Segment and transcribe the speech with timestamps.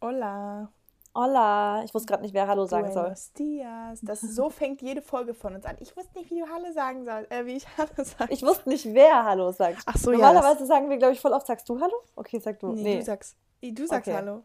[0.00, 0.72] Hola.
[1.14, 1.82] Hola.
[1.84, 3.12] Ich wusste gerade nicht, wer Hallo sagen soll.
[3.36, 4.00] Dias.
[4.02, 5.76] Das, so fängt jede Folge von uns an.
[5.80, 7.30] Ich wusste nicht, wie du Hallo sagen sollst.
[7.32, 8.32] Äh, wie ich Hallo sage.
[8.32, 9.82] Ich wusste nicht, wer Hallo sagt.
[9.86, 10.18] Ach so, ja.
[10.18, 11.94] Normalerweise sagen wir, glaube ich, voll oft, sagst du Hallo?
[12.16, 12.72] Okay, sag du.
[12.72, 12.98] Nee, Nee.
[12.98, 14.16] du sagst, du sagst Okay.
[14.16, 14.42] Hallo.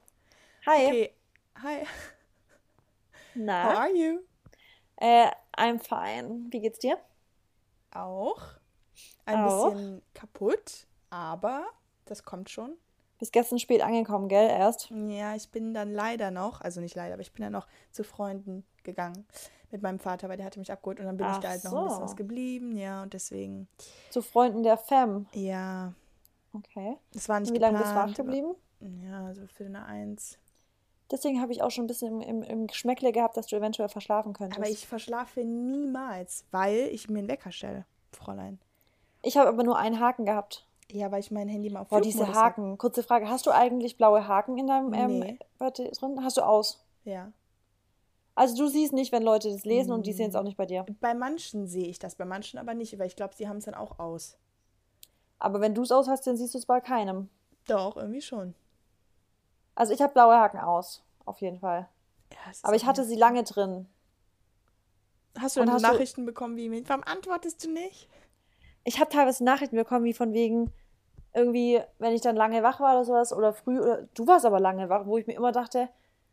[0.65, 0.85] Hi.
[0.87, 1.15] Okay.
[1.61, 1.79] Hi.
[1.81, 1.85] How
[3.35, 3.79] Na?
[3.81, 4.19] are you?
[4.97, 6.47] Äh, I'm fine.
[6.51, 6.97] Wie geht's dir?
[7.93, 8.41] Auch.
[9.25, 9.71] Ein Auch.
[9.71, 11.65] bisschen kaputt, aber
[12.05, 12.77] das kommt schon.
[13.17, 14.49] Bist gestern spät angekommen, gell?
[14.49, 14.89] Erst.
[14.91, 18.03] Ja, ich bin dann leider noch, also nicht leider, aber ich bin dann noch zu
[18.03, 19.25] Freunden gegangen
[19.71, 21.63] mit meinem Vater, weil der hatte mich abgeholt und dann bin ich Ach da halt
[21.63, 22.03] noch ein bisschen so.
[22.03, 23.67] was geblieben, ja, und deswegen,
[24.09, 25.27] Zu Freunden der Fam.
[25.33, 25.93] ja,
[26.53, 26.97] Okay.
[27.13, 28.55] es war nicht Und wie lange bist du wach geplant, geblieben?
[29.03, 30.37] Ja, so für eine Eins.
[31.11, 33.89] Deswegen habe ich auch schon ein bisschen im, im, im Geschmäckle gehabt, dass du eventuell
[33.89, 34.59] verschlafen könntest.
[34.59, 38.59] Aber ich verschlafe niemals, weil ich mir einen Wecker stelle, Fräulein.
[39.21, 40.65] Ich habe aber nur einen Haken gehabt.
[40.91, 42.45] Ja, weil ich mein Handy mal auf Boah, diese Flugmodus hab.
[42.57, 42.77] Haken.
[42.77, 43.27] Kurze Frage.
[43.29, 45.39] Hast du eigentlich blaue Haken in deinem ähm, Nee.
[45.57, 46.23] warte, drin?
[46.23, 46.83] Hast du aus?
[47.03, 47.31] Ja.
[48.35, 50.29] Also du siehst nicht, wenn Leute das lesen und die sehen Mm.
[50.29, 50.85] es auch nicht bei dir.
[50.99, 53.65] Bei manchen sehe ich das, bei manchen aber nicht, weil ich glaube, sie haben es
[53.65, 54.37] dann auch aus.
[55.39, 57.29] Aber wenn du es aus hast, dann siehst du es bei keinem.
[57.67, 58.53] Doch, irgendwie schon.
[59.73, 61.87] Also ich habe blaue Haken aus, auf jeden Fall.
[62.31, 63.87] Ja, Aber ich hatte sie lange drin.
[65.39, 68.07] Hast du dann hast du- Nachrichten bekommen wie warum antwortest du nicht?
[68.85, 70.71] Ich habe teilweise Nachrichten bekommen, wie von wegen
[71.33, 74.59] irgendwie, wenn ich dann lange wach war oder sowas oder früh oder du warst aber
[74.61, 75.89] lange wach, wo ich mir immer dachte,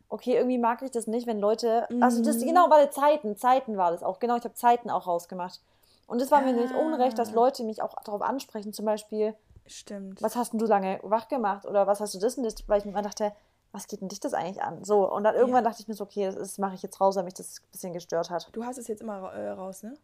[0.09, 2.47] okay, irgendwie mag ich das nicht, wenn Leute, also das Mhm.
[2.47, 5.61] genau, war Zeiten, Zeiten war das auch, genau, ich habe Zeiten auch rausgemacht.
[6.07, 6.79] Und es war mir nicht Ah.
[6.79, 9.35] unrecht, dass Leute mich auch darauf ansprechen, zum Beispiel,
[9.67, 10.21] Stimmt.
[10.23, 12.79] was hast denn du lange wach gemacht oder was hast du das und das, weil
[12.79, 13.33] ich mir immer dachte,
[13.73, 14.85] was geht denn dich das eigentlich an?
[14.85, 17.17] So, und dann irgendwann dachte ich mir so, okay, das ist- mache ich jetzt raus,
[17.17, 18.51] weil mich das ein bisschen gestört hat.
[18.53, 19.95] Du hast es jetzt immer äh, raus, ne?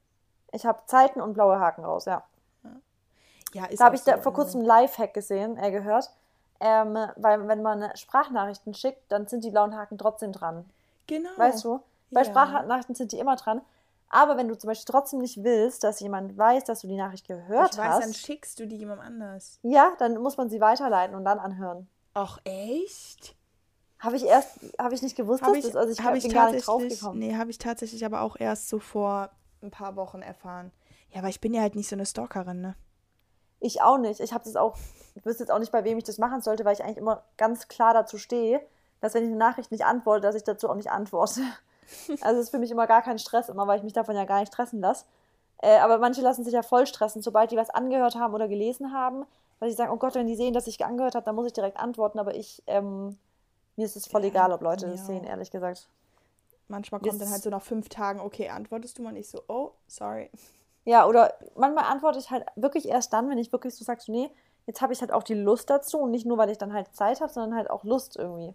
[0.51, 2.25] Ich habe Zeiten und blaue Haken raus, ja.
[3.55, 6.11] Ja, ist Da habe ich da so, vor also- kurzem einen Lifehack gesehen, äh, gehört.
[6.61, 10.65] Ähm, weil wenn man Sprachnachrichten schickt, dann sind die blauen Haken trotzdem dran.
[11.07, 11.31] Genau.
[11.37, 11.81] Weißt du?
[12.11, 12.27] Bei Ja.
[12.27, 13.61] Sprachnachrichten sind die immer dran.
[14.11, 17.29] Aber wenn du zum Beispiel trotzdem nicht willst, dass jemand weiß, dass du die Nachricht
[17.29, 19.59] gehört Ich weiß, hast, dann schickst du die jemandem anders.
[19.63, 21.89] ja, dann muss man sie weiterleiten und dann anhören.
[22.15, 23.37] Ach, echt?
[24.01, 26.23] Habe ich erst, habe ich nicht gewusst, Habe dass ich, das, also ich hab bin
[26.25, 27.19] ich gar nicht draufgekommen.
[27.19, 29.31] nee, habe ich tatsächlich aber auch erst so vor
[29.63, 30.73] ein paar Wochen erfahren.
[31.13, 32.75] Ja, aber ich bin ja halt nicht so eine Stalkerin, ne?
[33.61, 34.21] Ich auch nicht.
[34.21, 34.77] Ich habe das auch,
[35.15, 37.23] ich wüsste jetzt auch nicht, bei wem ich das machen sollte, weil ich eigentlich immer
[37.37, 38.61] ganz klar dazu stehe,
[39.01, 41.41] dass wenn ich eine Nachricht nicht antworte, dass ich dazu auch nicht antworte.
[42.21, 44.27] Also es ist für mich immer gar kein Stress, immer weil ich mich davon ja
[44.27, 45.07] gar nicht stressen lasse.
[45.63, 48.93] Äh, aber manche lassen sich ja voll stressen, sobald die was angehört haben oder gelesen
[48.93, 49.25] haben,
[49.59, 51.55] weil sie sagen, oh Gott, wenn die sehen, dass ich angehört habe, dann muss ich
[51.55, 52.19] direkt antworten.
[52.19, 53.17] Aber ich, ähm,
[53.77, 55.89] mir ist es voll Ja, egal, ob Leute das mir sehen, ehrlich gesagt.
[56.69, 59.41] Manchmal kommt dann ist- halt so nach fünf Tagen, okay, antwortest du mal nicht so,
[59.49, 60.29] oh, sorry.
[60.89, 64.11] Ja, oder manchmal antworte ich halt wirklich erst dann, wenn ich wirklich so sage, so,
[64.11, 64.31] nee,
[64.67, 66.97] jetzt habe ich halt auch die Lust dazu und nicht nur, weil ich dann halt
[66.97, 68.55] Zeit habe, sondern halt auch Lust irgendwie.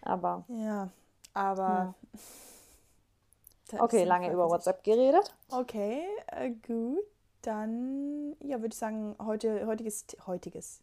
[0.00, 0.88] Aber Ja,
[1.34, 1.94] aber.
[3.70, 5.34] ist okay, lange über WhatsApp geredet.
[5.50, 7.04] Okay, äh, gut.
[7.42, 10.80] Dann, ja, würde ich sagen, heute, heutiges, heutiges,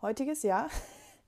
[0.00, 0.68] heutiges, ja.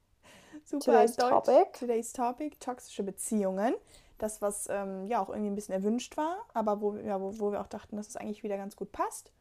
[0.64, 1.28] Super, Today's Deutsch.
[1.28, 1.72] topic.
[1.78, 3.74] Today's Topic, toxische Beziehungen.
[4.20, 7.52] Das, was ähm, ja auch irgendwie ein bisschen erwünscht war, aber wo, ja, wo, wo
[7.52, 9.32] wir auch dachten, dass es eigentlich wieder ganz gut passt,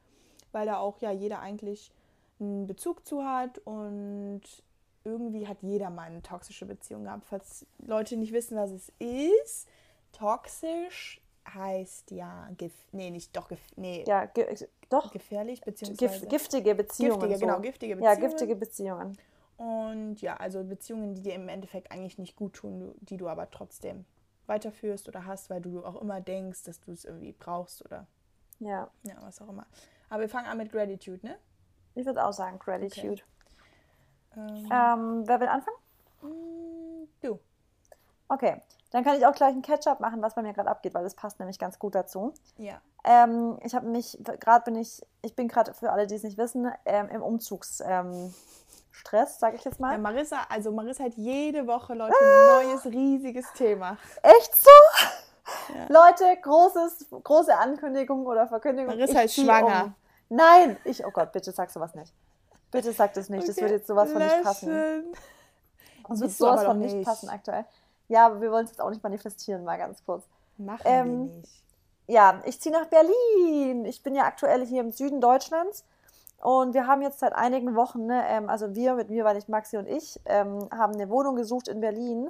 [0.52, 1.92] weil da auch ja jeder eigentlich
[2.40, 4.42] einen Bezug zu hat und
[5.04, 7.26] irgendwie hat jeder mal eine toxische Beziehung gehabt.
[7.26, 9.68] Falls Leute nicht wissen, was es ist,
[10.12, 11.22] toxisch
[11.54, 14.46] heißt ja, gif nee, nicht doch, gif nee, Ja, ge
[14.90, 15.12] doch.
[15.12, 17.20] gefährlich, Gif beziehungsweise giftige Beziehungen.
[17.20, 17.46] giftige, so.
[17.46, 18.22] genau, giftige Ja, Beziehungen.
[18.22, 19.18] giftige Beziehungen.
[19.58, 23.52] Und ja, also Beziehungen, die dir im Endeffekt eigentlich nicht gut tun, die du aber
[23.52, 24.06] trotzdem
[24.50, 28.06] weiterführst oder hast, weil du auch immer denkst, dass du es irgendwie brauchst oder
[28.60, 28.90] Ja.
[29.04, 29.66] ja, was auch immer.
[30.10, 31.38] Aber wir fangen an mit Gratitude, ne?
[31.96, 33.22] Ich würde auch sagen, Gratitude.
[34.36, 35.78] Ähm, Ähm, wer will anfangen?
[36.22, 37.40] mm, du.
[38.28, 38.62] Okay,
[38.92, 41.16] dann kann ich auch gleich einen Catch-up machen, was bei mir gerade abgeht, weil das
[41.16, 42.34] passt nämlich ganz gut dazu.
[42.58, 42.82] Ja.
[43.04, 46.38] Ähm, ich habe mich, gerade bin ich, ich bin gerade für alle, die es nicht
[46.38, 48.34] wissen, ähm, im Umzugsstress, ähm,
[49.00, 49.94] Stress, sage ich jetzt mal.
[49.94, 49.98] ja.
[49.98, 53.98] Marissa, also Marissa hat jede Woche, Leute, ein neues, riesiges Thema.
[54.22, 54.70] Echt so?
[55.74, 55.86] Ja.
[55.88, 58.94] Leute, großes, große Ankündigung oder Verkündigung.
[58.96, 59.86] Marissa ich ist schwanger.
[59.86, 59.96] Um.
[60.38, 62.14] Nein, ich, oh Gott, bitte sag sowas nicht.
[62.72, 65.04] Bitte sag das nicht, das Okay, würde jetzt sowas von nicht passen.
[66.08, 67.06] Das wird sowas von nicht nicht.
[67.08, 67.66] passen aktuell.
[68.10, 70.26] Ja, aber wir wollen es jetzt auch nicht manifestieren, mal ganz kurz.
[70.58, 71.64] Machen Ähm, wir nicht.
[72.08, 73.86] Ja, ich ziehe nach Berlin.
[73.86, 75.86] Ich bin ja aktuell hier im Süden Deutschlands.
[76.42, 79.48] Und wir haben jetzt seit einigen Wochen, ne, ähm, also wir, mit mir, weil ich
[79.48, 82.30] Maxi und ich, ähm, haben eine Wohnung gesucht in Berlin,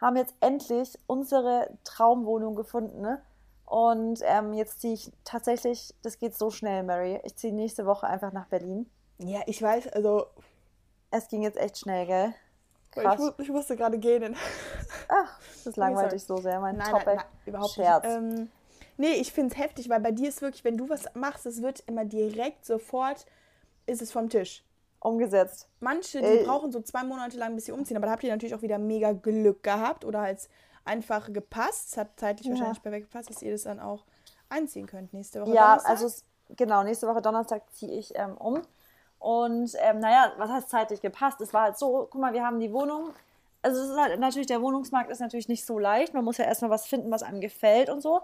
[0.00, 3.00] haben jetzt endlich unsere Traumwohnung gefunden.
[3.00, 3.22] Ne?
[3.64, 7.20] Und ähm, jetzt ziehe ich tatsächlich, das geht so schnell, Mary.
[7.24, 8.90] Ich ziehe nächste Woche einfach nach Berlin.
[9.18, 10.26] Ja, ich weiß, also
[11.10, 12.34] Es ging jetzt echt schnell, gell?
[12.96, 14.36] Ich, ich, musste gerade gehen.
[15.08, 17.06] Ach, das langweilt dich so sehr, mein nein, Topic.
[17.06, 18.04] Nein, nein, überhaupt Scherz.
[18.04, 18.16] nicht.
[18.16, 18.50] Ähm,
[18.96, 21.62] nee, ich finde es heftig, weil bei dir ist wirklich, wenn du was machst, es
[21.62, 23.26] wird immer direkt sofort,
[23.86, 24.64] ist es vom Tisch.
[25.00, 25.68] Umgesetzt.
[25.80, 26.44] Manche, die Ey.
[26.44, 28.78] brauchen so zwei Monate lang, bis sie umziehen, aber da habt ihr natürlich auch wieder
[28.78, 30.48] mega Glück gehabt oder halt
[30.84, 31.90] einfach gepasst.
[31.90, 32.52] Es hat zeitlich ja.
[32.52, 34.04] wahrscheinlich perfekt gepasst, dass ihr das dann auch
[34.48, 35.54] einziehen könnt nächste Woche.
[35.54, 35.90] Ja, Donnerstag.
[35.90, 36.22] also
[36.56, 38.62] genau, nächste Woche Donnerstag ziehe ich ähm, um.
[39.18, 41.40] Und ähm, naja, was heißt zeitlich gepasst?
[41.40, 43.10] Es war halt so, guck mal, wir haben die Wohnung.
[43.62, 46.12] Also es ist halt natürlich, der Wohnungsmarkt ist natürlich nicht so leicht.
[46.12, 48.20] Man muss ja erstmal was finden, was einem gefällt und so.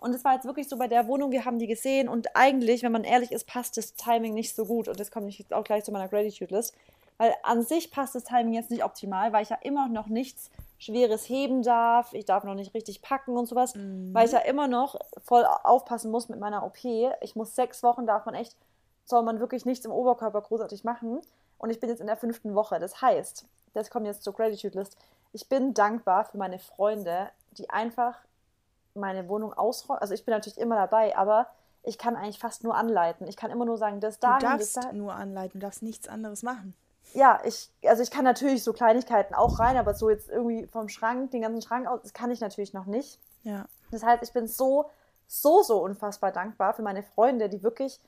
[0.00, 2.82] Und es war jetzt wirklich so bei der Wohnung, wir haben die gesehen und eigentlich,
[2.82, 4.88] wenn man ehrlich ist, passt das Timing nicht so gut.
[4.88, 6.74] Und das kommt jetzt auch gleich zu meiner Gratitude-List.
[7.18, 10.50] Weil an sich passt das Timing jetzt nicht optimal, weil ich ja immer noch nichts
[10.78, 12.14] Schweres heben darf.
[12.14, 13.74] Ich darf noch nicht richtig packen und sowas.
[13.74, 14.14] Mhm.
[14.14, 16.78] Weil ich ja immer noch voll aufpassen muss mit meiner OP.
[17.20, 18.56] Ich muss sechs Wochen, darf man echt,
[19.04, 21.20] soll man wirklich nichts im Oberkörper großartig machen.
[21.58, 22.78] Und ich bin jetzt in der fünften Woche.
[22.78, 23.44] Das heißt,
[23.74, 24.96] das kommt jetzt zur Gratitude List.
[25.34, 28.16] Ich bin dankbar für meine Freunde, die einfach
[28.94, 30.00] meine Wohnung ausräumen.
[30.00, 31.46] Also ich bin natürlich immer dabei, aber
[31.82, 33.26] ich kann eigentlich fast nur anleiten.
[33.26, 34.38] Ich kann immer nur sagen, das da.
[34.38, 34.92] Du darfst das da.
[34.92, 36.74] nur anleiten, du darfst nichts anderes machen
[37.14, 40.88] ja, ich, also ich kann natürlich so Kleinigkeiten auch rein, aber so jetzt irgendwie vom
[40.88, 43.18] Schrank, den ganzen Schrank aus, das kann ich natürlich noch nicht.
[43.42, 43.66] Ja.
[43.90, 44.86] Das heißt, ich bin so,
[45.26, 48.00] so, so unfassbar dankbar für meine Freunde, die wirklich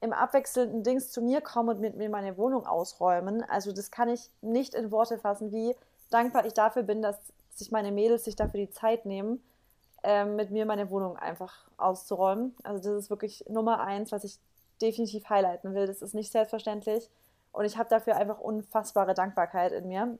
[0.00, 3.42] im abwechselnden Dings zu mir kommen und mit mir meine Wohnung ausräumen.
[3.48, 5.74] Also das kann ich nicht in Worte fassen, wie
[6.10, 7.18] dankbar ich dafür bin, dass
[7.50, 9.42] sich meine Mädels sich dafür die Zeit nehmen,
[10.02, 12.54] ähm, mit mir meine Wohnung einfach auszuräumen.
[12.62, 14.38] Also das ist wirklich Nummer eins, was ich
[14.80, 15.86] definitiv highlighten will.
[15.86, 17.08] Das ist nicht selbstverständlich.
[17.52, 20.18] Und ich habe dafür einfach unfassbare Dankbarkeit in mir.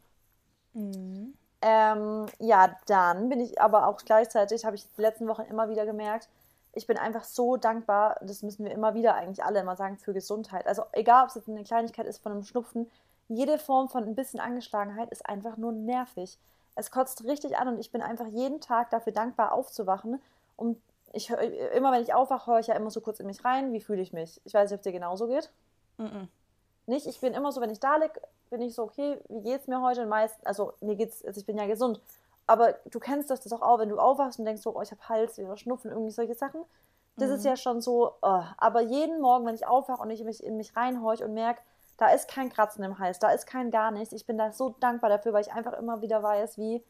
[0.74, 1.34] Mhm.
[1.62, 5.84] Ähm, ja, dann bin ich aber auch gleichzeitig, habe ich die letzten Wochen immer wieder
[5.84, 6.28] gemerkt,
[6.72, 10.12] ich bin einfach so dankbar, das müssen wir immer wieder eigentlich alle immer sagen, für
[10.12, 10.66] Gesundheit.
[10.66, 12.88] Also egal, ob es jetzt eine Kleinigkeit ist von einem Schnupfen,
[13.28, 16.38] jede Form von ein bisschen Angeschlagenheit ist einfach nur nervig.
[16.80, 20.20] Es kotzt richtig an und ich bin einfach jeden Tag dafür dankbar aufzuwachen.
[20.56, 20.80] Und
[21.12, 23.80] ich immer wenn ich aufwache, höre ich ja immer so kurz in mich rein, wie
[23.80, 24.40] fühle ich mich.
[24.44, 25.50] Ich weiß nicht, ob es dir genauso geht.
[25.98, 26.28] Mhm
[26.90, 27.06] nicht.
[27.06, 29.80] Ich bin immer so, wenn ich da liege, bin ich so, okay, wie geht's mir
[29.80, 30.02] heute?
[30.02, 32.02] Und meist, also mir geht's, also ich bin ja gesund.
[32.46, 34.90] Aber du kennst das, das auch, auch wenn du aufwachst und denkst so, oh, ich
[34.90, 36.62] habe Hals oder Schnupfen, irgendwie solche Sachen.
[37.16, 37.36] Das mhm.
[37.36, 38.42] ist ja schon so, oh.
[38.58, 41.62] aber jeden Morgen, wenn ich aufwache und ich mich in mich reinhorche und merke,
[42.00, 44.14] da ist kein Kratzen im Hals, da ist kein gar nichts.
[44.14, 46.82] Ich bin da so dankbar dafür, weil ich einfach immer wieder weiß, wie,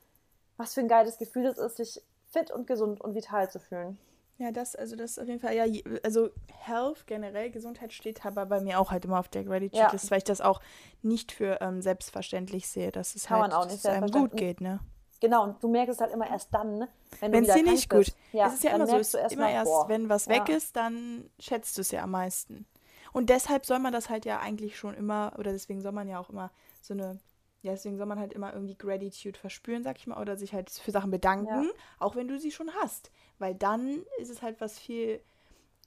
[0.56, 3.98] was für ein geiles Gefühl es ist, sich fit und gesund und vital zu fühlen.
[4.38, 5.64] Ja, das, also das ist auf jeden Fall, ja,
[6.04, 6.30] also
[6.60, 10.10] Health generell, Gesundheit steht aber bei mir auch halt immer auf der Gratitude-List, ja.
[10.12, 10.60] weil ich das auch
[11.02, 14.60] nicht für ähm, selbstverständlich sehe, dass es Kann halt auch nicht dass einem gut geht,
[14.60, 14.78] ne?
[15.20, 17.72] Genau, und du merkst es halt immer erst dann, ne, wenn Wenn's du wieder dir
[17.72, 18.14] nicht gut.
[18.32, 19.88] Ja, es ist ja immer so, es ist immer erst, boah.
[19.88, 20.56] wenn was weg ja.
[20.56, 22.64] ist, dann schätzt du es ja am meisten.
[23.12, 26.18] Und deshalb soll man das halt ja eigentlich schon immer, oder deswegen soll man ja
[26.18, 27.18] auch immer so eine
[27.62, 30.70] ja, deswegen soll man halt immer irgendwie Gratitude verspüren, sag ich mal, oder sich halt
[30.70, 31.70] für Sachen bedanken, ja.
[31.98, 33.10] auch wenn du sie schon hast.
[33.38, 35.20] Weil dann ist es halt was viel.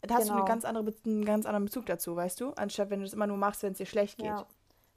[0.01, 0.33] Da hast genau.
[0.33, 0.45] du eine genau.
[0.45, 2.51] ganz andere, einen ganz anderen Bezug dazu, weißt du?
[2.51, 4.27] Anstatt wenn du es immer nur machst, wenn es dir schlecht geht.
[4.27, 4.45] Ja.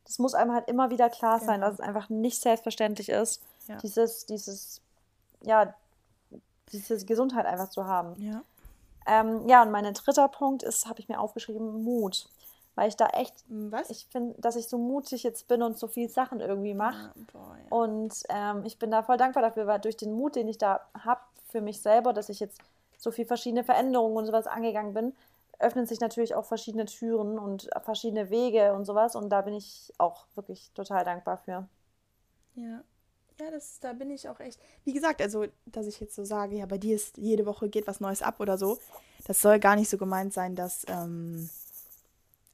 [0.04, 1.68] Das muss einem halt immer wieder klar sein, genau.
[1.68, 3.78] dass es einfach nicht selbstverständlich ist, ja.
[3.78, 4.82] dieses, dieses,
[5.42, 5.74] ja,
[6.72, 8.20] diese Gesundheit einfach zu haben.
[8.22, 8.42] Ja.
[9.06, 12.28] Ähm, ja, und mein dritter Punkt ist, habe ich mir aufgeschrieben, Mut
[12.76, 13.90] weil ich da echt, hm, Was?
[13.90, 17.10] ich finde, dass ich so mutig jetzt bin und so viele Sachen irgendwie mache.
[17.34, 17.64] Ja, ja.
[17.70, 20.86] Und ähm, ich bin da voll dankbar dafür, weil durch den Mut, den ich da
[20.94, 22.60] habe für mich selber, dass ich jetzt
[22.98, 25.16] so viele verschiedene Veränderungen und sowas angegangen bin,
[25.58, 29.16] öffnen sich natürlich auch verschiedene Türen und verschiedene Wege und sowas.
[29.16, 31.66] Und da bin ich auch wirklich total dankbar für.
[32.56, 32.82] Ja.
[33.38, 34.58] Ja, das, da bin ich auch echt.
[34.84, 37.86] Wie gesagt, also, dass ich jetzt so sage, ja, bei dir ist jede Woche geht
[37.86, 38.78] was Neues ab oder so,
[39.26, 41.50] das soll gar nicht so gemeint sein, dass, ähm,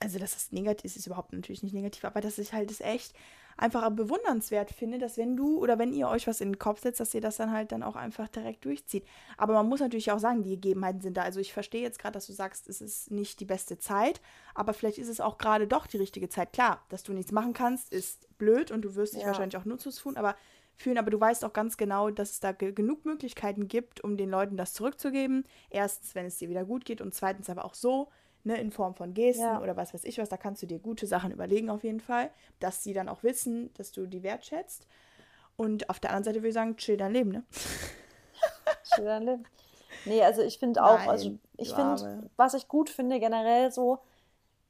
[0.00, 2.80] also dass das negativ ist, ist überhaupt natürlich nicht negativ, aber dass ich halt es
[2.80, 3.14] echt
[3.56, 7.00] einfach bewundernswert finde, dass wenn du oder wenn ihr euch was in den Kopf setzt,
[7.00, 9.04] dass ihr das dann halt dann auch einfach direkt durchzieht.
[9.36, 11.22] Aber man muss natürlich auch sagen, die Gegebenheiten sind da.
[11.22, 14.20] Also ich verstehe jetzt gerade, dass du sagst, es ist nicht die beste Zeit,
[14.54, 16.52] aber vielleicht ist es auch gerade doch die richtige Zeit.
[16.52, 19.28] Klar, dass du nichts machen kannst, ist blöd und du wirst dich ja.
[19.28, 20.34] wahrscheinlich auch nutzlos fühlen, aber
[20.82, 24.30] fühlen, aber du weißt auch ganz genau, dass es da genug Möglichkeiten gibt, um den
[24.30, 25.44] Leuten das zurückzugeben.
[25.70, 28.08] Erstens, wenn es dir wieder gut geht und zweitens aber auch so,
[28.44, 29.60] ne, in Form von Gesten ja.
[29.60, 32.30] oder was weiß ich was, da kannst du dir gute Sachen überlegen auf jeden Fall,
[32.60, 34.86] dass sie dann auch wissen, dass du die wertschätzt.
[35.56, 37.44] Und auf der anderen Seite würde ich sagen, chill dein Leben, ne?
[38.94, 39.44] chill dein Leben.
[40.04, 44.00] Nee, also ich finde auch, also ich finde, was ich gut finde generell so,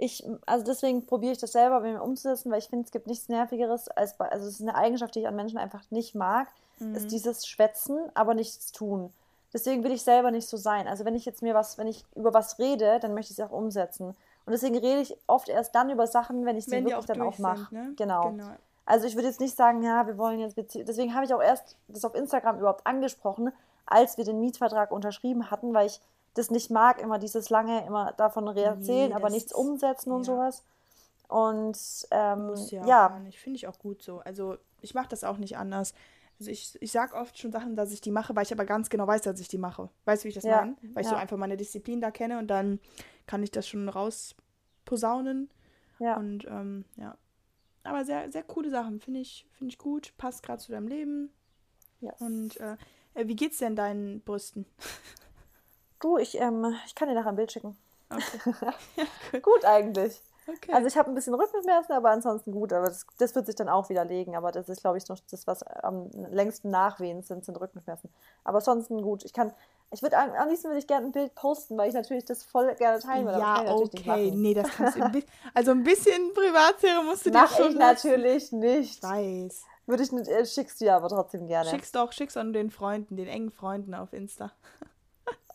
[0.03, 3.07] ich, also deswegen probiere ich das selber bei mir umzusetzen, weil ich finde, es gibt
[3.07, 6.17] nichts Nervigeres als bei, also es ist eine Eigenschaft, die ich an Menschen einfach nicht
[6.17, 6.49] mag,
[6.81, 6.97] mhm.
[6.97, 9.13] ist dieses Schwätzen, aber nichts tun.
[9.53, 10.89] Deswegen will ich selber nicht so sein.
[10.89, 13.45] Also wenn ich jetzt mir was, wenn ich über was rede, dann möchte ich es
[13.45, 14.09] auch umsetzen.
[14.09, 17.05] Und deswegen rede ich oft erst dann über Sachen, wenn ich sie wenn wirklich auch
[17.05, 17.73] dann auch mache.
[17.73, 17.93] Ne?
[17.97, 18.31] Genau.
[18.31, 18.51] genau.
[18.85, 20.87] Also ich würde jetzt nicht sagen, ja, wir wollen jetzt Beziehung.
[20.87, 23.53] Deswegen habe ich auch erst das auf Instagram überhaupt angesprochen,
[23.87, 26.01] als wir den Mietvertrag unterschrieben hatten, weil ich
[26.35, 30.33] das nicht mag, immer dieses lange, immer davon erzählen, Nee, aber nichts umsetzen und ja.
[30.33, 30.65] sowas.
[31.29, 31.79] Und
[32.11, 33.21] ähm, Muss ja, ja.
[33.33, 34.21] Finde ich auch gut so.
[34.21, 35.95] Also ich mache das auch nicht anders.
[36.39, 38.91] Also ich, ich sage oft schon Sachen, dass ich die mache, weil ich aber ganz
[38.91, 39.89] genau weiß, dass ich die mache.
[40.05, 40.77] Weißt du, wie ich das Ja, meine?
[40.93, 41.21] Weil ich so ja.
[41.21, 42.81] einfach meine Disziplin da kenne und dann
[43.27, 45.51] kann ich das schon rausposaunen.
[46.01, 46.17] ja.
[46.17, 47.17] Und ähm, ja.
[47.85, 49.01] Aber sehr, sehr coole Sachen.
[49.01, 50.13] Finde ich, finde ich gut.
[50.17, 51.31] Passt gerade zu deinem Leben.
[52.01, 52.21] Yes.
[52.21, 52.77] Und äh,
[53.15, 54.67] äh, wie geht's denn deinen Brüsten?
[56.03, 57.77] du, ich, ähm, ich kann dir nachher ein Bild schicken.
[58.11, 59.41] Okay.
[59.43, 60.21] Gut eigentlich.
[60.47, 60.73] okay.
[60.73, 62.73] Also ich habe ein bisschen Rückenschmerzen, aber ansonsten gut.
[62.73, 64.37] Aber das, das wird sich dann auch wieder legen.
[64.37, 68.11] Aber das ist, glaube ich, noch das, was am längsten nachwehen sind, sind Rückenschmerzen.
[68.45, 69.25] Aber ansonsten gut.
[69.25, 69.53] Ich kann,
[69.91, 72.75] ich würde am liebsten würde ich gerne ein Bild posten, weil ich natürlich das voll
[72.75, 73.39] gerne teilen würde.
[73.39, 74.31] ja, okay.
[74.35, 75.03] Nee, das kannst du.
[75.03, 78.09] ein Also ein bisschen Privatsphäre musst du dir Mach schon ich lassen.
[78.09, 78.97] natürlich nicht.
[78.97, 79.65] Ich weiß.
[79.87, 81.69] Würde ich nicht, äh, schickst du ja aber trotzdem gerne.
[81.69, 84.53] Schick's doch, schick's an den Freunden, den engen Freunden auf Insta.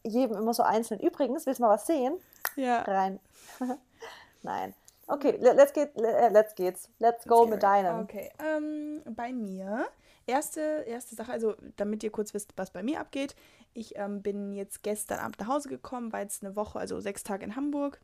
[0.08, 1.00] Jedem immer so einzeln.
[1.00, 2.18] Übrigens, willst du mal was sehen?
[2.56, 2.82] Ja.
[2.82, 3.20] Rein.
[4.44, 4.74] Nein.
[5.08, 6.90] Okay, le- let's, get, le- äh, let's geht's.
[7.00, 8.00] Let's go Okay, mit deinem.
[8.02, 9.88] Okay, ähm, bei mir,
[10.26, 13.36] erste, erste Sache, also damit ihr kurz wisst, was bei mir abgeht.
[13.74, 17.24] Ich ähm, bin jetzt gestern Abend nach Hause gekommen, war jetzt eine Woche, also sechs
[17.24, 18.02] Tage in Hamburg.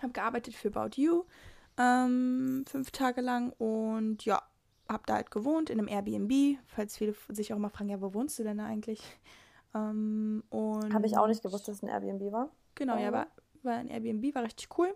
[0.00, 1.24] Habe gearbeitet für About You,
[1.78, 4.42] ähm, fünf Tage lang und ja,
[4.88, 6.58] habe da halt gewohnt in einem Airbnb.
[6.66, 9.02] Falls viele sich auch mal fragen, ja, wo wohnst du denn da eigentlich?
[9.74, 12.50] Ähm, Habe ich auch nicht gewusst, dass es ein Airbnb war.
[12.74, 13.26] Genau, ja, war,
[13.62, 14.94] war ein Airbnb, war richtig cool.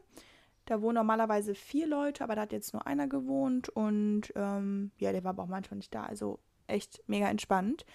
[0.67, 5.13] Da wohnen normalerweise vier Leute, aber da hat jetzt nur einer gewohnt und ähm, ja,
[5.13, 6.05] der war aber auch manchmal nicht da.
[6.05, 7.87] Also echt mega entspannt.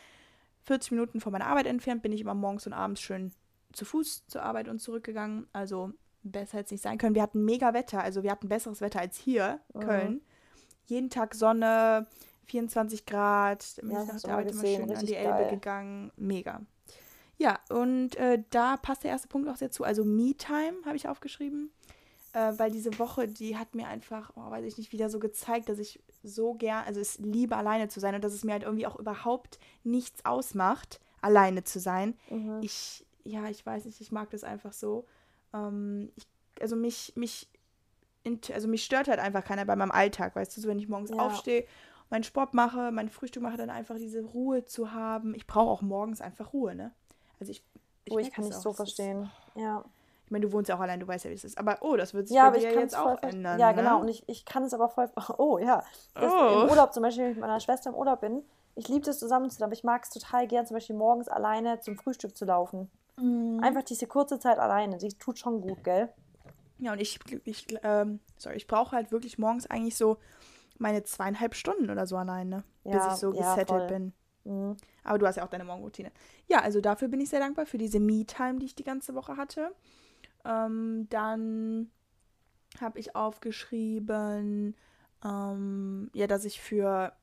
[0.63, 3.31] 40 Minuten von meiner Arbeit entfernt bin ich immer morgens und abends schön
[3.73, 5.47] zu Fuß zur Arbeit und zurückgegangen.
[5.51, 5.91] Also
[6.23, 7.15] besser hätte es nicht sein können.
[7.15, 9.79] Wir hatten mega Wetter, also wir hatten besseres Wetter als hier, Mhm.
[9.79, 10.21] Köln.
[10.85, 12.07] Jeden Tag Sonne,
[12.45, 13.77] 24 Grad.
[13.77, 15.49] Dann bin Ja, ich nach der Arbeit immer schön an die Elbe geil.
[15.49, 16.11] gegangen.
[16.15, 16.61] Mega.
[17.37, 19.83] Ja, und äh, da passt der erste Punkt auch sehr zu.
[19.83, 21.71] Also Me-Time habe ich aufgeschrieben.
[22.33, 25.67] Äh, weil diese Woche, die hat mir einfach, oh, weiß ich nicht, wieder so gezeigt,
[25.67, 28.63] dass ich so gern, also es liebe, alleine zu sein und dass es mir halt
[28.63, 32.15] irgendwie auch überhaupt nichts ausmacht, alleine zu sein.
[32.29, 32.59] Mhm.
[32.61, 35.05] Ich, ja, ich weiß nicht, ich mag das einfach so.
[35.53, 36.25] Ähm, ich,
[36.61, 37.49] also mich, mich,
[38.53, 41.11] also mich stört halt einfach keiner bei meinem Alltag, weißt du, so wenn ich morgens
[41.11, 41.17] Ja.
[41.17, 41.65] aufstehe,
[42.11, 45.33] meinen Sport mache, mein Frühstück mache, dann einfach diese Ruhe zu haben.
[45.33, 46.91] Ich brauche auch morgens einfach Ruhe, ne?
[47.39, 47.63] Also ich,
[48.09, 49.31] Oh, ich kann nicht so das ist- verstehen.
[49.55, 49.83] Ja.
[50.25, 51.57] Ich meine, du wohnst ja auch allein, du weißt ja, wie es ist.
[51.57, 53.29] Aber oh, das wird sich Ja, bei aber ich dir jetzt es auch verstehen.
[53.39, 53.59] ändern.
[53.59, 53.75] Ja, ne?
[53.81, 53.99] genau.
[54.01, 55.09] Und ich, ich kann es aber voll.
[55.37, 55.83] Oh, ja.
[56.15, 56.63] Das Oh.
[56.63, 58.43] Im Urlaub zum Beispiel, wenn ich mit meiner Schwester im Urlaub bin,
[58.75, 61.79] ich liebe das zusammen zu aber ich mag es total gern, zum Beispiel morgens alleine
[61.81, 62.89] zum Frühstück zu laufen.
[63.17, 63.59] Mhm.
[63.61, 66.09] Einfach diese kurze Zeit alleine, die tut schon gut, gell?
[66.79, 70.17] Ja, und ich, ich ähm, sorry, ich brauche halt wirklich morgens eigentlich so
[70.81, 73.87] meine zweieinhalb Stunden oder so alleine, bis Ja, ich so ja, gesettelt voll.
[73.87, 74.13] bin.
[74.43, 74.77] Mhm.
[75.03, 76.11] Aber du hast ja auch deine Morgenroutine.
[76.47, 79.37] Ja, also dafür bin ich sehr dankbar für diese Me-Time, die ich die ganze Woche
[79.37, 79.73] hatte.
[80.43, 81.91] Ähm, dann
[82.79, 84.75] habe ich aufgeschrieben,
[85.23, 87.13] ähm, ja, dass ich für,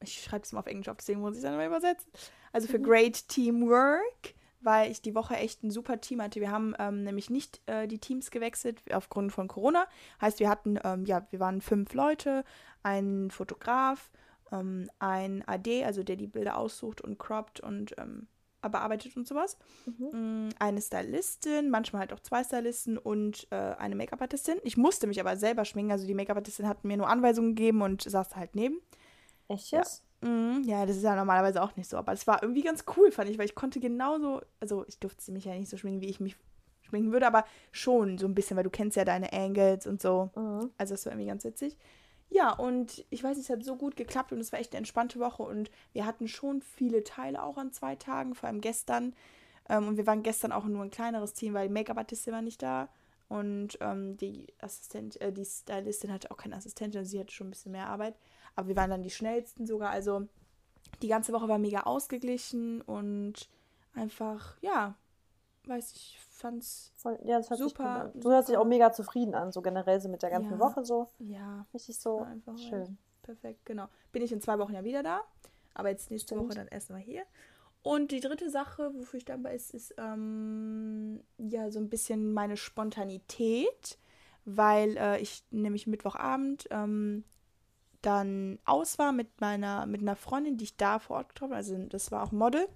[0.00, 2.10] ich schreibe es mal auf Englisch auf, deswegen muss ich es dann mal übersetzen.
[2.52, 4.34] Also für Great Teamwork,
[4.64, 6.40] weil ich die Woche echt ein super Team hatte.
[6.40, 9.86] Wir haben ähm, nämlich nicht äh, die Teams gewechselt aufgrund von Corona.
[10.20, 12.44] Heißt, wir hatten, ähm, ja, wir waren fünf Leute,
[12.82, 14.10] ein Fotograf,
[14.52, 18.28] ähm, ein AD, also der die Bilder aussucht und croppt und ähm,
[18.62, 19.58] bearbeitet und sowas.
[19.84, 20.46] Mhm.
[20.46, 24.56] Mm, Eine Stylistin, manchmal halt auch zwei Stylisten und äh, eine Make-up-Artistin.
[24.62, 28.02] Ich musste mich aber selber schminken, also die Make-up-Artistin hat mir nur Anweisungen gegeben und
[28.02, 28.80] saß halt neben.
[29.48, 29.80] Echt Ja.
[29.80, 30.03] jetzt?
[30.20, 33.10] Mhm, ja, das ist ja normalerweise auch nicht so, aber es war irgendwie ganz cool,
[33.12, 36.08] fand ich, weil ich konnte genauso, also ich durfte mich ja nicht so schminken, wie
[36.08, 36.36] ich mich
[36.82, 40.30] schminken würde, aber schon so ein bisschen, weil du kennst ja deine Angles und so.
[40.34, 40.70] Mhm.
[40.78, 41.76] Also das war irgendwie ganz witzig.
[42.30, 44.78] Ja, und ich weiß nicht, es hat so gut geklappt und es war echt eine
[44.78, 49.14] entspannte Woche und wir hatten schon viele Teile auch an zwei Tagen, vor allem gestern.
[49.68, 52.62] Ähm, und wir waren gestern auch nur ein kleineres Team, weil die Make-up-Artistin war nicht
[52.62, 52.88] da
[53.28, 57.48] und ähm, die Assistent, äh, die Stylistin hatte auch keine Assistentin, also sie hatte schon
[57.48, 58.16] ein bisschen mehr Arbeit.
[58.56, 59.90] Aber wir waren dann die schnellsten sogar.
[59.90, 60.28] Also
[61.02, 63.48] die ganze Woche war mega ausgeglichen und
[63.94, 64.94] einfach, ja,
[65.66, 68.20] weiß ich, fand's, Voll, ja, das sich Super, an.
[68.20, 70.58] Du hörst dich auch mega zufrieden an, so generell so mit der ganzen Ja.
[70.60, 71.08] Woche so.
[71.18, 72.98] ja, Richtig so einfach schön.
[73.22, 73.86] Perfekt, genau.
[74.12, 75.22] Bin ich in zwei Wochen ja wieder da.
[75.72, 76.48] Aber jetzt nächste Stimmt.
[76.48, 77.22] Woche dann erstmal hier.
[77.82, 82.56] Und die dritte Sache, wofür ich dankbar ist, ist ähm, ja so ein bisschen meine
[82.56, 83.98] Spontanität,
[84.44, 87.24] weil äh, ich nämlich Mittwochabend ähm,
[88.06, 91.58] dann aus war mit meiner, mit einer Freundin, die ich da vor Ort getroffen habe.
[91.58, 92.66] Also das war auch Model.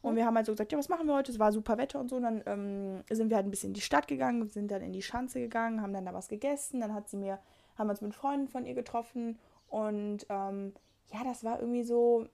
[0.00, 1.30] Und wir haben halt so gesagt, ja, was machen wir heute?
[1.30, 2.16] Es war super Wetter und so.
[2.16, 4.92] Und dann ähm, sind wir halt ein bisschen in die Stadt gegangen, sind dann in
[4.94, 6.80] die Schanze gegangen, haben dann da was gegessen.
[6.80, 7.38] Dann hat sie mir,
[7.76, 9.38] haben wir uns mit Freunden von ihr getroffen
[9.68, 10.72] Und ähm,
[11.12, 12.26] ja, das war irgendwie so,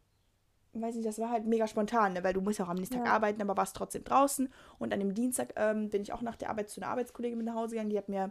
[0.72, 2.22] weiß nicht, das war halt mega spontan, ne?
[2.22, 3.12] weil du musst ja auch am nächsten Tag Ja.
[3.12, 4.48] arbeiten, aber warst trotzdem draußen.
[4.78, 7.46] Und an dem Dienstag ähm, bin ich auch nach der Arbeit zu einer Arbeitskollegin mit
[7.46, 7.90] nach Hause gegangen.
[7.90, 8.30] Die hat mir,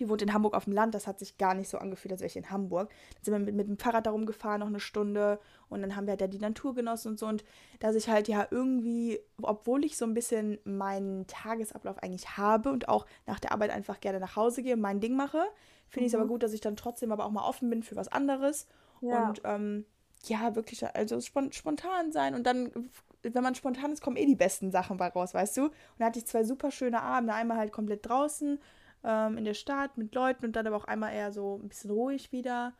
[0.00, 2.20] die wohnt in Hamburg auf dem Land, das hat sich gar nicht so angefühlt, als
[2.20, 2.90] wäre ich in Hamburg.
[3.14, 5.38] Dann sind wir mit, mit dem Fahrrad da rumgefahren, noch eine Stunde.
[5.68, 7.26] Und dann haben wir halt da die Natur genossen und so.
[7.26, 7.44] Und
[7.80, 12.88] dass ich halt ja irgendwie, obwohl ich so ein bisschen meinen Tagesablauf eigentlich habe und
[12.88, 15.42] auch nach der Arbeit einfach gerne nach Hause gehe und mein Ding mache,
[15.88, 17.96] finde ich es aber gut, dass ich dann trotzdem aber auch mal offen bin für
[17.96, 18.66] was anderes.
[19.00, 19.28] Ja.
[19.28, 19.84] Und ähm,
[20.24, 22.34] ja, wirklich, also spon spontan sein.
[22.34, 22.90] Und dann,
[23.22, 25.64] wenn man spontan ist, kommen eh die besten Sachen raus, weißt du?
[25.64, 27.34] Und da hatte ich zwei super schöne Abende.
[27.34, 28.58] Einmal halt komplett draußen
[29.06, 31.90] ähm, in der Stadt mit Leuten und dann aber auch einmal eher so ein bisschen
[31.90, 32.72] ruhig wieder.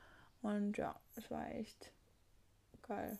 [0.42, 1.92] Und ja, es war echt
[2.86, 3.18] geil.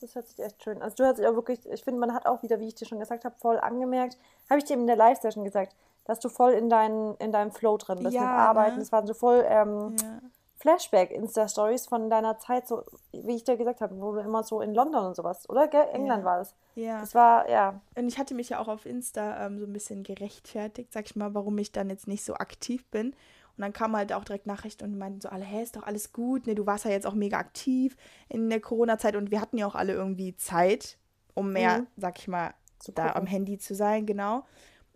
[0.00, 0.80] Das hört sich echt schön.
[0.80, 2.86] Also du hast dich auch wirklich, ich finde, man hat auch wieder, wie ich dir
[2.86, 4.16] schon gesagt habe, voll angemerkt,
[4.48, 5.74] habe ich dir in der Live-Session gesagt,
[6.04, 8.76] dass du voll in, dein, in deinem Flow drin bist Ja, mit Arbeiten.
[8.76, 8.80] ne?
[8.82, 10.20] Das waren so voll ähm, Ja.
[10.60, 14.74] Flashback-Insta-Stories von deiner Zeit, so wie ich dir gesagt habe, wo du immer so in
[14.74, 15.68] London und sowas, oder?
[15.68, 15.86] Gell?
[15.92, 16.24] England Ja.
[16.24, 16.54] war es.
[16.74, 17.00] Ja.
[17.00, 20.02] Das war, ja, Und ich hatte mich ja auch auf Insta ähm, so ein bisschen
[20.02, 23.08] gerechtfertigt, sag ich mal, warum ich dann jetzt nicht so aktiv bin.
[23.56, 26.12] Und dann kamen halt auch direkt Nachrichten und meinten so alle, hä, ist doch alles
[26.12, 27.96] gut, ne, du warst ja jetzt auch mega aktiv
[28.28, 30.96] in der Corona-Zeit und wir hatten ja auch alle irgendwie Zeit,
[31.34, 31.86] um mehr, Mhm.
[31.96, 34.44] sag ich mal, Zu da am Handy zu sein, genau.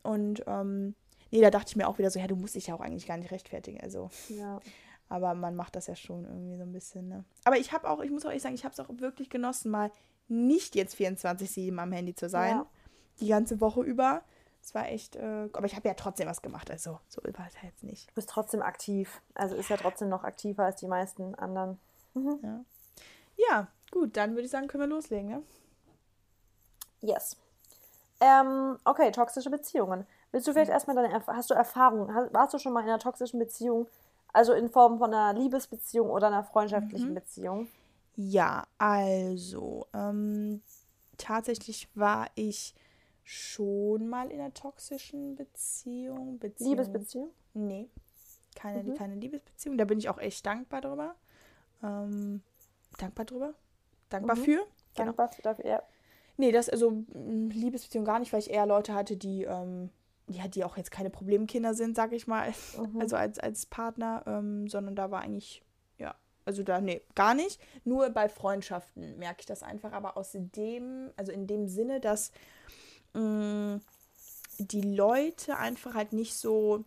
[0.02, 0.94] Und ähm,
[1.30, 3.06] nee, da dachte ich mir auch wieder so, ja, du musst dich ja auch eigentlich
[3.06, 4.08] gar nicht rechtfertigen, also.
[4.28, 4.60] ja.
[5.14, 7.24] Aber man macht das ja schon irgendwie so ein bisschen, ne?
[7.44, 9.70] Aber ich habe auch, ich muss auch ehrlich sagen, ich habe es auch wirklich genossen,
[9.70, 9.92] mal
[10.26, 12.56] nicht jetzt 24-7 am Handy zu sein.
[12.56, 12.66] Ja.
[13.20, 14.22] Die ganze Woche über.
[14.60, 17.54] Es war echt, äh, aber ich habe ja trotzdem was gemacht, also so war es
[17.62, 18.10] jetzt nicht.
[18.10, 19.22] Du bist trotzdem aktiv.
[19.34, 21.78] Also ist ja trotzdem noch aktiver als die meisten anderen.
[23.36, 25.42] Ja, gut, dann würde ich sagen, können wir loslegen, ne?
[27.02, 27.36] Yes.
[28.18, 30.08] Ähm, okay, toxische Beziehungen.
[30.32, 33.38] Willst du vielleicht erstmal deine, hast du Erfahrungen, warst du schon mal in einer toxischen
[33.38, 33.86] Beziehung,
[34.34, 37.68] also in Form von einer Liebesbeziehung oder einer freundschaftlichen Beziehung?
[38.16, 40.60] Ja, also, ähm,
[41.16, 42.74] tatsächlich war ich
[43.22, 46.38] schon mal in einer toxischen Beziehung.
[46.38, 47.30] Beziehung Liebesbeziehung?
[47.54, 47.88] Nee,
[48.54, 48.94] keine, Mhm.
[48.94, 49.78] keine Liebesbeziehung.
[49.78, 51.14] Da bin ich auch echt dankbar drüber.
[51.82, 52.42] Ähm,
[52.98, 53.54] dankbar drüber?
[54.10, 54.40] Dankbar Mhm.
[54.44, 54.58] für?
[54.94, 55.06] Genau.
[55.12, 55.82] Dankbar dafür, ja.
[56.36, 59.90] Nee, das also Liebesbeziehung gar nicht, weil ich eher Leute hatte, die, ähm,
[60.28, 63.00] ja, die auch jetzt keine Problemkinder sind, sag ich mal, Mhm.
[63.00, 65.62] also als, als Partner, ähm, sondern da war eigentlich,
[65.98, 67.60] ja, also da, nee, gar nicht.
[67.84, 72.32] Nur bei Freundschaften merke ich das einfach, aber aus dem, also in dem Sinne, dass
[73.14, 73.80] mh,
[74.58, 76.84] die Leute einfach halt nicht so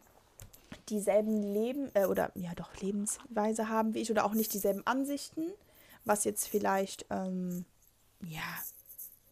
[0.90, 5.52] dieselben Leben, äh, oder ja doch, Lebensweise haben wie ich oder auch nicht dieselben Ansichten,
[6.06, 7.66] was jetzt vielleicht, ähm,
[8.24, 8.42] ja,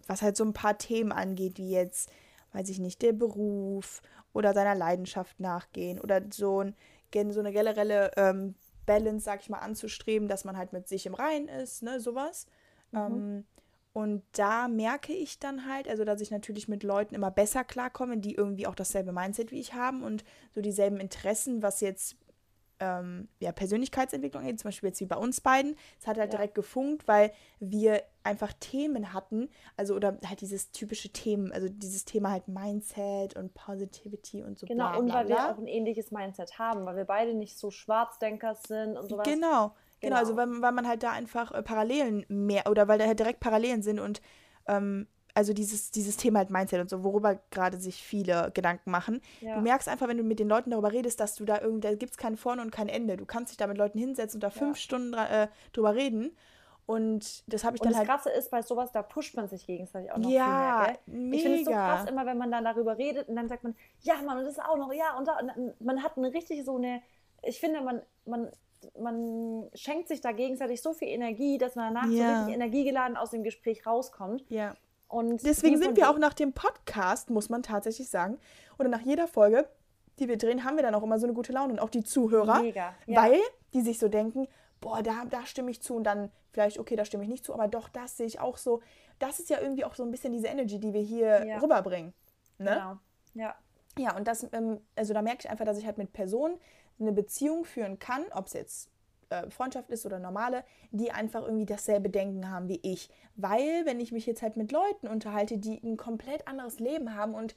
[0.07, 2.09] was halt so ein paar Themen angeht, wie jetzt,
[2.55, 4.01] weiß ich nicht, der Beruf
[4.33, 6.75] oder seiner Leidenschaft nachgehen oder so, ein,
[7.31, 11.13] so eine generelle ähm, Balance, sag ich mal, anzustreben, dass man halt mit sich im
[11.13, 12.45] Reinen ist, ne, sowas.
[12.93, 13.45] Ähm,
[13.93, 18.17] und da merke ich dann halt, also dass ich natürlich mit Leuten immer besser klarkomme,
[18.17, 22.17] die irgendwie auch dasselbe Mindset wie ich haben und so dieselben Interessen, was jetzt
[22.79, 25.75] ähm, ja, Persönlichkeitsentwicklung zum Beispiel jetzt wie bei uns beiden.
[25.99, 26.37] Es hat halt Ja.
[26.37, 32.05] direkt gefunkt, weil wir einfach Themen hatten, also oder halt dieses typische Themen, also dieses
[32.05, 35.67] Thema halt Mindset und Positivity und so Genau, bla und bla weil wir auch ein
[35.67, 39.27] ähnliches Mindset haben, weil wir beide nicht so Schwarzdenker sind und sowas.
[39.27, 40.51] Genau, genau, also Genau.
[40.55, 43.81] weil, weil man halt da einfach äh, Parallelen mehr oder weil da halt direkt Parallelen
[43.83, 44.21] sind und
[44.67, 49.21] ähm, also dieses, dieses Thema halt Mindset und so, worüber gerade sich viele Gedanken machen.
[49.41, 49.55] Ja.
[49.55, 51.93] Du merkst einfach, wenn du mit den Leuten darüber redest, dass du da irgendwie, da
[51.93, 53.17] gibt es kein Vorne und kein Ende.
[53.17, 56.35] Du kannst dich da mit Leuten hinsetzen und da fünf Stunden äh, drüber reden.
[56.87, 58.09] Und das habe ich Und dann das halt.
[58.09, 61.33] Krasse ist, bei sowas, da pusht man sich gegenseitig auch noch Ja, viel mehr, gell?
[61.33, 63.75] Ich finde es so krass immer, wenn man dann darüber redet und dann sagt man,
[64.01, 66.63] ja, Mann, und das ist auch noch, ja, und, da, und man hat eine richtig
[66.63, 67.01] so eine,
[67.41, 68.51] ich finde, man, man,
[68.99, 72.37] man schenkt sich da gegenseitig so viel Energie, dass man danach so Ja.
[72.39, 74.43] richtig energiegeladen aus dem Gespräch rauskommt.
[74.49, 74.75] Ja.
[75.07, 78.37] Und Deswegen sind wir auch nach dem Podcast, muss man tatsächlich sagen,
[78.79, 79.67] oder nach jeder Folge,
[80.19, 82.03] die wir drehen, haben wir dann auch immer so eine gute Laune und auch die
[82.03, 83.21] Zuhörer, Mega, ja.
[83.21, 83.39] weil
[83.73, 84.47] die sich so denken,
[84.81, 87.53] boah, da, da stimme ich zu und dann vielleicht, okay, da stimme ich nicht zu,
[87.53, 88.81] aber doch, das sehe ich auch so.
[89.19, 91.59] Das ist ja irgendwie auch so ein bisschen diese Energy, die wir hier Ja.
[91.59, 92.13] rüberbringen.
[92.57, 92.71] Ne?
[92.71, 92.97] Genau.
[93.33, 93.55] Ja.
[93.97, 96.57] Ja, und das, ähm, also da merke ich einfach, dass ich halt mit Personen
[96.99, 98.89] eine Beziehung führen kann, ob es jetzt
[99.29, 103.09] äh, Freundschaft ist oder normale, die einfach irgendwie dasselbe Denken haben wie ich.
[103.35, 107.33] Weil, wenn ich mich jetzt halt mit Leuten unterhalte, die ein komplett anderes Leben haben
[107.33, 107.55] und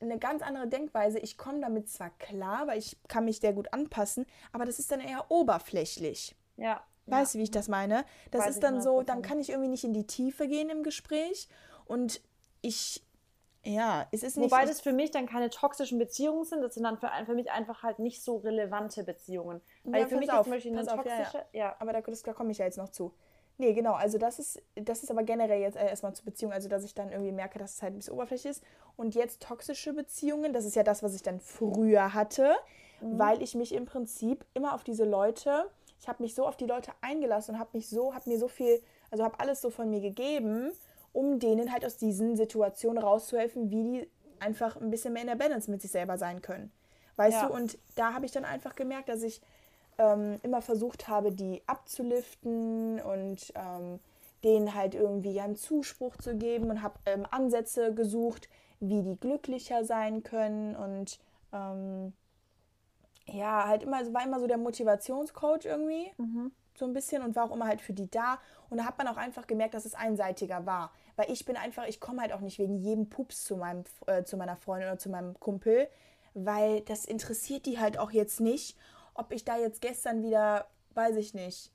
[0.00, 3.72] eine ganz andere Denkweise, ich komme damit zwar klar, weil ich kann mich sehr gut
[3.72, 6.36] anpassen, aber das ist dann eher oberflächlich.
[6.56, 6.82] Ja.
[7.06, 8.04] Weißt du, wie ich das meine?
[8.30, 9.22] Das Weiß ist dann so, dann 100%.
[9.22, 11.48] kann ich irgendwie nicht in die Tiefe gehen im Gespräch
[11.86, 12.20] und
[12.60, 13.02] ich,
[13.68, 14.50] Ja, es ist nicht.
[14.50, 17.50] Wobei das für mich dann keine toxischen Beziehungen sind, das sind dann für, für mich
[17.50, 19.60] einfach halt nicht so relevante Beziehungen.
[19.84, 21.44] Weil Ja, für pass mich auf, ist zum Beispiel eine auf, ja, ja.
[21.52, 23.12] Ja, Aber da, das, da komme ich ja jetzt noch zu.
[23.58, 26.68] Nee, genau, also das ist, das ist aber generell jetzt äh, erstmal zur Beziehung, also
[26.68, 28.62] dass ich dann irgendwie merke, dass es halt ein bisschen oberflächlich ist.
[28.96, 32.54] Und jetzt toxische Beziehungen, das ist ja das, was ich dann früher hatte,
[33.00, 36.66] weil ich mich im Prinzip immer auf diese Leute, ich habe mich so auf die
[36.66, 39.90] Leute eingelassen und habe mich so, habe mir so viel, also habe alles so von
[39.90, 40.72] mir gegeben,
[41.18, 45.34] um denen halt aus diesen Situationen rauszuhelfen, wie die einfach ein bisschen mehr in der
[45.34, 46.70] Balance mit sich selber sein können.
[47.16, 47.48] Weißt Ja.
[47.48, 49.40] du, und da habe ich dann einfach gemerkt, dass ich
[49.98, 53.98] ähm, immer versucht habe, die abzuliften und ähm,
[54.44, 59.84] denen halt irgendwie einen Zuspruch zu geben und habe ähm, Ansätze gesucht, wie die glücklicher
[59.84, 61.18] sein können und
[61.52, 62.12] ähm,
[63.26, 66.12] ja, halt immer, war immer so der Motivationscoach irgendwie,
[66.78, 68.38] so ein bisschen und war auch immer halt für die da.
[68.70, 70.92] Und da hat man auch einfach gemerkt, dass es einseitiger war.
[71.16, 74.24] Weil ich bin einfach, ich komme halt auch nicht wegen jedem Pups zu, meinem, äh,
[74.24, 75.88] zu meiner Freundin oder zu meinem Kumpel,
[76.34, 78.76] weil das interessiert die halt auch jetzt nicht,
[79.14, 81.72] ob ich da jetzt gestern wieder, weiß ich nicht,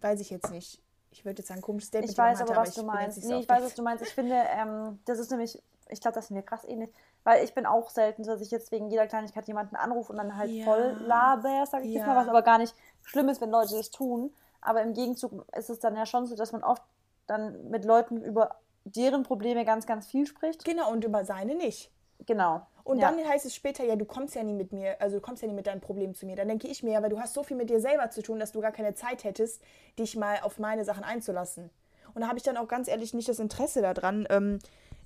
[0.00, 0.80] weiß ich jetzt nicht.
[1.10, 3.24] Ich würde jetzt sagen, komisches Date ich weiß aber, hatte, was du bin jetzt meinst.
[3.24, 4.04] Nee, ich weiß, was du meinst.
[4.04, 6.90] Ich finde, ähm, das ist nämlich, ich glaube, das ist mir krass ähnlich.
[7.24, 10.36] Weil ich bin auch selten, dass ich jetzt wegen jeder Kleinigkeit jemanden anrufe und dann
[10.36, 10.64] halt Ja.
[10.64, 12.08] voll laber, sag ich jetzt Ja.
[12.08, 14.32] mal, was aber gar nicht schlimm ist, wenn Leute das tun.
[14.60, 16.82] Aber im Gegenzug ist es dann ja schon so, dass man oft
[17.26, 20.64] dann mit Leuten über deren Probleme ganz, ganz viel spricht.
[20.64, 21.90] Genau, und über seine nicht.
[22.26, 22.66] Genau.
[22.84, 23.10] Und ja.
[23.10, 25.48] dann heißt es später, ja, du kommst ja nie mit mir, also du kommst ja
[25.48, 26.36] nie mit deinem Problem zu mir.
[26.36, 28.38] Dann denke ich mir, ja, weil du hast so viel mit dir selber zu tun,
[28.38, 29.62] dass du gar keine Zeit hättest,
[29.98, 31.70] dich mal auf meine Sachen einzulassen.
[32.14, 34.58] Und da habe ich dann auch ganz ehrlich nicht das Interesse daran, ähm,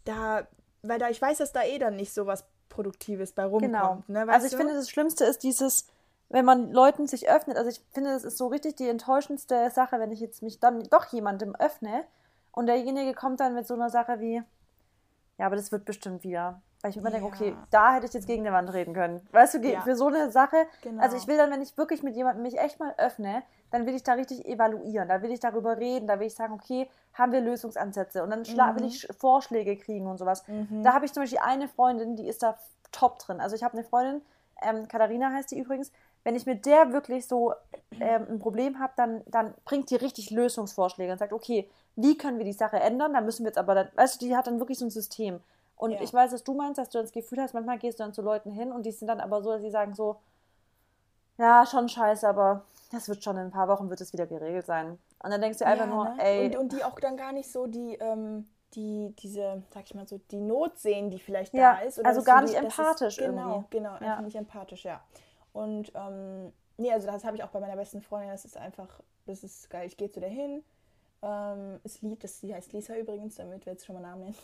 [0.04, 0.46] da,
[0.82, 3.72] weil da ich weiß, dass da eh dann nicht so was Produktives bei rumkommt.
[3.72, 4.02] Genau.
[4.06, 4.58] Ne, also ich du?
[4.58, 5.86] finde, das Schlimmste ist dieses,
[6.28, 7.56] wenn man Leuten sich öffnet.
[7.56, 10.84] Also ich finde, das ist so richtig die enttäuschendste Sache, wenn ich jetzt mich dann
[10.84, 12.04] doch jemandem öffne
[12.52, 14.42] und derjenige kommt dann mit so einer Sache wie,
[15.38, 16.60] ja, aber das wird bestimmt wieder.
[16.80, 17.34] Weil ich mir immer denke, Ja.
[17.34, 19.20] okay, da hätte ich jetzt gegen eine Wand reden können.
[19.32, 19.80] Weißt du, Ja.
[19.80, 20.56] für so eine Sache.
[20.82, 21.02] Genau.
[21.02, 23.94] Also ich will dann, wenn ich wirklich mit jemandem mich echt mal öffne, dann will
[23.96, 25.08] ich da richtig evaluieren.
[25.08, 26.06] Da will ich darüber reden.
[26.06, 28.22] Da will ich sagen, okay, haben wir Lösungsansätze?
[28.22, 30.44] Und dann schla- will ich Sch- Vorschläge kriegen und sowas.
[30.82, 32.56] Da habe ich zum Beispiel eine Freundin, die ist da
[32.92, 33.40] top drin.
[33.40, 34.22] Also ich habe eine Freundin,
[34.62, 35.90] ähm, Katharina heißt die übrigens.
[36.24, 37.54] Wenn ich mit der wirklich so
[38.00, 42.38] ähm, ein Problem habe, dann, dann bringt die richtig Lösungsvorschläge und sagt, okay, wie können
[42.38, 43.12] wir die Sache ändern?
[43.14, 45.40] Da müssen wir jetzt aber dann, weißt du, die hat dann wirklich so ein System.
[45.78, 46.00] Und Ja.
[46.00, 48.22] ich weiß, was du meinst, dass du das Gefühl hast, manchmal gehst du dann zu
[48.22, 50.16] Leuten hin und die sind dann aber so, dass sie sagen so,
[51.38, 54.66] ja, schon scheiße, aber das wird schon in ein paar Wochen wird es wieder geregelt
[54.66, 54.98] sein.
[55.22, 56.22] Und dann denkst du einfach Ja, nur, ne?
[56.22, 59.94] ey, Und, und die auch dann gar nicht so die, ähm, die, diese, sag ich
[59.94, 61.98] mal so, die Not sehen, die vielleicht Ja, da ist.
[62.04, 63.66] also dass gar nicht die, empathisch Ist, genau, irgendwie.
[63.70, 64.12] genau, Ja.
[64.12, 65.02] einfach nicht empathisch, ja.
[65.52, 69.00] Und, ähm, nee, also das habe ich auch bei meiner besten Freundin, das ist einfach,
[69.26, 69.86] das ist geil.
[69.86, 70.62] Ich gehe zu der hin,
[71.22, 74.36] ähm, ist lieb, das, die heißt Lisa übrigens, damit wir jetzt schon mal Namen nennen.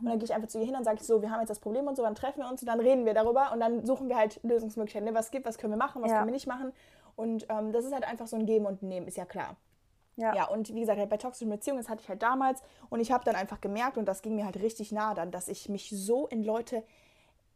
[0.00, 1.50] Und dann gehe ich einfach zu ihr hin und sage ich so, wir haben jetzt
[1.50, 3.84] das Problem und so, dann treffen wir uns und dann reden wir darüber und dann
[3.84, 5.08] suchen wir halt Lösungsmöglichkeiten.
[5.08, 5.14] Ne?
[5.14, 6.16] Was gibt, was können wir machen, was Ja.
[6.18, 6.72] können wir nicht machen.
[7.16, 9.56] Und ähm, das ist halt einfach so ein Geben und Nehmen, ist ja klar.
[10.16, 10.34] ja.
[10.34, 12.62] Ja, und wie gesagt, halt bei toxischen Beziehungen, das hatte ich halt damals.
[12.88, 15.48] Und ich habe dann einfach gemerkt, und das ging mir halt richtig nah dann, dass
[15.48, 16.82] ich mich so in Leute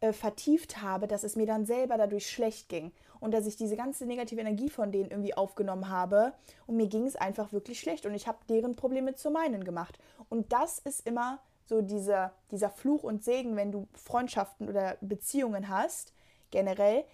[0.01, 2.93] äh, vertieft habe, dass es mir dann selber dadurch schlecht ging.
[3.21, 6.33] Und dass ich diese ganze negative Energie von denen irgendwie aufgenommen habe.
[6.67, 8.05] Und mir ging es einfach wirklich schlecht.
[8.07, 9.99] Und ich habe deren Probleme zu meinen gemacht.
[10.29, 15.69] Und das ist immer so dieser, dieser Fluch und Segen, wenn du Freundschaften oder Beziehungen
[15.69, 16.13] hast,
[16.51, 17.05] generell.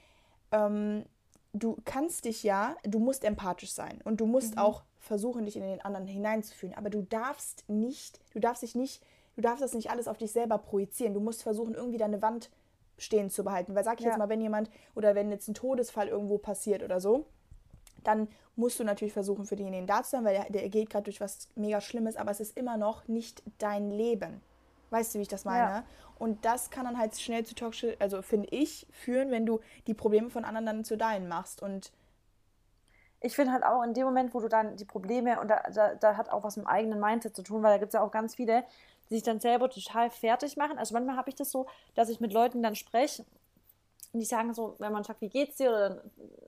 [0.53, 1.05] Ähm,
[1.53, 5.63] du kannst dich ja, du musst empathisch sein und du musst auch versuchen, dich in
[5.63, 6.75] den anderen hineinzufühlen.
[6.77, 9.03] Aber du darfst nicht, du darfst dich nicht,
[9.37, 11.15] du darfst das nicht alles auf dich selber projizieren.
[11.15, 12.51] Du musst versuchen, irgendwie deine Wand
[12.99, 13.75] stehen zu behalten.
[13.75, 14.11] Weil sag ich Ja.
[14.13, 17.27] jetzt mal, wenn jemand oder wenn jetzt ein Todesfall irgendwo passiert oder so,
[18.05, 21.05] dann musst du natürlich versuchen, für denjenigen da zu sein, weil der, der geht gerade
[21.05, 24.41] durch was mega Schlimmes, aber es ist immer noch nicht dein Leben.
[24.91, 25.71] Weißt du, wie ich das meine?
[25.71, 25.85] Ja.
[26.19, 29.95] Und das kann dann halt schnell zu toxisch, also finde ich, führen, wenn du die
[29.95, 31.63] Probleme von anderen dann zu deinen machst.
[31.63, 31.93] Und
[33.21, 35.95] ich finde halt auch in dem Moment, wo du dann die Probleme, und da, da,
[35.95, 38.03] da hat auch was mit dem eigenen Mindset zu tun, weil da gibt es ja
[38.03, 38.65] auch ganz viele,
[39.09, 40.79] die sich dann selber total fertig machen.
[40.79, 43.25] Also manchmal habe ich das so, dass ich mit Leuten dann spreche
[44.13, 46.03] und die sagen so, wenn man sagt, wie geht's dir oder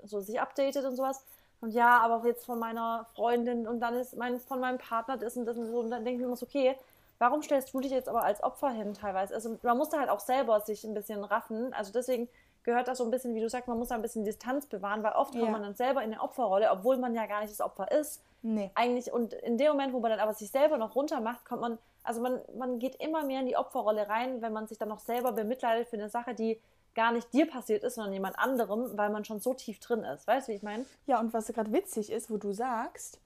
[0.04, 1.24] so sich updatet und sowas.
[1.62, 5.36] Und ja, aber jetzt von meiner Freundin und dann ist mein, von meinem Partner das
[5.36, 5.78] und das und so.
[5.78, 6.76] Und dann denke ich mir immer so, okay,
[7.18, 9.32] warum stellst du dich jetzt aber als Opfer hin teilweise?
[9.32, 11.72] Also man muss da halt auch selber sich ein bisschen raffen.
[11.72, 12.28] Also deswegen
[12.64, 15.04] gehört das so ein bisschen, wie du sagst, man muss da ein bisschen Distanz bewahren,
[15.04, 15.40] weil oft Ja.
[15.40, 18.22] kommt man dann selber in eine Opferrolle, obwohl man ja gar nicht das Opfer ist.
[18.42, 18.72] nee.
[18.74, 21.60] Eigentlich, und in dem Moment, wo man dann aber sich selber noch runter macht, kommt
[21.60, 24.88] man, also man, man geht immer mehr in die Opferrolle rein, wenn man sich dann
[24.88, 26.60] noch selber bemitleidet für eine Sache, die
[26.94, 30.26] gar nicht dir passiert ist, sondern jemand anderem, weil man schon so tief drin ist.
[30.26, 30.84] Weißt du, wie ich meine?
[31.06, 33.20] Ja, und was gerade witzig ist, wo du sagst,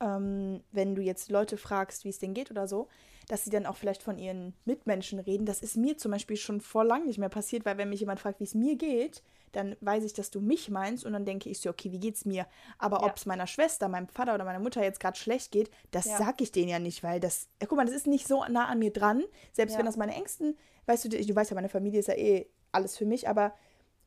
[0.00, 2.88] ähm, wenn du jetzt Leute fragst, wie es denen geht oder so,
[3.28, 5.46] dass sie dann auch vielleicht von ihren Mitmenschen reden.
[5.46, 8.20] Das ist mir zum Beispiel schon vor lang nicht mehr passiert, weil wenn mich jemand
[8.20, 9.22] fragt, wie es mir geht,
[9.52, 12.24] dann weiß ich, dass du mich meinst und dann denke ich so, okay, wie geht's
[12.24, 12.46] mir?
[12.78, 13.06] Aber ja.
[13.06, 16.18] ob es meiner Schwester, meinem Vater oder meiner Mutter jetzt gerade schlecht geht, das ja.
[16.18, 18.66] sag ich denen ja nicht, weil das, ja, guck mal, das ist nicht so nah
[18.66, 19.22] an mir dran.
[19.52, 19.78] Selbst ja.
[19.78, 22.96] wenn das meine Ängsten, weißt du, du weißt ja, meine Familie ist ja eh alles
[22.96, 23.52] für mich, aber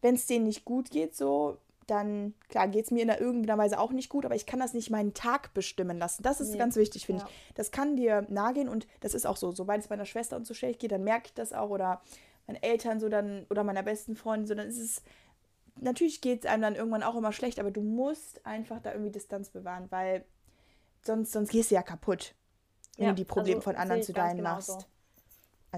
[0.02, 3.80] wenn es denen nicht gut geht, so, dann, klar, geht es mir in irgendeiner Weise
[3.80, 6.22] auch nicht gut, aber ich kann das nicht meinen Tag bestimmen lassen.
[6.22, 6.58] Das ist nee.
[6.58, 7.30] ganz wichtig, finde ja.
[7.30, 7.54] ich.
[7.56, 9.52] Das kann dir nahe gehen und das ist auch so.
[9.52, 12.02] Sobald es meiner Schwester und so schlecht geht, dann merke ich das auch oder
[12.46, 15.02] meinen Eltern so dann oder meiner besten Freundin, so dann ist es,
[15.80, 19.12] natürlich geht es einem dann irgendwann auch immer schlecht, aber du musst einfach da irgendwie
[19.12, 20.26] Distanz bewahren, weil
[21.04, 22.36] sonst, sonst gehst du ja kaputt,
[22.98, 24.88] wenn ja, du die Probleme also, von anderen zu deinen machst.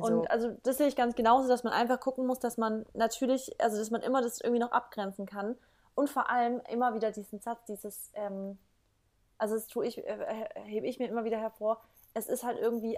[0.04, 2.86] Also, und also das sehe ich ganz genauso, dass man einfach gucken muss, dass man
[2.94, 5.56] natürlich, also dass man immer das irgendwie noch abgrenzen kann
[5.96, 8.58] und vor allem immer wieder diesen Satz, dieses, ähm,
[9.38, 11.82] also das tue ich, äh, äh, hebe ich mir immer wieder hervor,
[12.14, 12.98] es ist halt irgendwie,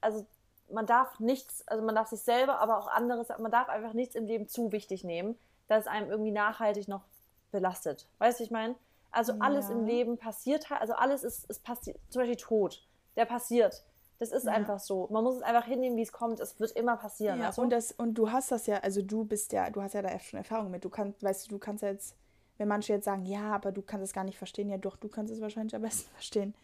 [0.00, 0.26] also
[0.70, 4.14] man darf nichts, also man darf sich selber, aber auch anderes, man darf einfach nichts
[4.14, 7.04] im Leben zu wichtig nehmen, dass es einem irgendwie nachhaltig noch
[7.50, 8.08] belastet.
[8.18, 8.74] Weißt du, ich meine?
[9.10, 9.74] Also alles ja.
[9.74, 12.82] im Leben passiert, halt, also alles ist, ist passiert, zum Beispiel Tod,
[13.16, 13.84] der passiert.
[14.18, 14.52] Das ist ja.
[14.52, 15.08] einfach so.
[15.10, 16.40] Man muss es einfach hinnehmen, wie es kommt.
[16.40, 17.40] Es wird immer passieren.
[17.40, 17.62] Ja, also?
[17.62, 20.18] und, das, und du hast das ja, also du bist ja, du hast ja da
[20.18, 20.84] schon Erfahrung mit.
[20.84, 22.16] Du kannst, weißt du, du kannst ja jetzt
[22.58, 25.08] wenn manche jetzt sagen, ja, aber du kannst es gar nicht verstehen, ja doch, du
[25.08, 26.54] kannst es wahrscheinlich am besten verstehen.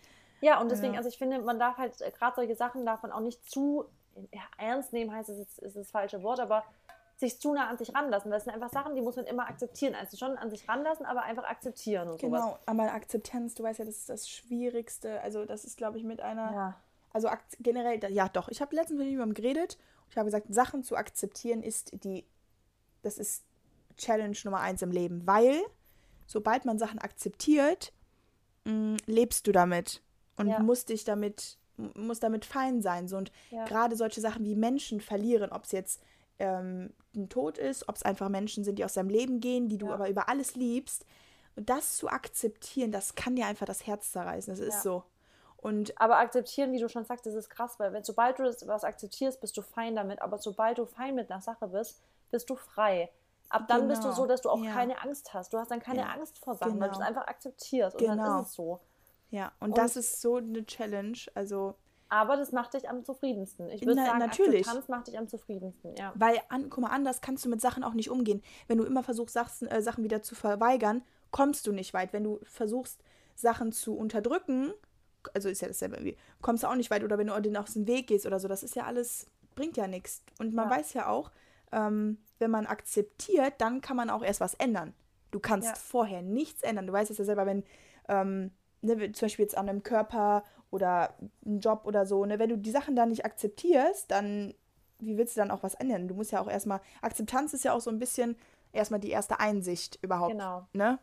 [0.40, 0.98] Ja, und deswegen, ja.
[0.98, 3.84] also ich finde, man darf halt, äh, gerade solche Sachen darf man auch nicht zu
[4.32, 6.64] ja, ernst nehmen, heißt es ist, ist das falsche Wort, aber
[7.16, 8.30] sich zu nah an sich ranlassen.
[8.30, 9.94] Das sind einfach Sachen, die muss man immer akzeptieren.
[9.94, 12.60] Also schon an sich ranlassen, aber einfach akzeptieren und genau, sowas.
[12.64, 15.20] aber Akzeptanz, du weißt ja, das ist das Schwierigste.
[15.20, 16.76] Also das ist, glaube ich, mit einer, ja.
[17.11, 19.79] Also generell, ja doch, ich habe letztens mit jemandem geredet
[20.11, 22.25] ich habe gesagt, Sachen zu akzeptieren ist die,
[23.03, 23.44] das ist
[23.96, 25.61] Challenge Nummer eins im Leben, weil
[26.27, 27.92] sobald man Sachen akzeptiert,
[28.64, 30.03] mh, mm, lebst du damit
[30.37, 30.59] und ja.
[30.59, 33.07] musst dich damit, muss damit fein sein.
[33.07, 33.64] So, und ja.
[33.64, 36.03] gerade solche Sachen wie Menschen verlieren, ob es jetzt
[36.38, 39.79] ähm, ein Tod ist, ob es einfach Menschen sind, die aus deinem Leben gehen, die
[39.79, 39.94] du ja.
[39.94, 41.05] aber über alles liebst.
[41.55, 44.53] Und das zu akzeptieren, das kann dir einfach das Herz zerreißen.
[44.53, 45.05] Das ist so.
[45.61, 48.85] Und aber akzeptieren, wie du schon sagst, das ist krass, weil wenn, sobald du was
[48.85, 50.23] akzeptierst, bist du fein damit.
[50.23, 53.11] Aber sobald du fein mit einer Sache bist, bist du frei.
[53.51, 53.88] Ab dann genau.
[53.90, 54.16] bist du genau.
[54.16, 54.73] so, dass du auch ja.
[54.73, 55.53] keine Angst hast.
[55.53, 56.07] Du hast dann keine ja.
[56.07, 56.83] Angst vor Sachen, genau.
[56.83, 57.09] weil du es genau.
[57.09, 57.96] einfach akzeptierst.
[57.96, 58.25] Und genau.
[58.25, 58.81] dann ist es so.
[59.31, 61.18] Ja, und, und, das ist so eine Challenge.
[61.35, 61.75] Also.
[62.09, 63.68] Aber das macht dich am zufriedensten.
[63.70, 64.66] Ich würde sagen, natürlich.
[64.66, 66.12] Akzeptanz macht dich am zufriedensten, ja.
[66.14, 68.42] Weil, an, guck mal, anders kannst du mit Sachen auch nicht umgehen.
[68.66, 72.12] Wenn du immer versuchst, Sachen, äh, Sachen wieder zu verweigern, kommst du nicht weit.
[72.12, 73.03] Wenn du versuchst,
[73.35, 74.73] Sachen zu unterdrücken,
[75.35, 77.04] also ist ja dasselbe irgendwie, kommst du auch nicht weit.
[77.04, 79.76] Oder wenn du denen aus dem Weg gehst oder so, das ist ja alles, bringt
[79.76, 80.22] ja nichts.
[80.38, 80.76] Und man ja.
[80.76, 81.30] weiß ja auch,
[81.72, 84.94] ähm, wenn man akzeptiert, dann kann man auch erst was ändern.
[85.30, 85.74] Du kannst ja.
[85.74, 86.87] vorher nichts ändern.
[86.87, 87.64] Du weißt es ja selber, wenn
[88.09, 88.50] ähm,
[88.83, 92.59] ne, zum Beispiel jetzt an einem Körper oder einem Job oder so, ne, wenn du
[92.59, 94.54] die Sachen da nicht akzeptierst, dann
[94.98, 96.09] wie willst du dann auch was ändern?
[96.09, 98.37] Du musst ja auch erstmal, Akzeptanz ist ja auch so ein bisschen
[98.72, 100.33] erstmal die erste Einsicht überhaupt.
[100.33, 100.66] Genau.
[100.72, 100.98] Ne?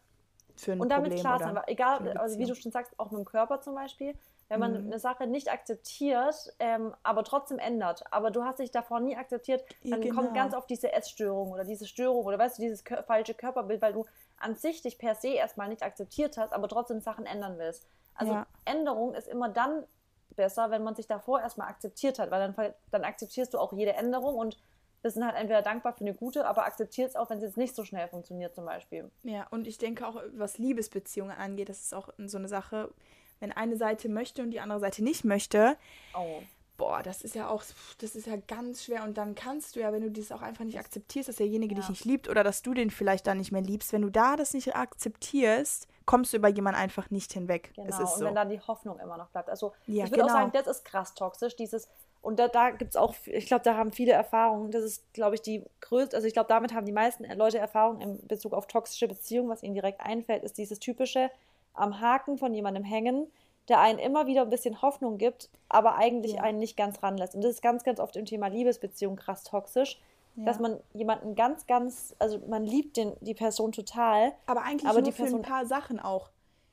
[0.58, 3.20] Für ein Und damit Problem klar sein, egal, also wie du schon sagst, auch mit
[3.20, 4.16] dem Körper zum Beispiel,
[4.50, 4.88] wenn man mhm.
[4.88, 9.64] eine Sache nicht akzeptiert, ähm, aber trotzdem ändert, aber du hast dich davor nie akzeptiert,
[9.84, 10.16] dann genau.
[10.16, 13.82] kommt ganz oft diese Essstörung oder diese Störung oder weißt du, dieses kör falsche Körperbild,
[13.82, 14.06] weil du
[14.38, 17.86] an sich dich per se erstmal nicht akzeptiert hast, aber trotzdem Sachen ändern willst.
[18.16, 18.48] Also ja.
[18.66, 19.84] Änderung ist immer dann
[20.36, 23.94] besser, wenn man sich davor erstmal akzeptiert hat, weil dann, dann akzeptierst du auch jede
[23.94, 24.58] Änderung und
[25.08, 27.74] bist dann halt entweder dankbar für eine gute, aber akzeptierst auch, wenn es jetzt nicht
[27.76, 29.10] so schnell funktioniert zum Beispiel.
[29.24, 32.90] Ja, und ich denke auch, was Liebesbeziehungen angeht, das ist auch so eine Sache,
[33.40, 35.78] wenn eine Seite möchte und die andere Seite nicht möchte.
[36.14, 36.42] Oh.
[36.76, 37.64] Boah, das ist ja auch,
[38.00, 39.04] das ist ja ganz schwer.
[39.04, 41.80] Und dann kannst du ja, wenn du das auch einfach nicht akzeptierst, dass derjenige ja.
[41.80, 44.36] dich nicht liebt oder dass du den vielleicht dann nicht mehr liebst, wenn du da
[44.36, 47.72] das nicht akzeptierst, kommst du über jemanden einfach nicht hinweg.
[47.76, 48.26] Genau, es ist und so.
[48.26, 49.50] wenn dann die Hoffnung immer noch bleibt.
[49.50, 50.34] Also ja, ich würde genau.
[50.34, 51.88] auch sagen, das ist krass toxisch, dieses,
[52.28, 54.70] und da, da gibt es auch, ich glaube, da haben viele Erfahrungen.
[54.70, 58.02] Das ist, glaube ich, die größte, also ich glaube, damit haben die meisten Leute Erfahrungen
[58.02, 59.48] in Bezug auf toxische Beziehungen.
[59.48, 61.32] Was ihnen direkt einfällt, ist dieses typische,
[61.74, 63.32] am Haken von jemandem hängen,
[63.70, 66.42] der einen immer wieder ein bisschen Hoffnung gibt, aber eigentlich ja.
[66.42, 67.34] einen nicht ganz ranlässt.
[67.34, 69.98] Und das ist ganz, ganz oft im Thema Liebesbeziehung krass toxisch.
[70.36, 70.44] Ja.
[70.44, 74.34] Dass man jemanden ganz, ganz, also man liebt den, die Person total.
[74.48, 76.30] Aber eigentlich aber nur die für Person, ein paar Sachen auch.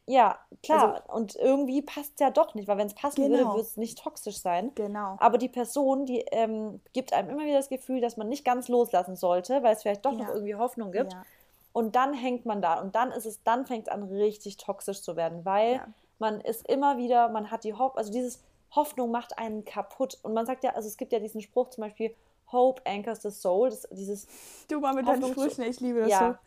[0.06, 0.94] Ja, klar.
[0.94, 3.38] Also, und irgendwie passt es ja doch nicht, weil wenn es passen genau.
[3.38, 4.70] würde, würde es nicht toxisch sein.
[4.74, 5.16] Genau.
[5.18, 8.68] Aber die Person, die ähm, gibt einem immer wieder das Gefühl, dass man nicht ganz
[8.68, 10.18] loslassen sollte, weil es vielleicht doch ja.
[10.18, 11.12] noch irgendwie Hoffnung gibt.
[11.14, 11.24] Ja.
[11.72, 15.02] Und dann hängt man da und dann ist es, dann fängt es an, richtig toxisch
[15.02, 15.86] zu werden, weil ja.
[16.18, 18.40] man ist immer wieder, man hat die Hoffnung, also dieses
[18.74, 20.18] Hoffnung macht einen kaputt.
[20.22, 22.14] Und man sagt ja, also es gibt ja diesen Spruch zum Beispiel,
[22.52, 23.70] Hope anchors the soul.
[23.70, 24.26] Das, dieses
[24.68, 26.38] du mal mit deinen Sprüchen, ich liebe das ja,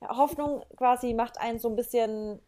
[0.00, 0.06] so.
[0.06, 2.40] Ja, Hoffnung quasi macht einen so ein bisschen,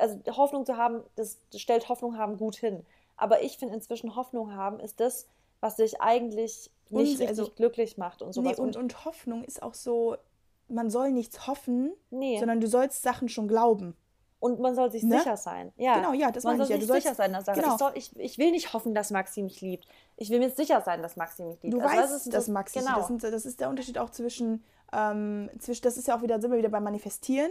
[0.00, 2.84] also Hoffnung zu haben, das stellt Hoffnung haben gut hin.
[3.16, 5.26] Aber ich finde inzwischen Hoffnung haben ist das,
[5.60, 8.58] was dich eigentlich nicht Und, richtig also- glücklich macht und Nee, sowas.
[8.58, 10.16] und, und Hoffnung ist auch so,
[10.68, 12.38] man soll nichts hoffen, Nee.
[12.38, 13.96] sondern du sollst Sachen schon glauben.
[14.38, 15.18] Und man soll sich Ne?
[15.18, 15.70] sicher sein.
[15.76, 15.96] Ja.
[15.96, 16.76] Genau, ja, das man soll ich ja.
[16.76, 17.60] sich Du sollst- sicher sein der Sache.
[17.60, 17.74] genau.
[17.74, 19.86] Ich, soll, ich, ich will nicht hoffen, dass Maxi mich liebt.
[20.16, 21.74] Ich will mir sicher sein, dass Maxi mich liebt.
[21.74, 23.06] Du Also, weißt, das ist dass so- Max dich- genau.
[23.06, 26.50] das, das ist der Unterschied auch zwischen, ähm, zwischen, das ist ja auch wieder, sind
[26.52, 27.50] wir wieder beim Manifestieren,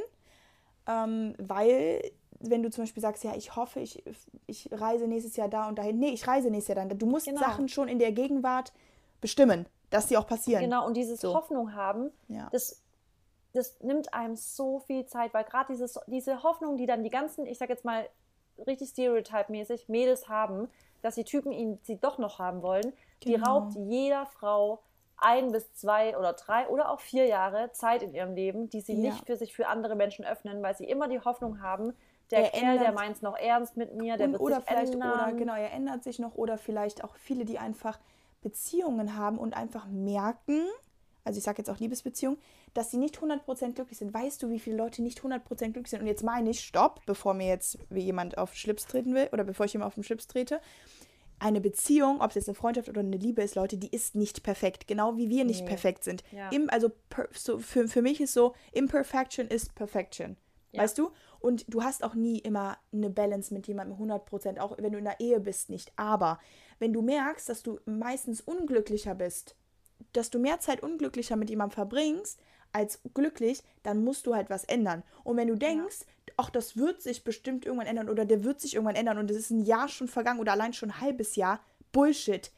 [0.88, 4.04] ähm, weil wenn du zum Beispiel sagst, ja, ich hoffe, ich,
[4.48, 7.26] ich reise nächstes Jahr da und dahin, nee, ich reise nächstes Jahr dann, du musst
[7.26, 7.40] Genau.
[7.40, 8.72] Sachen schon in der Gegenwart
[9.22, 10.64] bestimmen, dass sie auch passieren.
[10.64, 11.34] Genau, und dieses So.
[11.34, 12.48] Hoffnung haben, Ja.
[12.52, 12.82] das,
[13.54, 15.74] das nimmt einem so viel Zeit, weil gerade
[16.08, 18.08] diese Hoffnung, die dann die ganzen, ich sag jetzt mal
[18.66, 20.70] richtig stereotype-mäßig, Mädels haben,
[21.02, 23.60] dass die Typen ihn sie doch noch haben wollen, die Genau.
[23.60, 24.80] raubt jeder Frau
[25.18, 28.94] ein bis zwei oder drei oder auch vier Jahre Zeit in ihrem Leben, die sie
[28.94, 29.12] Ja.
[29.12, 31.94] nicht für sich für andere Menschen öffnen, weil sie immer die Hoffnung haben,
[32.32, 34.66] der, Der Kerl, der meint es noch ernst mit mir, der Und, wird oder sich
[34.66, 35.12] vielleicht, ändern.
[35.30, 38.00] oder genau, er ändert sich noch, oder vielleicht auch viele, die einfach
[38.42, 40.62] Beziehungen haben und einfach merken,
[41.26, 42.40] also ich sage jetzt auch Liebesbeziehungen,
[42.74, 44.14] dass sie nicht 100% glücklich sind.
[44.14, 45.40] Weißt du, wie viele Leute nicht 100%
[45.72, 46.02] glücklich sind?
[46.02, 49.30] Und jetzt meine ich, stopp, bevor mir jetzt wie jemand auf den Schlips treten will,
[49.34, 50.62] oder bevor ich jemand auf den Schlips trete.
[51.42, 54.44] Eine Beziehung, ob es jetzt eine Freundschaft oder eine Liebe ist, Leute, die ist nicht
[54.44, 54.88] perfekt.
[54.88, 55.68] Genau wie wir nicht Nee.
[55.68, 56.24] perfekt sind.
[56.32, 56.50] Ja.
[56.50, 60.36] Im, also per, so, für, für mich ist so, Imperfection ist Perfection.
[60.72, 60.84] Ja.
[60.84, 61.12] Weißt du?
[61.40, 65.08] Und du hast auch nie immer eine Balance mit jemandem 100%, auch wenn du in
[65.08, 65.92] einer Ehe bist, nicht.
[65.96, 66.40] Aber
[66.80, 69.56] wenn du merkst, dass du meistens unglücklicher bist,
[70.14, 72.40] dass du mehr Zeit unglücklicher mit jemandem verbringst
[72.72, 75.04] als glücklich, dann musst du halt was ändern.
[75.24, 76.00] Und wenn du denkst,
[76.38, 79.38] ach, das wird sich bestimmt irgendwann ändern oder der wird sich irgendwann ändern und es
[79.38, 82.52] ist ein Jahr schon vergangen oder allein schon ein halbes Jahr, Bullshit.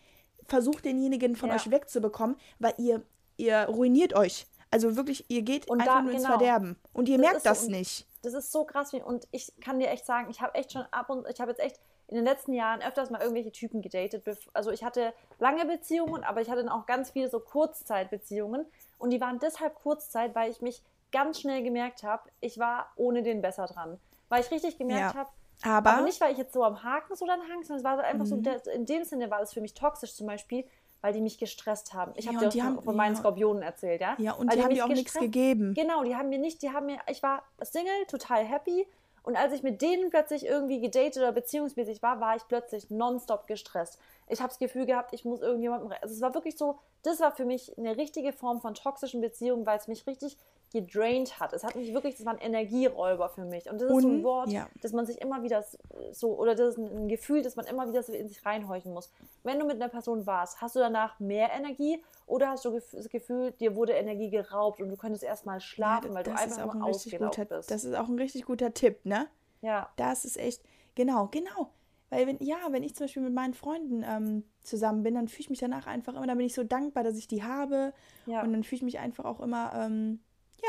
[0.45, 1.55] Versucht denjenigen von Ja.
[1.55, 3.03] euch wegzubekommen, weil ihr,
[3.37, 4.47] ihr ruiniert euch.
[4.69, 6.37] Also wirklich, ihr geht Und einfach da- nur ins genau.
[6.37, 6.75] Verderben.
[6.93, 7.49] Und ihr Das merkt so.
[7.49, 8.07] das Und nicht.
[8.21, 8.93] Das ist so krass.
[8.93, 11.51] wie- Und ich kann dir echt sagen, ich habe echt schon ab und ich habe
[11.51, 14.23] jetzt echt in den letzten Jahren öfters mal irgendwelche Typen gedatet.
[14.53, 17.39] Also ich hatte lange Beziehungen, aber ich hatte dann auch ganz viele so
[17.85, 18.65] Kurzzeitbeziehungen.
[18.97, 23.23] Und die waren deshalb Kurzzeit, weil ich mich ganz schnell gemerkt habe, ich war ohne
[23.23, 23.99] den besser dran.
[24.29, 25.19] Weil ich richtig gemerkt Ja.
[25.21, 25.29] habe,
[25.63, 27.95] Aber, aber nicht, weil ich jetzt so am Haken so dann hang, sondern es war
[27.97, 28.43] so einfach so, Mhm.
[28.43, 30.65] der, in dem Sinne war es für mich toxisch zum Beispiel,
[31.01, 32.13] weil die mich gestresst haben.
[32.15, 33.19] Ich Ja, habe dir die auch haben- von, meinen ja.
[33.19, 34.15] Skorpionen erzählt, ja?
[34.19, 35.73] ja, und Weil die haben mich dir auch nichts gegeben.
[35.73, 38.85] Genau, die haben mir nicht, die haben mir, ich war Single, total happy.
[39.23, 43.45] Und als ich mit denen plötzlich irgendwie gedatet oder beziehungsmäßig war, war ich plötzlich nonstop
[43.45, 43.99] gestresst.
[44.31, 45.93] Ich habe das Gefühl gehabt, ich muss irgendjemandem.
[46.01, 49.65] Also es war wirklich so, das war für mich eine richtige Form von toxischen Beziehungen,
[49.65, 50.37] weil es mich richtig
[50.73, 51.51] gedraint hat.
[51.51, 53.69] Es hat mich wirklich, das war ein Energieräuber für mich.
[53.69, 54.67] Und das ist so ein Und- Wort, ja.
[54.81, 55.65] dass man sich immer wieder
[56.13, 59.11] so, oder das ist ein Gefühl, dass man immer wieder so in sich reinhorchen muss.
[59.43, 63.09] Wenn du mit einer Person warst, hast du danach mehr Energie oder hast du das
[63.09, 66.73] Gefühl, dir wurde Energie geraubt und du könntest erstmal schlafen, Ja, weil du einfach auch
[66.75, 67.69] ein ausgelaugt guter, bist.
[67.69, 69.27] Das ist auch ein richtig guter Tipp, ne?
[69.61, 69.89] ja.
[69.97, 70.61] Das ist echt,
[70.95, 71.69] genau, genau.
[72.11, 75.39] Weil wenn, ja, wenn ich zum Beispiel mit meinen Freunden ähm, zusammen bin, dann fühle
[75.41, 77.93] ich mich danach einfach immer, dann bin ich so dankbar, dass ich die habe.
[78.27, 78.43] Ja.
[78.43, 80.19] Und dann fühle ich mich einfach auch immer, ähm,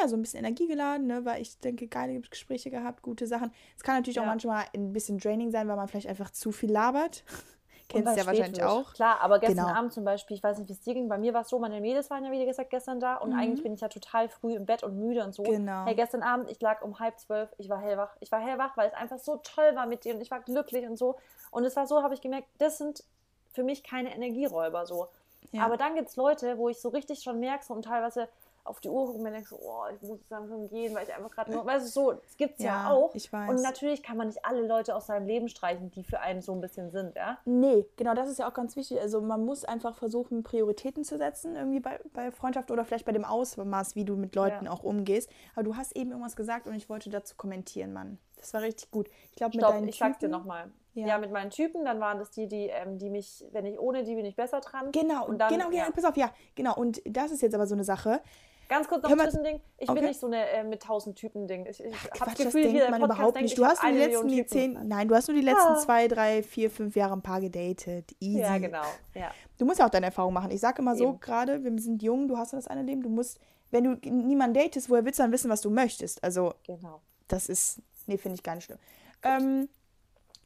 [0.01, 1.25] ja, so ein bisschen energiegeladen, ne?
[1.25, 3.51] weil ich denke, geile Gespräche gehabt, gute Sachen.
[3.77, 4.31] Es kann natürlich auch Ja.
[4.31, 7.25] manchmal ein bisschen draining sein, weil man vielleicht einfach zu viel labert.
[7.93, 8.69] Kennst du ja wahrscheinlich wird.
[8.71, 8.93] auch.
[8.95, 9.79] Klar, aber gestern Genau.
[9.79, 11.59] Abend zum Beispiel, ich weiß nicht, wie es dir ging, bei mir war es so,
[11.59, 13.39] meine Mädels waren ja, wie gesagt, gestern da und Mhm.
[13.39, 15.43] eigentlich bin ich ja total früh im Bett und müde und so.
[15.43, 15.85] Genau.
[15.85, 18.11] Hey, gestern Abend, ich lag um halb zwölf, ich war hellwach.
[18.21, 20.87] Ich war hellwach, weil es einfach so toll war mit dir und ich war glücklich
[20.89, 21.17] und so.
[21.51, 23.05] Und es war so, habe ich gemerkt, das sind
[23.53, 25.09] für mich keine Energieräuber so.
[25.51, 25.65] Ja.
[25.67, 28.29] Aber dann gibt es Leute, wo ich so richtig schon merke so, und teilweise
[28.65, 31.13] auf die Uhr gucke und mir denke so, oh, ich muss langsam gehen, weil ich
[31.13, 33.15] einfach gerade nur, weißt du, so, das gibt es ja, Ja, auch.
[33.15, 33.51] ich weiß.
[33.51, 36.53] Und natürlich kann man nicht alle Leute aus seinem Leben streichen, die für einen so
[36.53, 37.39] ein bisschen sind, ja.
[37.45, 39.01] Nee, genau, das ist ja auch ganz wichtig.
[39.01, 43.13] Also man muss einfach versuchen, Prioritäten zu setzen, irgendwie bei, bei Freundschaft oder vielleicht bei
[43.13, 44.71] dem Ausmaß, wie du mit Leuten Ja.
[44.73, 45.29] auch umgehst.
[45.55, 48.19] Aber du hast eben irgendwas gesagt und ich wollte dazu kommentieren, Mann.
[48.37, 49.09] Das war richtig gut.
[49.31, 50.71] Ich glaube, mit Stopp, deinen ich sag's dir Typen- nochmal.
[50.95, 51.07] Ja.
[51.07, 51.19] Ja.
[51.19, 54.15] mit meinen Typen, dann waren das die, die, ähm, die mich, wenn ich ohne die
[54.15, 54.93] bin ich besser dran.
[54.93, 55.85] Genau, und dann, genau, ja.
[55.85, 55.91] ja.
[55.91, 56.75] pass auf, ja, genau.
[56.77, 58.21] Und das ist jetzt aber so eine Sache.
[58.69, 59.61] Ganz kurz noch ein Zwischending.
[59.77, 60.01] Ich Okay.
[60.01, 61.67] bin nicht so eine äh, mit tausend Typen Ding.
[61.67, 63.53] Ich, ich habe das Gefühl, denkt man überhaupt nicht.
[63.53, 65.77] ich Du hast nur die letzten die zehn, nein, du hast nur die letzten Ah.
[65.77, 68.15] zwei, drei, vier, fünf Jahre ein paar gedatet.
[68.21, 68.41] Easy.
[68.41, 68.85] Ja, genau.
[69.15, 69.31] Ja.
[69.59, 70.51] Du musst ja auch deine Erfahrung machen.
[70.53, 73.11] Ich sage immer so, gerade, wir sind jung, du hast ja das eine Leben, du
[73.11, 73.39] musst,
[73.73, 76.23] wenn du niemanden datest, woher willst du dann wissen, was du möchtest?
[76.25, 77.03] Also, Genau.
[77.29, 78.79] das ist, nee, finde ich gar nicht schlimm.
[79.23, 79.69] Ähm,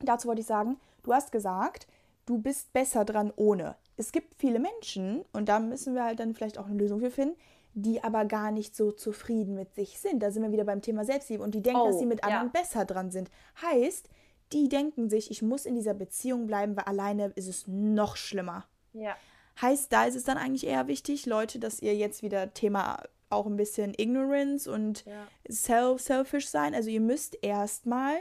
[0.01, 1.87] dazu wollte ich sagen, du hast gesagt,
[2.27, 3.77] du bist besser dran ohne.
[3.97, 7.11] Es gibt viele Menschen, und da müssen wir halt dann vielleicht auch eine Lösung für
[7.11, 7.37] finden,
[7.75, 10.23] die aber gar nicht so zufrieden mit sich sind.
[10.23, 12.29] Da sind wir wieder beim Thema Selbstliebe und die denken, Oh, dass sie mit ja.
[12.29, 13.31] anderen besser dran sind.
[13.63, 14.09] Heißt,
[14.53, 18.65] die denken sich, ich muss in dieser Beziehung bleiben, weil alleine ist es noch schlimmer.
[18.93, 19.15] Ja.
[19.61, 23.47] Heißt, da ist es dann eigentlich eher wichtig, Leute, dass ihr jetzt wieder Thema auch
[23.47, 25.27] ein bisschen Ignorance und Ja.
[25.49, 26.75] self selfish sein.
[26.75, 28.17] Also ihr müsst erstmal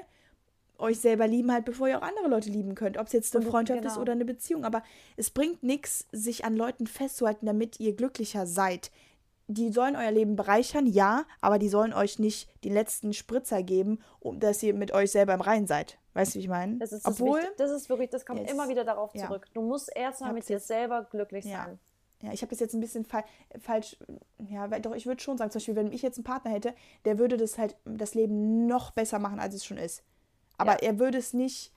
[0.80, 2.98] euch selber lieben halt, bevor ihr auch andere Leute lieben könnt.
[2.98, 4.02] Ob es jetzt eine Und- Freundschaft ist genau.
[4.02, 4.66] oder eine Beziehung.
[4.66, 4.84] Aber
[5.18, 8.92] es bringt nichts, sich an Leuten festzuhalten, damit ihr glücklicher seid.
[9.48, 14.00] Die sollen euer Leben bereichern, ja, aber die sollen euch nicht den letzten Spritzer geben,
[14.20, 16.00] um dass ihr mit euch selber im Reinen seid.
[16.16, 16.78] Weißt du, wie ich meine?
[16.80, 19.28] Das ist, das, Obwohl, Wichtig- das ist wirklich, das kommt Jetzt- immer wieder darauf ja.
[19.28, 19.46] zurück.
[19.54, 21.66] Du musst erstmal mit dir selber glücklich Ja.
[21.66, 21.80] sein.
[22.24, 23.24] Ja, ich habe das jetzt ein bisschen fa
[23.60, 23.98] falsch.
[24.50, 26.74] Ja, weil, doch, ich würde schon sagen, zum Beispiel, wenn ich jetzt einen Partner hätte,
[27.04, 30.02] der würde das halt das Leben noch besser machen, als es schon ist.
[30.58, 30.90] Aber Ja.
[30.90, 31.72] er würde es nicht.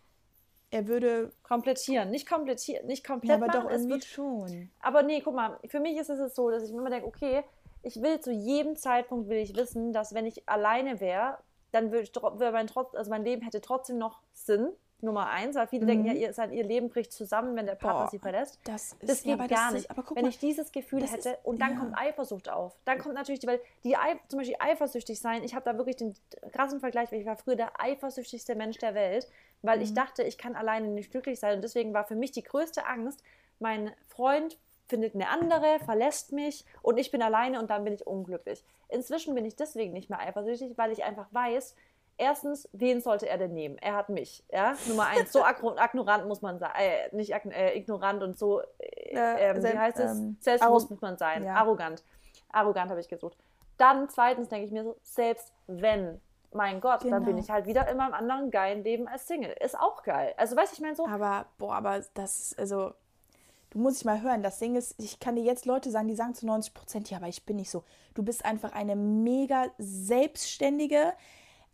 [0.70, 1.32] Er würde.
[1.42, 4.70] Komplettieren, nicht komplettieren, nicht komplett Ja, aber machen, doch es irgendwie wird schon.
[4.80, 7.42] Aber nee, guck mal, für mich ist es so, dass ich mir immer denke, okay,
[7.82, 11.38] ich will zu jedem Zeitpunkt will ich wissen, dass wenn ich alleine wäre,
[11.72, 14.68] dann würde ich würde mein trotz, also mein Leben hätte trotzdem noch Sinn.
[15.00, 18.00] Nummer eins, weil viele denken ja, ihr, sein, ihr Leben bricht zusammen, wenn der Partner
[18.00, 18.04] Mhm.
[18.04, 18.58] Boah, sie verlässt.
[18.64, 19.84] Das, ist, Das ja, geht aber gar das nicht.
[19.84, 21.78] Ist, aber guck wenn mal, ich dieses Gefühl hätte ist- und dann ja.
[21.78, 22.76] kommt Eifersucht auf.
[22.84, 23.96] Dann kommt natürlich, weil die
[24.28, 26.14] zum Beispiel eifersüchtig sein, ich habe da wirklich den
[26.52, 29.28] krassen Vergleich, weil ich war früher der eifersüchtigste Mensch der Welt,
[29.62, 29.84] weil Mhm.
[29.84, 32.86] ich dachte, ich kann alleine nicht glücklich sein und deswegen war für mich die größte
[32.86, 33.22] Angst,
[33.60, 38.06] mein Freund findet eine andere, verlässt mich und ich bin alleine und dann bin ich
[38.06, 38.64] unglücklich.
[38.88, 41.74] Inzwischen bin ich deswegen nicht mehr eifersüchtig, weil ich einfach weiß,
[42.18, 43.78] erstens, wen sollte er denn nehmen?
[43.78, 45.32] Er hat mich, ja, Nummer eins.
[45.32, 49.78] So ignorant muss man sein, äh, nicht äh, ignorant und so, äh, Äh, ähm, wie
[49.78, 50.18] heißt es?
[50.18, 51.54] ähm, Selbstbewusst muss man sein, ja.
[51.54, 52.04] arrogant.
[52.50, 53.36] Arrogant habe ich gesucht.
[53.78, 56.20] Dann zweitens denke ich mir so, selbst wenn,
[56.52, 57.38] mein Gott, dann bin Genau.
[57.38, 59.54] ich halt wieder in meinem anderen geilen Leben als Single.
[59.60, 60.34] Ist auch geil.
[60.36, 62.92] Also weißt du, ich meine so, Aber, boah, aber das also,
[63.70, 64.42] du musst dich mal hören.
[64.42, 67.18] Das Ding ist, ich kann dir jetzt Leute sagen, die sagen zu 90 Prozent, ja,
[67.18, 67.84] aber ich bin nicht so.
[68.14, 71.12] Du bist einfach eine mega selbstständige,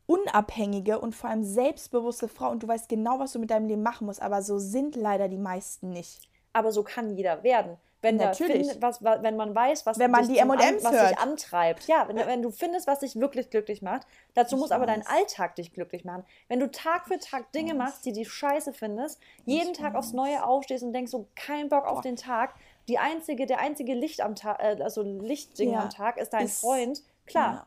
[0.07, 3.83] unabhängige und vor allem selbstbewusste Frau und du weißt genau, was du mit deinem Leben
[3.83, 4.23] machen musst.
[4.23, 6.29] Aber so sind leider die meisten nicht.
[6.57, 7.77] aber so kann jeder werden.
[8.01, 8.67] Wenn, Natürlich.
[8.67, 11.09] findet, was, wa- wenn man weiß, was, Wenn man dich die zum an, M&Ms was
[11.09, 11.87] dich antreibt.
[11.89, 15.01] Ja, wenn, wenn du findest, was dich wirklich glücklich macht, dazu Ich muss aber dein
[15.01, 15.07] weiß.
[15.09, 16.23] Alltag dich glücklich machen.
[16.49, 17.79] Wenn du Tag für Tag Dinge weiß.
[17.79, 20.15] machst, die du scheiße findest, jeden Ich Tag aufs weiß.
[20.17, 22.55] Neue aufstehst und denkst so, kein Bock auf den Tag,
[22.89, 26.45] die einzige, der einzige Licht am Tag, äh, also Lichtding Ja, am Tag ist dein
[26.45, 27.53] ist- Freund, klar.
[27.55, 27.67] Ja.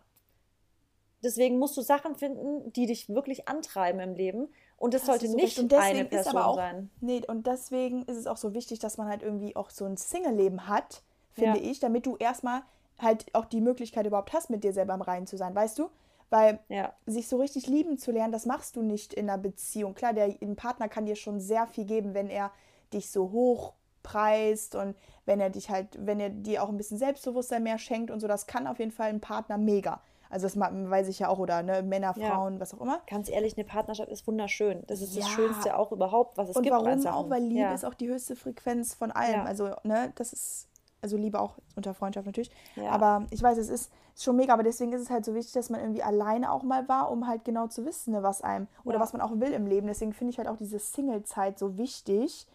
[1.23, 4.49] Deswegen musst du Sachen finden, die dich wirklich antreiben im Leben.
[4.77, 5.57] Und das Hast sollte so nicht.
[5.57, 6.89] Und eine deswegen ist Person aber auch, sein.
[7.01, 9.97] Nee, und deswegen ist es auch so wichtig, dass man halt irgendwie auch so ein
[9.97, 11.01] Single-Leben hat,
[11.33, 11.65] finde Ja.
[11.65, 12.61] ich, damit du erstmal
[12.99, 15.89] halt auch die Möglichkeit überhaupt hast, mit dir selber im Reinen zu sein, weißt du?
[16.29, 16.93] Weil Ja.
[17.05, 19.95] sich so richtig lieben zu lernen, das machst du nicht in einer Beziehung.
[19.95, 22.51] Klar, der ein Partner kann dir schon sehr viel geben, wenn er
[22.93, 24.95] dich so hoch preist und
[25.25, 28.27] wenn er dich halt, wenn er dir auch ein bisschen Selbstbewusstsein mehr schenkt und so,
[28.27, 30.01] das kann auf jeden Fall ein Partner mega.
[30.29, 32.29] Also das weiß ich ja auch, oder ne, Männer, Ja.
[32.31, 33.01] Frauen, was auch immer.
[33.07, 34.83] Ganz ehrlich, eine Partnerschaft ist wunderschön.
[34.87, 35.29] Das ist das Ja.
[35.29, 36.75] Schönste auch überhaupt, was es Und gibt.
[36.75, 37.15] an warum Sachen.
[37.15, 37.29] auch?
[37.29, 37.73] Weil Liebe ja.
[37.73, 39.41] ist auch die höchste Frequenz von allem.
[39.45, 40.67] Also, ne, das ist,
[41.01, 42.51] also Liebe auch unter Freundschaft natürlich.
[42.75, 42.91] Ja.
[42.91, 45.69] Aber ich weiß, es ist, schon mega, aber deswegen ist es halt so wichtig, dass
[45.69, 48.99] man irgendwie alleine auch mal war, um halt genau zu wissen, ne, was einem oder
[48.99, 49.87] was man auch will im Leben.
[49.87, 52.47] Deswegen finde ich halt auch diese Single-Zeit so wichtig.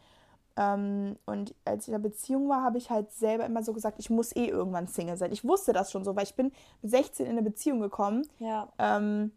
[0.56, 3.98] Ähm, und als ich in der Beziehung war, habe ich halt selber immer so gesagt,
[3.98, 5.32] ich muss eh irgendwann Single sein.
[5.32, 8.26] Ich wusste das schon so, weil ich bin mit 16 in eine Beziehung gekommen.
[8.38, 8.68] ja.
[8.78, 9.32] Ähm,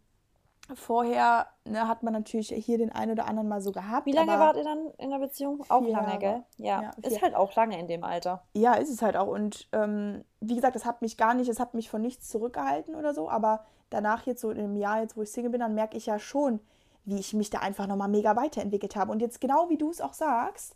[0.74, 4.08] vorher ne, hat man natürlich hier den einen oder anderen mal so gehabt.
[4.08, 5.64] Wie lange wart ihr dann in der Beziehung?
[5.70, 6.20] Auch lange, Jahre.
[6.20, 6.44] gell?
[6.58, 6.82] Ja.
[6.82, 8.44] Ja, ist halt auch lange in dem Alter.
[8.54, 9.28] Ja, ist es halt auch.
[9.28, 12.96] Und ähm, wie gesagt, das hat mich gar nicht, es hat mich von nichts zurückgehalten
[12.96, 13.30] oder so.
[13.30, 16.08] Aber danach jetzt so in einem Jahr, jetzt wo ich Single bin, dann merke ich
[16.08, 16.60] ja schon,
[17.04, 19.12] wie ich mich da einfach nochmal mega weiterentwickelt habe.
[19.12, 20.76] Und jetzt genau wie du es auch sagst,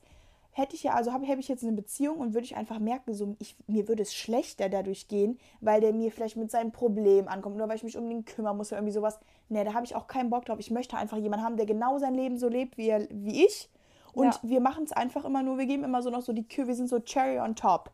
[0.51, 3.13] hätte ich ja, also habe hab ich jetzt eine Beziehung und würde ich einfach merken,
[3.13, 7.27] so, ich, mir würde es schlechter dadurch gehen, weil der mir vielleicht mit seinem Problem
[7.27, 9.19] ankommt oder weil ich mich um den kümmern muss oder irgendwie sowas.
[9.47, 10.59] Nee, da habe ich auch keinen Bock drauf.
[10.59, 13.69] Ich möchte einfach jemanden haben, der genau sein Leben so lebt wie, er, wie ich.
[14.13, 14.39] Und Ja.
[14.41, 16.75] wir machen es einfach immer nur, wir geben immer so noch so die Kür, wir
[16.75, 17.91] sind so Cherry on top.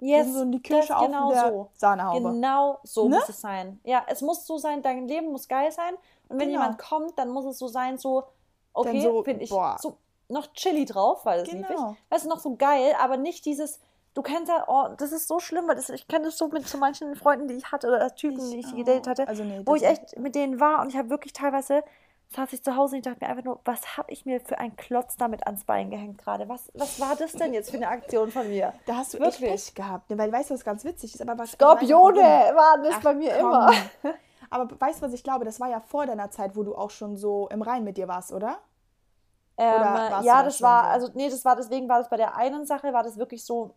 [0.00, 1.70] Yes, sind so die Kirsche auf genau der so.
[1.74, 2.32] Sahnehaube.
[2.32, 3.14] Genau so Ne?
[3.16, 3.78] muss es sein.
[3.84, 5.94] Ja, es muss so sein, dein Leben muss geil sein.
[6.28, 6.60] Und wenn Genau.
[6.60, 8.24] jemand kommt, dann muss es so sein, so,
[8.72, 9.76] okay, so, finde ich boah.
[9.80, 9.96] so
[10.32, 11.76] noch Chili drauf, weil das liebe ich.
[11.76, 11.96] Genau.
[12.10, 13.80] Weißt du, noch so geil, aber nicht dieses,
[14.14, 16.66] du kennst ja, oh, das ist so schlimm, weil das, ich kenne das so mit
[16.68, 18.76] so manchen Freunden, die ich hatte, oder Typen, die ich auch.
[18.76, 21.10] gedatet hatte, Also nee, wo das ich ist- echt mit denen war und ich habe
[21.10, 21.82] wirklich teilweise,
[22.34, 24.58] saß ich zu Hause und ich dachte mir einfach nur, was habe ich mir für
[24.58, 26.48] einen Klotz damit ans Bein gehängt gerade?
[26.48, 28.72] Was, was war das denn jetzt für eine Aktion von mir?
[28.86, 29.50] Da hast du Wirklich.
[29.50, 30.16] Pech gehabt, ne?
[30.16, 31.20] weil weißt du, was ganz witzig ist?
[31.20, 33.50] Aber was, Skorpione ich waren das Ach, bei mir komm.
[33.50, 33.70] immer.
[34.48, 35.44] Aber weißt du, was ich glaube?
[35.44, 38.08] Das war ja vor deiner Zeit, wo du auch schon so im Rein mit dir
[38.08, 38.58] warst, oder?
[39.58, 40.88] Ähm, ja, da das war, so?
[40.88, 43.74] also nee, das war deswegen war das bei der einen Sache, war das wirklich so,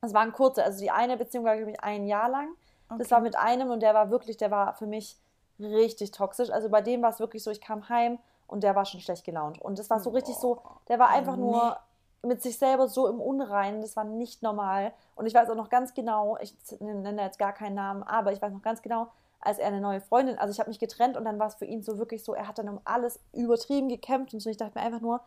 [0.00, 2.48] das waren kurze, also die eine Beziehung war, glaube ich, ein Jahr lang.
[2.96, 3.10] Das Okay.
[3.10, 5.18] war mit einem und der war wirklich, der war für mich
[5.58, 6.50] richtig toxisch.
[6.50, 9.24] Also bei dem war es wirklich so, ich kam heim und der war schon schlecht
[9.24, 9.60] gelaunt.
[9.60, 11.78] Und das war so richtig so, der war Oh, einfach nur
[12.22, 14.92] mit sich selber so im Unreinen, das war nicht normal.
[15.14, 18.42] Und ich weiß auch noch ganz genau, ich nenne jetzt gar keinen Namen, aber ich
[18.42, 19.08] weiß noch ganz genau,
[19.40, 21.64] als er eine neue Freundin, also ich habe mich getrennt und dann war es für
[21.64, 24.50] ihn so wirklich so, er hat dann um alles übertrieben gekämpft und so.
[24.50, 25.20] Ich dachte mir einfach nur,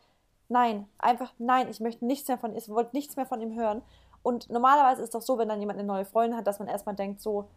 [0.50, 3.56] nein, einfach nein, ich möchte nichts mehr von ihm, ich wollte nichts mehr von ihm
[3.56, 3.82] hören.
[4.22, 6.68] Und normalerweise ist es doch so, wenn dann jemand eine neue Freundin hat, dass man
[6.68, 7.50] erstmal denkt so,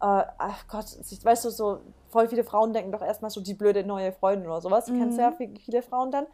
[0.00, 0.86] äh, ach Gott,
[1.22, 4.60] weißt du, so voll viele Frauen denken doch erstmal so die blöde neue Freundin oder
[4.60, 4.86] sowas.
[4.86, 5.00] Du mhm.
[5.00, 6.26] kennst ja viele Frauen dann.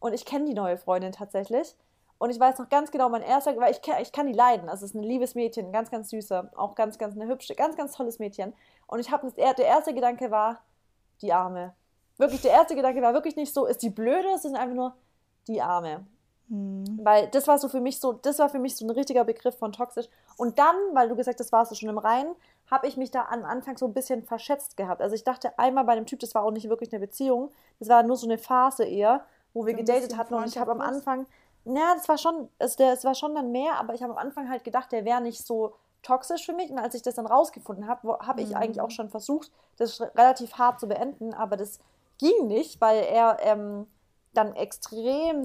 [0.00, 1.76] Und ich kenne die neue Freundin tatsächlich.
[2.18, 4.68] Und ich weiß noch ganz genau, mein erster, weil ich, ich kann die leiden.
[4.68, 7.76] Also es ist ein liebes Mädchen, ganz, ganz süßer, auch ganz, ganz eine hübsche, ganz,
[7.76, 8.52] ganz tolles Mädchen.
[8.86, 10.60] Und ich habe, der erste Gedanke war,
[11.22, 11.74] die Arme.
[12.16, 14.94] Wirklich, der erste Gedanke war wirklich nicht so, ist die blöde, es sind einfach nur
[15.48, 16.06] die Arme.
[16.48, 17.00] Mhm.
[17.02, 19.58] Weil das war so für mich so, das war für mich so ein richtiger Begriff
[19.58, 20.06] von toxisch.
[20.36, 22.34] Und dann, weil du gesagt hast, das warst du schon im Reinen,
[22.70, 25.00] habe ich mich da am Anfang so ein bisschen verschätzt gehabt.
[25.00, 27.88] Also ich dachte einmal bei dem Typ, das war auch nicht wirklich eine Beziehung, das
[27.88, 31.26] war nur so eine Phase eher, wo wir gedatet hatten und ich habe am Anfang,
[31.64, 34.50] ja, das war schon, es, es war schon dann mehr, aber ich habe am Anfang
[34.50, 35.74] halt gedacht, der wäre nicht so
[36.04, 36.70] toxisch für mich.
[36.70, 38.56] Und als ich das dann rausgefunden habe, habe ich mhm.
[38.56, 41.80] eigentlich auch schon versucht, das relativ hart zu beenden, aber das
[42.18, 43.86] ging nicht, weil er ähm,
[44.32, 45.42] dann extrem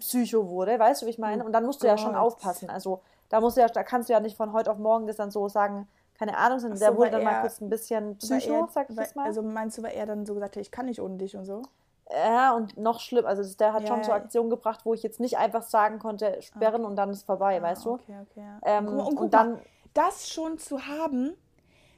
[0.00, 1.44] psycho wurde, weißt du, wie ich meine?
[1.44, 2.70] Und dann musst du oh ja schon aufpassen.
[2.70, 5.16] Also da musst du ja, da kannst du ja nicht von heute auf morgen das
[5.16, 5.88] dann so sagen,
[6.18, 8.96] keine Ahnung, sondern so, der wurde dann mal kurz ein bisschen psycho, er, sag ich
[8.96, 9.26] weil, mal.
[9.26, 11.44] Also meinst du, weil er dann so gesagt hat, ich kann nicht ohne dich und
[11.44, 11.62] so?
[12.10, 14.04] Ja, und noch schlimm, also der hat ja, schon ja.
[14.04, 16.88] so Aktionen gebracht, wo ich jetzt nicht einfach sagen konnte, sperren ah.
[16.88, 17.92] und dann ist vorbei, ah, weißt du?
[17.92, 18.58] Okay, okay, ja.
[18.64, 19.52] Ähm, und, und, und dann.
[19.52, 19.62] Mal,
[19.94, 21.32] das schon zu haben,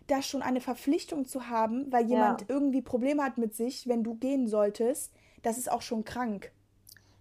[0.07, 4.15] da schon eine Verpflichtung zu haben, weil jemand irgendwie Probleme hat mit sich, wenn du
[4.15, 5.13] gehen solltest,
[5.43, 6.53] das ist auch schon krank.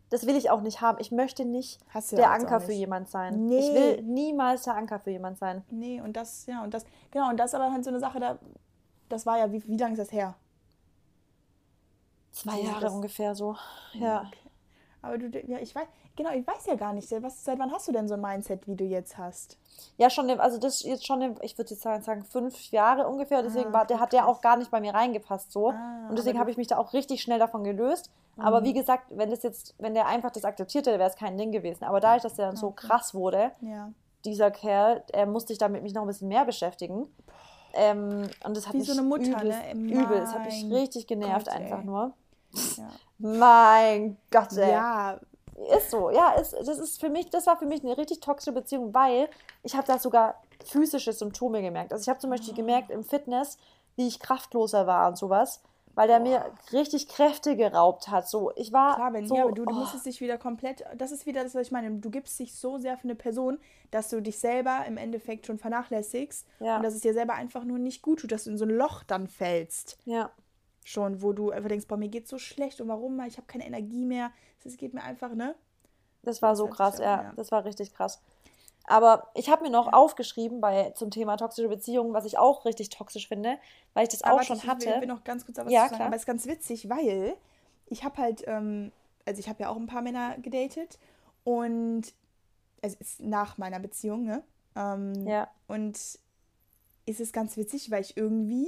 [0.09, 0.97] Das will ich auch nicht haben.
[0.99, 1.79] Ich möchte nicht
[2.11, 3.45] der Anker für jemand sein.
[3.45, 3.59] Nee.
[3.59, 5.63] Ich will niemals der Anker für jemand sein.
[5.69, 8.19] Nee, und das, ja, und das, genau, und das ist aber halt so eine Sache,
[8.19, 8.39] da,
[9.07, 10.35] das war ja, wie, wie lange ist das her?
[12.31, 13.55] Zwei Jahre das, ungefähr so.
[13.93, 14.21] Ja.
[14.21, 14.49] Okay.
[15.01, 15.87] Aber du, ja, ich weiß,
[16.19, 18.67] genau, ich weiß ja gar nicht, was, seit wann hast du denn so ein Mindset,
[18.67, 19.57] wie du jetzt hast?
[19.95, 23.41] Ja, schon, also das jetzt schon, ich würde jetzt sagen, fünf Jahre ungefähr.
[23.41, 25.69] Deswegen ah, war, der hat der auch gar nicht bei mir reingepasst so.
[25.69, 28.11] Ah, und deswegen habe ich mich da auch richtig schnell davon gelöst.
[28.35, 28.43] Mhm.
[28.43, 31.37] Aber wie gesagt, wenn das jetzt, wenn der einfach das akzeptiert hätte, wäre es kein
[31.37, 31.85] Ding gewesen.
[31.85, 32.61] Aber dadurch, dass der dann okay.
[32.61, 33.89] so krass wurde, ja.
[34.25, 37.07] dieser Kerl, er musste sich damit mich noch ein bisschen mehr beschäftigen.
[37.73, 40.03] Ähm, und das hat wie mich so eine Mutter, übel, ne?
[40.03, 40.17] übel.
[40.17, 42.11] Es hat mich richtig genervt Gott, einfach nur.
[42.75, 42.89] Ja.
[43.19, 44.71] Mein Gott, ey.
[44.71, 45.19] Ja,
[45.77, 48.53] ist so, ja, ist, das ist für mich, das war für mich eine richtig toxische
[48.53, 49.29] Beziehung, weil
[49.63, 51.91] ich habe da sogar physische Symptome gemerkt.
[51.91, 52.57] Also ich habe zum Beispiel oh.
[52.57, 53.57] gemerkt im Fitness,
[53.95, 55.61] wie ich kraftloser war und sowas,
[55.95, 56.23] weil der oh.
[56.23, 58.29] mir richtig Kräfte geraubt hat.
[58.29, 59.79] So, ich war Klar, wenn, so, ja, aber du, du oh.
[59.79, 62.77] musstest dich wieder komplett, das ist wieder das, was ich meine, du gibst dich so
[62.77, 63.59] sehr für eine Person,
[63.91, 66.77] dass du dich selber im Endeffekt schon vernachlässigst ja.
[66.77, 68.71] und dass es dir selber einfach nur nicht gut tut, dass du in so ein
[68.71, 69.97] Loch dann fällst.
[70.05, 70.31] Ja
[70.83, 73.19] schon, wo du einfach denkst, boah, mir geht's so schlecht und warum?
[73.21, 74.31] Ich habe keine Energie mehr.
[74.63, 75.55] Es geht mir einfach, ne?
[76.23, 77.23] Das war so das krass, ja.
[77.23, 77.33] ja.
[77.35, 78.21] Das war richtig krass.
[78.85, 82.89] Aber ich habe mir noch aufgeschrieben bei zum Thema toxische Beziehungen, was ich auch richtig
[82.89, 83.57] toxisch finde,
[83.93, 84.89] weil ich das aber auch schon ich, hatte.
[84.89, 87.37] Ich will noch ganz kurz was ja, sagen, aber es ist ganz witzig, weil
[87.85, 88.91] ich habe halt, ähm,
[89.25, 90.97] also ich habe ja auch ein paar Männer gedatet
[91.43, 92.13] und
[92.81, 94.43] also ist nach meiner Beziehung, ne?
[94.75, 95.49] Ähm, ja.
[95.67, 95.97] Und
[97.05, 98.67] ist es ganz witzig, weil ich irgendwie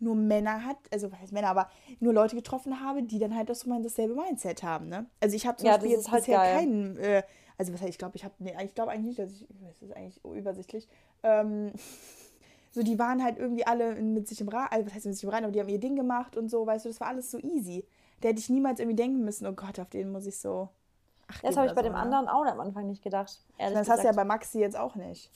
[0.00, 1.68] nur Männer hat, also was heißt Männer, aber
[2.00, 5.06] nur Leute getroffen habe, die dann halt auch so mal dasselbe Mindset haben, ne?
[5.20, 6.56] Also ich habe zum ja, Beispiel jetzt halt bisher geil.
[6.56, 7.22] keinen, äh,
[7.58, 9.82] also was heißt, ich glaube, ich habe, nee, ich glaube eigentlich nicht, dass ich, das
[9.82, 10.88] ist eigentlich übersichtlich,
[11.22, 11.72] ähm,
[12.72, 15.24] so die waren halt irgendwie alle mit sich im Rein, also was heißt mit sich
[15.24, 17.30] im Rein, aber die haben ihr Ding gemacht und so, weißt du, das war alles
[17.30, 17.86] so easy.
[18.20, 20.68] Da hätte ich niemals irgendwie denken müssen, oh Gott, auf den muss ich so.
[21.26, 21.98] Ach, das habe ich bei so, dem ne?
[21.98, 23.40] anderen auch am Anfang nicht gedacht.
[23.58, 23.88] Das gesagt.
[23.88, 25.30] hast du ja bei Maxi jetzt auch nicht.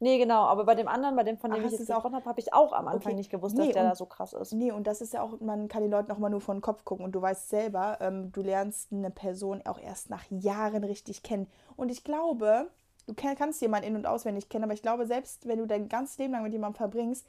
[0.00, 2.24] Nee, genau, aber bei dem anderen, bei dem, von dem Ach, ich jetzt gesprochen habe,
[2.24, 3.14] habe ich auch am Anfang okay.
[3.14, 4.52] nicht gewusst, nee, dass der und, da so krass ist.
[4.52, 6.60] Nee, und das ist ja auch, man kann den Leuten auch mal nur vor den
[6.60, 10.84] Kopf gucken und du weißt selber, ähm, du lernst eine Person auch erst nach Jahren
[10.84, 11.46] richtig kennen.
[11.76, 12.70] Und ich glaube,
[13.06, 16.18] du kannst jemanden in- und auswendig kennen, aber ich glaube, selbst wenn du dein ganzes
[16.18, 17.26] Leben lang mit jemandem verbringst,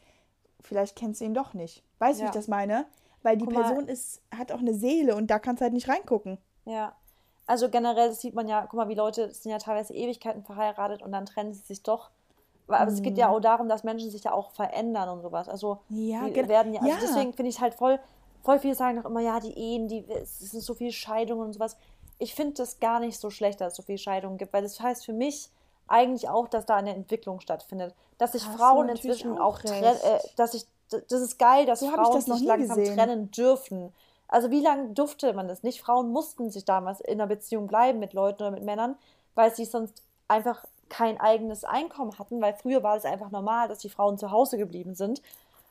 [0.60, 1.84] vielleicht kennst du ihn doch nicht.
[2.00, 2.28] Weißt du, ja.
[2.28, 2.86] wie ich das meine?
[3.22, 5.88] Weil die Guck Person ist, hat auch eine Seele und da kannst du halt nicht
[5.88, 6.40] reingucken.
[6.66, 6.96] Ja.
[7.48, 11.04] Also generell das sieht man ja, guck mal, wie Leute sind ja teilweise Ewigkeiten verheiratet
[11.04, 12.10] und dann trennen sie sich doch
[12.68, 13.36] aber es geht ja mhm.
[13.36, 15.48] auch darum, dass Menschen sich ja auch verändern und sowas.
[15.48, 17.00] Also ja, die werden ja, also ja.
[17.02, 18.00] deswegen finde ich halt voll,
[18.42, 21.54] voll viele sagen noch immer, ja, die Ehen, die, es sind so viele Scheidungen und
[21.54, 21.78] sowas.
[22.18, 24.80] Ich finde das gar nicht so schlecht, dass es so viele Scheidungen gibt, weil das
[24.80, 25.50] heißt für mich
[25.88, 27.94] eigentlich auch, dass da eine Entwicklung stattfindet.
[28.18, 31.82] Dass sich Hast Frauen inzwischen auch, auch trennen, äh, dass ich, das ist geil, dass
[31.82, 32.98] so Frauen das sich langsam gesehen.
[32.98, 33.94] trennen dürfen.
[34.28, 35.82] Also wie lange durfte man das nicht?
[35.82, 38.96] Frauen mussten sich damals in einer Beziehung bleiben mit Leuten oder mit Männern,
[39.36, 43.80] weil sie sonst einfach kein eigenes Einkommen hatten, weil früher war es einfach normal, dass
[43.80, 45.22] die Frauen zu Hause geblieben sind.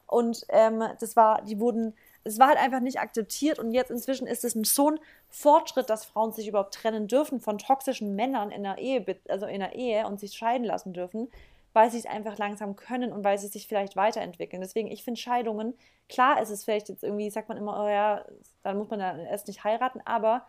[0.06, 1.94] Und ähm, das war, die wurden,
[2.24, 5.00] es war halt einfach nicht akzeptiert und jetzt inzwischen ist es so ein
[5.30, 9.60] Fortschritt, dass Frauen sich überhaupt trennen dürfen von toxischen Männern in der Ehe, also in
[9.60, 11.30] der Ehe und sich scheiden lassen dürfen,
[11.72, 14.60] weil sie es einfach langsam können und weil sie sich vielleicht weiterentwickeln.
[14.60, 15.72] Deswegen, ich finde Scheidungen,
[16.10, 18.26] klar ist es vielleicht jetzt irgendwie, sagt man immer, oh ja,
[18.62, 20.46] dann muss man ja erst nicht heiraten, aber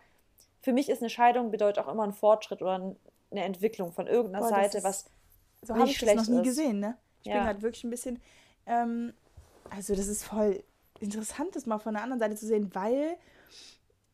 [0.60, 2.94] für mich ist eine Scheidung bedeutet auch immer ein Fortschritt oder
[3.36, 5.06] eine Entwicklung von irgendeiner Boah, Seite, was
[5.62, 6.44] so habe ich das noch nie ist.
[6.44, 6.96] gesehen, ne?
[7.20, 7.34] Ich ja.
[7.34, 8.20] bin gerade wirklich ein bisschen,
[8.66, 9.12] ähm,
[9.70, 10.62] also das ist voll
[11.00, 13.16] interessant, das mal von der anderen Seite zu sehen, weil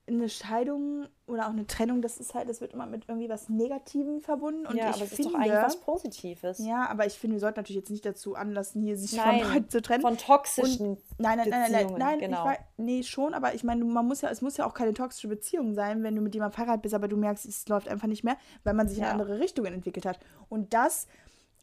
[0.09, 3.49] eine Scheidung oder auch eine Trennung, das ist halt, das wird immer mit irgendwie was
[3.49, 4.67] Negativem verbunden.
[4.67, 6.59] Und ja, ich aber es finde, ist doch eigentlich was Positives.
[6.59, 9.69] Ja, aber ich finde, wir sollten natürlich jetzt nicht dazu anlassen, hier sich nein, von
[9.69, 10.03] zu trennen.
[10.03, 12.45] Von toxischen und, nein, nein, nein, nein, nein, nein, genau.
[12.45, 15.29] Weiß, nee, schon, aber ich meine, man muss ja, es muss ja auch keine toxische
[15.29, 18.25] Beziehung sein, wenn du mit jemandem verheiratet bist, aber du merkst, es läuft einfach nicht
[18.25, 19.05] mehr, weil man sich ja.
[19.05, 20.19] in andere Richtungen entwickelt hat.
[20.49, 21.07] Und das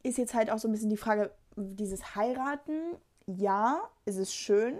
[0.01, 4.75] ist jetzt halt auch so ein bisschen die Frage, dieses Heiraten, ja, ist es schön,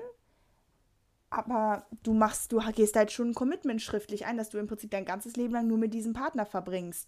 [1.29, 4.91] aber du machst, du gehst halt schon ein Commitment schriftlich ein, dass du im Prinzip
[4.91, 7.07] dein ganzes Leben lang nur mit diesem Partner verbringst.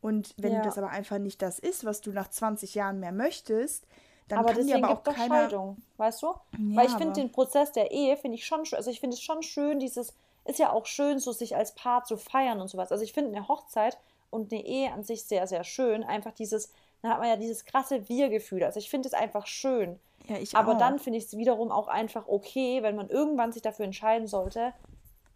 [0.00, 0.62] Und wenn ja.
[0.62, 3.86] das aber einfach nicht das ist, was du nach 20 Jahren mehr möchtest,
[4.28, 5.42] dann aber kann dir aber auch keiner...
[5.42, 6.26] Scheidung, weißt du?
[6.26, 9.14] Ja, Weil ich finde den Prozess der Ehe, finde ich schon schön, also ich finde
[9.14, 10.12] es schon schön, dieses,
[10.44, 12.90] ist ja auch schön, so sich als Paar zu feiern und sowas.
[12.90, 13.96] Also ich finde eine Hochzeit
[14.30, 16.02] und eine Ehe an sich sehr, sehr schön.
[16.02, 18.64] Einfach dieses, dann hat man ja dieses krasse Wir-Gefühl.
[18.64, 19.98] Also ich finde es einfach schön.
[20.28, 20.78] Ja, ich Aber auch.
[20.78, 24.72] dann finde ich es wiederum auch einfach okay, wenn man irgendwann sich dafür entscheiden sollte,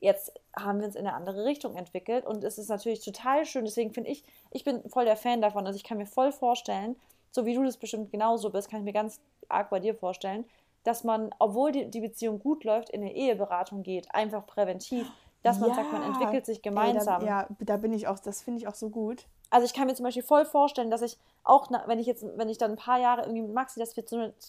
[0.01, 3.65] jetzt haben wir uns in eine andere Richtung entwickelt und es ist natürlich total schön.
[3.65, 5.67] Deswegen finde ich, ich bin voll der Fan davon.
[5.67, 6.97] Also ich kann mir voll vorstellen,
[7.31, 10.45] so wie du das bestimmt genauso bist, kann ich mir ganz arg bei dir vorstellen,
[10.85, 15.11] dass man, obwohl die, die Beziehung gut läuft, in eine Eheberatung geht, einfach präventiv,
[15.47, 15.77] dass man ja.
[15.77, 17.23] sagt, man entwickelt sich gemeinsam.
[17.23, 19.27] Ey, da, ja, da bin ich auch, das finde ich auch so gut.
[19.51, 22.49] Also ich kann mir zum Beispiel voll vorstellen, dass ich auch, wenn ich jetzt, wenn
[22.49, 24.05] ich dann ein paar Jahre irgendwie mit Maxi, dass wir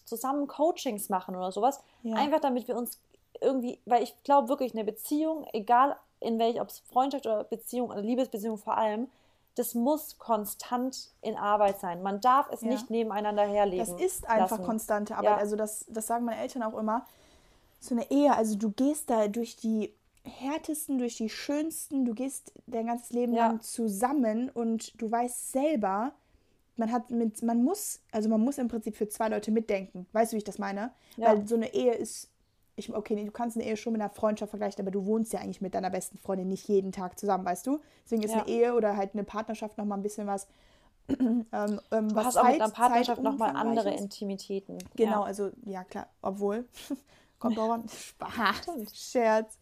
[0.05, 2.15] zusammen Coachings machen oder sowas, ja.
[2.15, 2.99] einfach damit wir uns
[3.39, 7.89] irgendwie, weil ich glaube wirklich, eine Beziehung, egal in welch, ob es Freundschaft oder Beziehung
[7.89, 9.07] oder Liebesbeziehung vor allem,
[9.55, 12.03] das muss konstant in Arbeit sein.
[12.03, 12.69] Man darf es ja.
[12.69, 13.85] nicht nebeneinander herleben.
[13.85, 14.65] Das ist einfach lassen.
[14.65, 15.39] konstante Arbeit.
[15.39, 17.05] Also das, das sagen meine Eltern auch immer.
[17.79, 19.93] So eine Ehe, also du gehst da durch die
[20.27, 23.47] härtesten, durch die schönsten, du gehst dein ganzes Leben ja.
[23.47, 26.13] lang zusammen und du weißt selber,
[26.75, 30.05] man hat mit, man muss, also man muss im Prinzip für zwei Leute mitdenken.
[30.13, 30.91] Weißt du, wie ich das meine?
[31.17, 31.29] Ja.
[31.29, 32.29] Weil so eine Ehe ist,
[32.75, 35.33] ich, okay, nee, du kannst eine Ehe schon mit einer Freundschaft vergleichen, aber du wohnst
[35.33, 37.79] ja eigentlich mit deiner besten Freundin nicht jeden Tag zusammen, weißt du?
[38.05, 38.43] Deswegen ist ja.
[38.43, 40.47] eine Ehe oder halt eine Partnerschaft nochmal ein bisschen was.
[41.09, 44.77] ähm, ähm, du was hast Zeit, auch mit einer Partnerschaft nochmal andere Intimitäten.
[44.95, 45.23] Genau, ja.
[45.23, 46.65] also ja klar, obwohl.
[47.39, 47.87] Kommt auch an.
[47.89, 48.67] Spaß.
[48.93, 49.57] Scherz.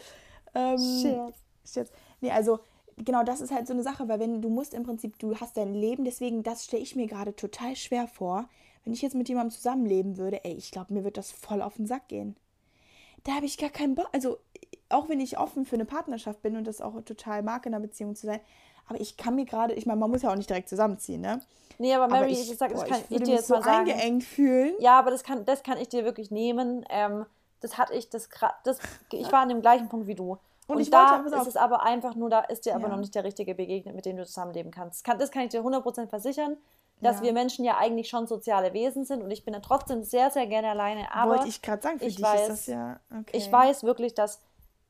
[0.56, 1.36] Ähm, Scherz.
[1.66, 1.92] Scherz.
[2.22, 2.60] Nee, also
[2.98, 5.58] genau, das ist halt so eine Sache, weil wenn du musst im Prinzip, du hast
[5.58, 8.48] dein Leben, deswegen, das stelle ich mir gerade total schwer vor.
[8.84, 11.76] Wenn ich jetzt mit jemandem zusammenleben würde, ey, ich glaube, mir wird das voll auf
[11.76, 12.36] den Sack gehen.
[13.24, 14.08] Da habe ich gar keinen Bock.
[14.12, 14.38] Also,
[14.90, 17.82] auch wenn ich offen für eine Partnerschaft bin und das auch total mag, in einer
[17.82, 18.40] Beziehung zu sein,
[18.88, 21.42] aber ich kann mir gerade, ich meine, man muss ja auch nicht direkt zusammenziehen, ne?
[21.80, 23.56] Nee, aber Mary, aber ich, ich, sag, das boah, kann ich, ich dir jetzt so
[23.56, 23.92] mal sagen.
[23.92, 24.76] eingeengt fühlen.
[24.80, 26.86] Ja, aber das kann, das kann ich dir wirklich nehmen.
[26.90, 27.26] Ähm,
[27.66, 28.30] das hatte ich, das,
[28.64, 28.80] das,
[29.12, 30.38] ich war an dem gleichen Punkt wie du.
[30.68, 32.76] Und, und ich da wollte, ist es aber einfach nur, da ist dir ja.
[32.76, 35.04] aber noch nicht der richtige begegnet, mit dem du zusammenleben kannst.
[35.04, 36.58] Kann, das kann ich dir 100% versichern,
[37.02, 37.24] dass ja.
[37.24, 40.48] wir Menschen ja eigentlich schon soziale Wesen sind und ich bin dann trotzdem sehr, sehr
[40.48, 41.14] gerne alleine.
[41.14, 43.38] Aber wollte ich gerade sagen, für ich dich weiß, ist das ja okay.
[43.38, 44.42] Ich weiß wirklich, dass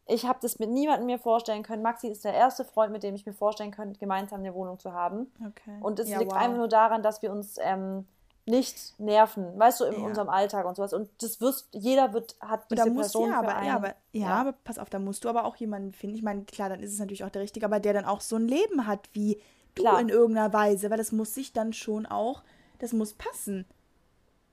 [0.07, 1.81] ich habe das mit niemandem mir vorstellen können.
[1.81, 4.93] Maxi ist der erste Freund, mit dem ich mir vorstellen könnte, gemeinsam eine Wohnung zu
[4.93, 5.31] haben.
[5.39, 5.79] Okay.
[5.81, 6.39] Und es ja, liegt wow.
[6.39, 8.07] einfach nur daran, dass wir uns ähm,
[8.45, 10.05] nicht nerven, weißt du, in ja.
[10.05, 10.93] unserem Alltag und sowas.
[10.93, 13.95] Und das wirst, jeder wird, hat diese musst, Person ja, aber, ja, aber, ja,
[14.27, 16.15] ja, aber pass auf, da musst du aber auch jemanden finden.
[16.15, 18.35] Ich meine, klar, dann ist es natürlich auch der Richtige, aber der dann auch so
[18.35, 19.41] ein Leben hat wie
[19.73, 19.99] du klar.
[19.99, 22.43] in irgendeiner Weise, weil das muss sich dann schon auch,
[22.77, 23.65] das muss passen.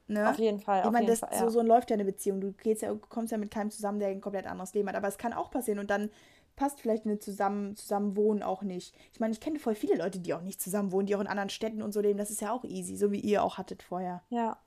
[0.08, 0.28] Ne?
[0.28, 0.82] Auf jeden Fall.
[0.84, 2.40] Ich meine, das, Fall, so, so läuft ja eine Beziehung.
[2.40, 4.96] Du gehst ja, kommst ja mit keinem zusammen, der ein komplett anderes Leben hat.
[4.96, 6.10] Aber es kann auch passieren und dann
[6.56, 8.94] passt vielleicht eine zusammen, Zusammenwohnen auch nicht.
[9.12, 11.26] Ich meine, ich kenne voll viele Leute, die auch nicht zusammen wohnen, die auch in
[11.26, 12.18] anderen Städten und so leben.
[12.18, 14.22] Das ist ja auch easy, so wie ihr auch hattet vorher.
[14.28, 14.58] Ja.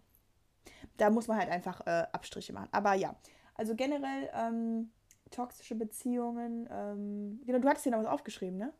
[0.97, 2.69] Da muss man halt einfach äh, Abstriche machen.
[2.71, 3.15] Aber ja,
[3.55, 4.91] also generell ähm,
[5.31, 6.67] toxische Beziehungen.
[6.71, 8.73] Ähm, genau, du hattest dir noch was aufgeschrieben, ne?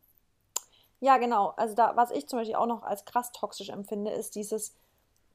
[1.00, 1.48] Ja, genau.
[1.56, 4.74] Also da, was ich zum Beispiel auch noch als krass toxisch empfinde, ist dieses,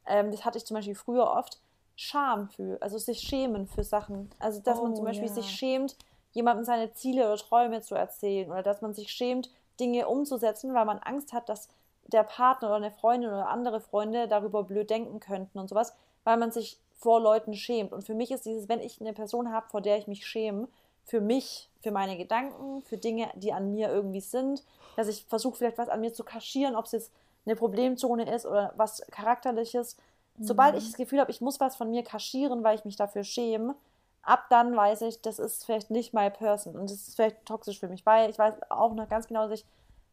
[0.05, 1.61] ähm, das hatte ich zum Beispiel früher oft,
[1.95, 4.30] Scham für, also sich schämen für Sachen.
[4.39, 5.34] Also dass oh, man zum Beispiel ja.
[5.34, 5.97] sich schämt,
[6.32, 10.86] jemandem seine Ziele oder Träume zu erzählen oder dass man sich schämt, Dinge umzusetzen, weil
[10.86, 11.69] man Angst hat, dass
[12.07, 16.38] der Partner oder eine Freundin oder andere Freunde darüber blöd denken könnten und sowas, weil
[16.38, 17.93] man sich vor Leuten schämt.
[17.93, 20.67] Und für mich ist dieses, wenn ich eine Person habe, vor der ich mich schäme,
[21.03, 24.63] für mich, für meine Gedanken, für Dinge, die an mir irgendwie sind,
[24.95, 27.11] dass ich versuche vielleicht was an mir zu kaschieren, ob es jetzt
[27.45, 29.97] eine Problemzone ist oder was charakterliches.
[30.38, 30.43] Mhm.
[30.43, 33.23] Sobald ich das Gefühl habe, ich muss was von mir kaschieren, weil ich mich dafür
[33.23, 33.75] schäme,
[34.24, 37.80] ab dann weiß ich, das ist vielleicht nicht my person und das ist vielleicht toxisch
[37.80, 39.65] für mich, weil ich weiß auch noch ganz genau, dass ich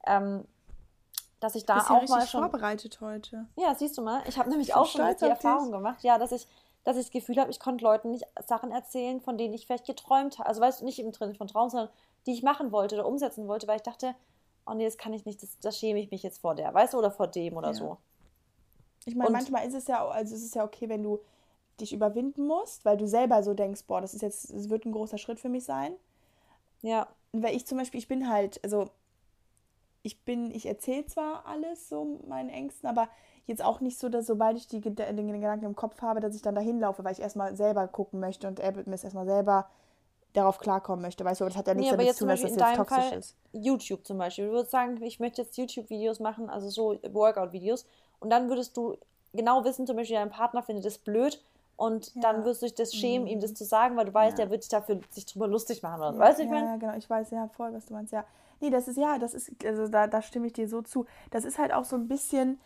[0.06, 0.44] ähm,
[1.40, 2.40] dass ich da Bist ja auch richtig mal schon.
[2.42, 3.46] vorbereitet heute.
[3.56, 5.72] Ja, siehst du mal, ich habe nämlich Ich auch schon die Erfahrung dich.
[5.72, 6.48] gemacht, ja, dass ich,
[6.84, 9.86] dass ich das Gefühl habe, ich konnte Leuten nicht Sachen erzählen, von denen ich vielleicht
[9.86, 10.48] geträumt habe.
[10.48, 11.90] Also weißt du, nicht im Sinne von Traum, sondern
[12.26, 14.14] die ich machen wollte oder umsetzen wollte, weil ich dachte,
[14.66, 16.94] oh nee, das kann ich nicht, das, da schäme ich mich jetzt vor der, weißt
[16.94, 17.74] du, oder vor dem oder Ja.
[17.74, 17.98] so.
[19.04, 21.20] Ich meine, manchmal ist es ja, also es ist ja okay, wenn du
[21.80, 24.92] dich überwinden musst, weil du selber so denkst, boah, das ist jetzt, es wird ein
[24.92, 25.94] großer Schritt für mich sein.
[26.82, 28.90] Ja, weil ich zum Beispiel, ich bin halt, also
[30.02, 33.08] ich bin, ich erzähle zwar alles so meinen Ängsten, aber
[33.46, 36.42] jetzt auch nicht so, dass sobald ich die, den Gedanken im Kopf habe, dass ich
[36.42, 39.68] dann dahin laufe, weil ich erstmal selber gucken möchte und er mir erstmal selber
[40.34, 41.24] darauf klarkommen möchte.
[41.24, 43.04] Weißt du, das hat ja Nee, nichts aber damit zu tun, dass das jetzt toxisch
[43.04, 43.36] Fall ist.
[43.52, 44.46] YouTube zum Beispiel.
[44.46, 47.86] Du würdest sagen, ich möchte jetzt YouTube-Videos machen, also so Workout-Videos.
[48.20, 48.96] Und dann würdest du
[49.32, 51.42] genau wissen, zum Beispiel dein Partner findet das blöd.
[51.78, 52.20] Und Ja.
[52.22, 54.44] dann wirst du dich das schämen, ihm das zu sagen, weil du weißt, Ja.
[54.44, 56.00] der wird sich dafür sich drüber lustig machen.
[56.00, 56.12] Oder?
[56.12, 56.18] so.
[56.18, 56.78] weißt du, ich ja, meine?
[56.80, 58.24] genau, ich weiß ja voll, was du meinst, ja.
[58.60, 61.06] Nee, das ist, ja, das ist, also da, da stimme ich dir so zu.
[61.30, 62.60] Das ist halt auch so ein bisschen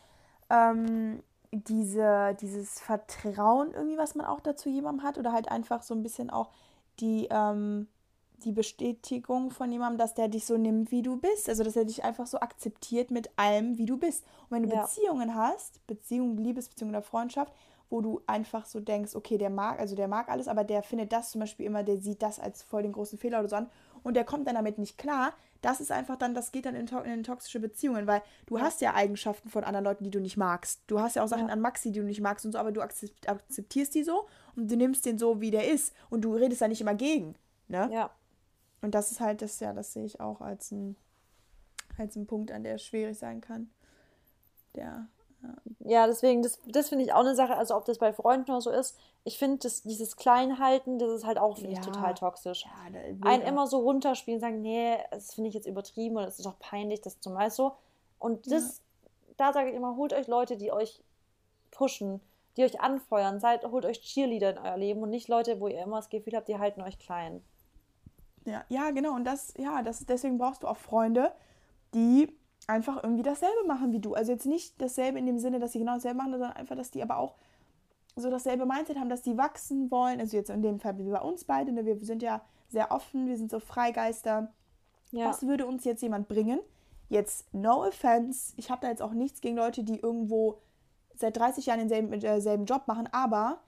[0.49, 5.95] ähm, diese, dieses Vertrauen irgendwie, was man auch dazu jemandem hat oder halt einfach so
[5.95, 6.49] ein bisschen auch
[6.99, 7.89] die, ähm,
[8.39, 11.49] die Bestätigung von jemandem, dass der dich so nimmt, wie du bist.
[11.51, 14.25] Also, dass er dich einfach so akzeptiert mit allem, wie du bist.
[14.49, 14.83] Und wenn du Ja.
[14.83, 17.53] Beziehungen hast, Beziehungen, Liebesbeziehungen oder Freundschaft,
[17.93, 21.13] wo du einfach so denkst, okay, der mag, also der mag alles, aber der findet
[21.13, 23.71] das zum Beispiel immer, der sieht das als voll den großen Fehler oder so an
[24.03, 26.87] und der kommt dann damit nicht klar, das ist einfach dann, das geht dann in,
[26.87, 30.37] to in toxische Beziehungen, weil du hast ja Eigenschaften von anderen Leuten, die du nicht
[30.37, 30.83] magst.
[30.89, 31.53] Du hast ja auch Sachen Ja.
[31.53, 34.27] an Maxi, die du nicht magst und so, aber du akzept, akzeptierst die so
[34.57, 37.37] und du nimmst den so, wie der ist und du redest da nicht immer gegen.
[37.69, 37.89] Ne?
[37.93, 38.11] Ja.
[38.81, 40.97] Und das ist halt, das, ja, das sehe ich auch als ein,
[41.99, 43.71] als ein Punkt, an der es schwierig sein kann.
[44.75, 45.07] Der,
[45.81, 48.61] Ja, deswegen, das, das finde ich auch eine Sache, also ob das bei Freunden oder
[48.61, 48.97] so ist.
[49.25, 51.85] Ich finde, das, dieses Kleinhalten, das ist halt auch, finde ich, Ja.
[51.85, 52.65] total toxisch.
[52.65, 52.71] ja,
[53.25, 56.59] Einen immer so runterspielen, sagen, nee, das finde ich jetzt übertrieben oder das ist doch
[56.59, 57.73] peinlich, das zum Beispiel so.
[58.19, 58.81] Und das,
[59.37, 61.03] da sage ich immer, holt euch Leute, die euch
[61.71, 62.21] pushen,
[62.57, 65.83] die euch anfeuern, seid, holt euch Cheerleader in euer Leben und nicht Leute, wo ihr
[65.83, 67.43] immer das Gefühl habt, die halten euch klein.
[68.45, 69.15] Ja, ja, genau.
[69.15, 71.33] Und das, ja, das, deswegen brauchst du auch Freunde,
[71.95, 72.37] die
[72.67, 74.15] einfach irgendwie dasselbe machen wie du.
[74.15, 76.91] Also jetzt nicht dasselbe in dem Sinne, dass sie genau dasselbe machen, sondern einfach, dass
[76.91, 77.35] die aber auch
[78.17, 80.21] so dasselbe Mindset haben, dass die wachsen wollen.
[80.21, 81.85] Also jetzt in dem Fall wie bei uns beide, ne?
[81.85, 84.53] wir sind ja sehr offen, wir sind so Freigeister.
[85.11, 86.61] Ja, Was würde uns jetzt jemand bringen?
[87.09, 90.59] Jetzt, no offense, ich habe da jetzt auch nichts gegen Leute, die irgendwo
[91.15, 93.61] seit 30 Jahren denselben äh, selben Job machen, aber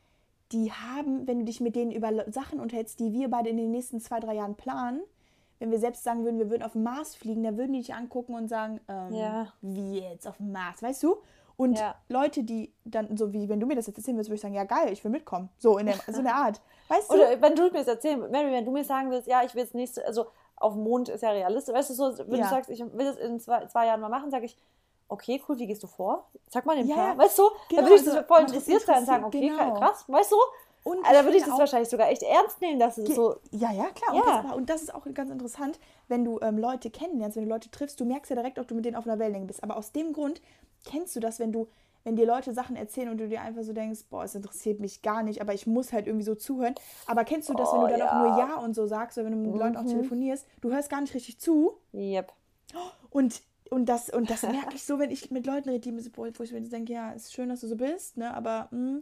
[0.52, 3.70] die haben, wenn du dich mit denen über Sachen unterhältst, die wir beide in den
[3.70, 5.02] nächsten zwei, drei Jahren planen,
[5.64, 7.94] wenn wir selbst sagen würden, wir würden auf den Mars fliegen, dann würden die dich
[7.94, 9.52] angucken und sagen, ähm, Ja.
[9.62, 11.16] wie jetzt auf den Mars, weißt du?
[11.56, 11.94] Und Ja.
[12.10, 14.52] Leute, die dann, so wie wenn du mir das jetzt erzählen würdest, würde ich sagen,
[14.52, 15.48] ja geil, ich will mitkommen.
[15.56, 16.60] So in der, so in der Art.
[16.88, 17.14] Weißt du?
[17.14, 19.64] Oder wenn du mir das erzählen, Mary, wenn du mir sagen willst, ja, ich will
[19.64, 22.44] das nächste, also auf dem Mond ist ja realistisch, weißt du, so, wenn Ja.
[22.44, 24.58] du sagst, ich will das in zwei, zwei Jahren mal machen, sage ich,
[25.08, 26.28] okay, cool, wie gehst du vor?
[26.50, 27.48] Sag mal den Ja, Plan, weißt du?
[27.70, 29.74] genau, da würde ich also das voll man ist interessiert sein und sagen, okay, genau.
[29.74, 30.36] krass, weißt du?
[30.84, 33.36] Und Also, da würde ich das auch- wahrscheinlich sogar echt ernst nehmen, dass es so,
[33.50, 34.14] Ja, ja, klar.
[34.14, 34.20] Ja.
[34.20, 37.44] Und, das, aber- und das ist auch ganz interessant, wenn du ähm, Leute kennenlernst, wenn
[37.44, 39.62] du Leute triffst, du merkst ja direkt, ob du mit denen auf einer Wellenlänge bist.
[39.62, 40.40] Aber aus dem Grund
[40.84, 41.68] kennst du das, wenn du,
[42.04, 45.00] wenn dir Leute Sachen erzählen und du dir einfach so denkst, boah, es interessiert mich
[45.00, 46.74] gar nicht, aber ich muss halt irgendwie so zuhören.
[47.06, 48.18] Aber kennst du das, wenn Oh, du dann auch ja.
[48.18, 49.88] nur Ja und so sagst oder wenn du mit Leuten auch Mhm.
[49.88, 52.30] telefonierst, du hörst gar nicht richtig zu yep.
[53.10, 56.02] und und das, und das merke ich so, wenn ich mit Leuten rede, die mir
[56.02, 58.32] so, wo ich mir denke, ja, ist schön, dass du so bist, ne?
[58.34, 59.00] Aber mh,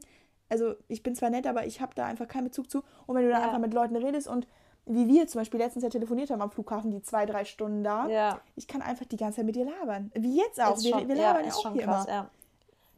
[0.49, 2.83] also ich bin zwar nett, aber ich habe da einfach keinen Bezug zu.
[3.07, 3.47] Und wenn du dann Ja.
[3.47, 4.47] einfach mit Leuten redest und
[4.85, 8.09] wie wir zum Beispiel letztens ja telefoniert haben am Flughafen, die zwei, drei Stunden da,
[8.09, 10.11] Ja, ich kann einfach die ganze Zeit mit dir labern.
[10.15, 10.77] Wie jetzt auch.
[10.77, 12.15] ist Wir, schon, wir labern ja, ist auch schon hier krass, immer.
[12.15, 12.31] ja.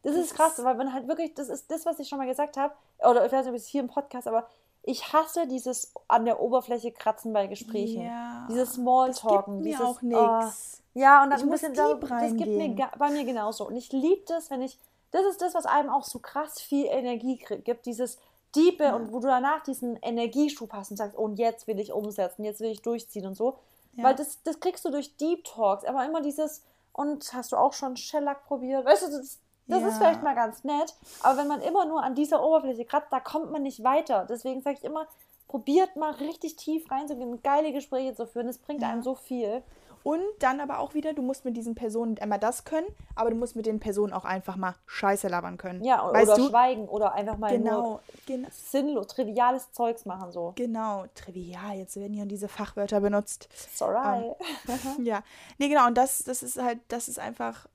[0.02, 2.26] Das, Das ist krass, weil man halt wirklich, das ist das, was ich schon mal
[2.26, 4.46] gesagt habe, oder ich weiß nicht, ob es hier im Podcast, aber
[4.82, 8.02] ich hasse dieses an der Oberfläche kratzen bei Gesprächen.
[8.04, 8.46] Ja.
[8.50, 9.54] Dieses Das Smalltalken.
[9.62, 10.06] gibt mir dieses, auch oh,
[10.46, 10.82] nichts.
[10.92, 13.66] Ja, und dann Ich ein muss bisschen da, das gibt mir bei mir genauso.
[13.66, 14.78] Und ich liebe das, wenn ich,
[15.14, 18.18] das ist das, was einem auch so krass viel Energie gibt, dieses
[18.54, 21.92] Diepe und wo du danach diesen Energieschub hast und sagst, oh, und jetzt will ich
[21.92, 23.58] umsetzen, jetzt will ich durchziehen und so.
[23.94, 24.04] Ja.
[24.04, 26.62] Weil das, das kriegst du durch Deep Talks, aber immer dieses,
[26.92, 28.84] und hast du auch schon Shellac probiert?
[28.84, 29.88] Weißt du, das, das Ja.
[29.88, 33.20] ist vielleicht mal ganz nett, aber wenn man immer nur an dieser Oberfläche kratzt, da
[33.20, 34.26] kommt man nicht weiter.
[34.28, 35.06] Deswegen sage ich immer,
[35.48, 38.46] probiert mal richtig tief reinzugehen geile Gespräche zu führen.
[38.48, 38.88] Das bringt Ja.
[38.88, 39.62] einem so viel.
[40.04, 43.36] Und dann aber auch wieder, du musst mit diesen Personen einmal das können, aber du
[43.36, 45.82] musst mit den Personen auch einfach mal Scheiße labern können.
[45.82, 46.48] Ja, weißt oder du?
[46.50, 48.48] schweigen oder einfach mal Genau, genau.
[48.50, 50.52] sinnlos, triviales Zeugs machen so.
[50.56, 53.48] Genau, trivial, jetzt werden hier diese Fachwörter benutzt.
[53.74, 54.34] Sorry.
[55.02, 55.22] Ja,
[55.56, 57.66] nee, genau, und das, das ist halt, das ist einfach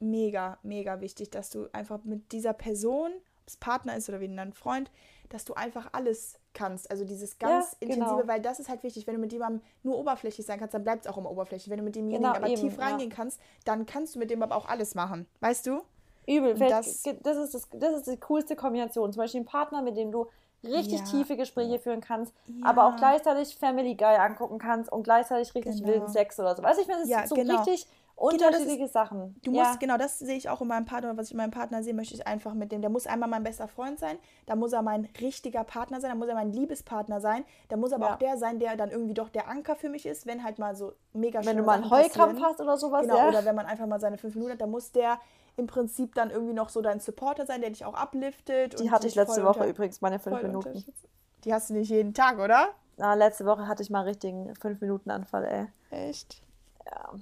[0.00, 4.26] mega, mega wichtig, dass du einfach mit dieser Person, ob es Partner ist oder wie
[4.26, 4.90] ein Freund,
[5.30, 6.90] dass du einfach alles, kannst.
[6.90, 8.28] Also dieses ganz Ja, intensive, genau.
[8.28, 9.06] weil das ist halt wichtig.
[9.06, 11.70] Wenn du mit jemandem nur oberflächlich sein kannst, dann bleibt es auch immer oberflächlich.
[11.70, 12.84] Wenn du mit demjenigen Genau, aber eben, tief ja.
[12.84, 15.26] reingehen kannst, dann kannst du mit dem aber auch alles machen.
[15.40, 15.80] Weißt du?
[16.26, 16.54] Übel.
[16.54, 19.12] Das- Das, ist das, das ist die coolste Kombination.
[19.12, 20.26] Zum Beispiel ein Partner, mit dem du
[20.62, 21.04] richtig Ja.
[21.06, 22.66] tiefe Gespräche führen kannst, Ja.
[22.66, 25.88] aber auch gleichzeitig Family Guy angucken kannst und gleichzeitig richtig Genau.
[25.88, 26.62] wilden Sex oder so.
[26.62, 27.56] Weißt du, ich finde, das Ja, sind so genau.
[27.60, 27.86] richtig
[28.20, 29.34] ist- unterschiedliche Sachen.
[29.42, 29.64] Du ja.
[29.64, 31.94] musst, genau, das sehe ich auch in meinem Partner, was ich in meinem Partner sehe,
[31.94, 34.82] möchte ich einfach mit dem, der muss einmal mein bester Freund sein, da muss er
[34.82, 38.14] mein richtiger Partner sein, da muss er mein Liebespartner sein, da muss aber Ja.
[38.14, 40.76] auch der sein, der dann irgendwie doch der Anker für mich ist, wenn halt mal
[40.76, 42.44] so mega Wenn du mal einen Heulkrampf passieren.
[42.44, 43.28] hast oder sowas, Genau, ja.
[43.28, 45.18] oder wenn man einfach mal seine fünf Minuten hat, dann muss der
[45.56, 48.78] im Prinzip dann irgendwie noch so dein Supporter sein, der dich auch upliftet.
[48.80, 50.84] Die hatte ich letzte Woche übrigens, meine fünf Minuten.
[51.44, 52.68] Die hast du nicht jeden Tag, oder?
[52.98, 55.44] Na, letzte Woche hatte ich mal einen richtigen fünf Minuten Anfall,
[55.90, 56.06] ey.
[56.08, 56.42] Echt?
[56.86, 57.14] Ja.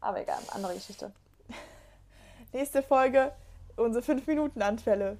[0.00, 1.12] Aber egal, andere Geschichte.
[2.52, 3.32] Nächste Folge,
[3.76, 5.16] unsere fünf Minuten Anfälle.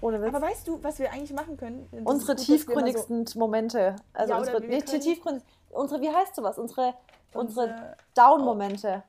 [0.00, 0.34] Ohne Witz.
[0.34, 1.88] Aber weißt du, was wir eigentlich machen können?
[1.92, 3.96] Das unsere gut, mal so- tiefgründigsten Momente.
[4.12, 6.58] Also Ja, unsere, können- tiefgründig, unsere, wie heißt sowas?
[6.58, 6.94] Unsere,
[7.32, 9.02] unsere Unsere- Down-Momente.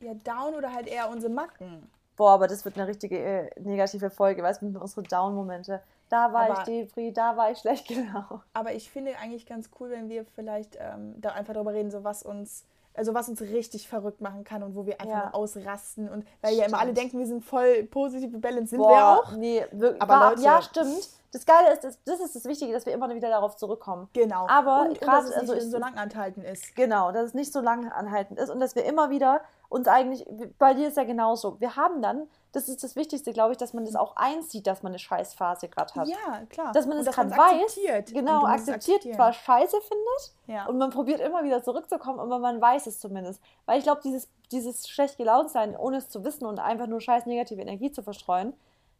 [0.00, 1.90] Ja, down oder halt eher unsere Macken.
[2.16, 5.82] Boah, aber das wird eine richtige äh, negative Folge, weißt du, unsere Down-Momente.
[6.08, 8.40] Da war Aber- ich Depri, da war ich schlecht, genau.
[8.54, 12.02] Aber ich finde eigentlich ganz cool, wenn wir vielleicht ähm, da einfach darüber reden, so
[12.04, 15.24] was uns, also was uns richtig verrückt machen kann und wo wir einfach Ja.
[15.26, 16.98] mal ausrasten und weil ja immer alle Stimmt.
[16.98, 19.32] denken, wir sind voll positive Balance, sind wir Boah, auch.
[19.36, 20.00] nee, wirklich.
[20.00, 21.08] Aber war, Leute- ja, stimmt.
[21.34, 24.08] Das Geile ist, das, das ist das Wichtige, dass wir immer wieder darauf zurückkommen.
[24.12, 24.46] Genau.
[24.48, 26.76] Aber grad- dass es also nicht ich- so lang anhalten ist.
[26.76, 30.24] Genau, dass es nicht so lange anhaltend ist und dass wir immer wieder uns eigentlich,
[30.58, 33.72] bei dir ist ja genauso, wir haben dann, das ist das Wichtigste, glaube ich, dass
[33.74, 36.06] man das auch einsieht, dass man eine Scheißphase gerade hat.
[36.06, 36.70] Ja, klar.
[36.72, 37.80] Dass man es man gerade weiß,
[38.12, 40.66] genau, akzeptiert, zwar scheiße findet Ja.
[40.66, 43.42] und man probiert immer wieder zurückzukommen, aber man weiß es zumindest.
[43.66, 47.00] Weil ich glaube, dieses, dieses schlecht gelaunt sein, ohne es zu wissen und einfach nur
[47.00, 48.54] scheiß negative Energie zu verstreuen,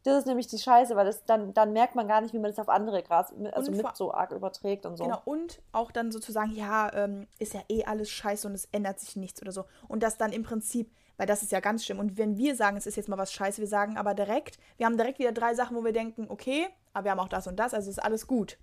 [0.05, 2.51] das ist nämlich die Scheiße, weil das, dann, dann merkt man gar nicht, wie man
[2.51, 5.05] das auf andere Gras, also Und mit so arg überträgt und so.
[5.05, 9.01] Genau, und auch dann sozusagen, ja, ähm, ist ja eh alles scheiße und es ändert
[9.01, 9.65] sich nichts oder so.
[9.89, 11.99] Und das dann im Prinzip, weil das ist ja ganz schlimm.
[11.99, 14.85] Und wenn wir sagen, es ist jetzt mal was scheiße, wir sagen aber direkt, wir
[14.85, 17.57] haben direkt wieder drei Sachen, wo wir denken, okay, aber wir haben auch das und
[17.57, 18.59] das, also ist alles gut.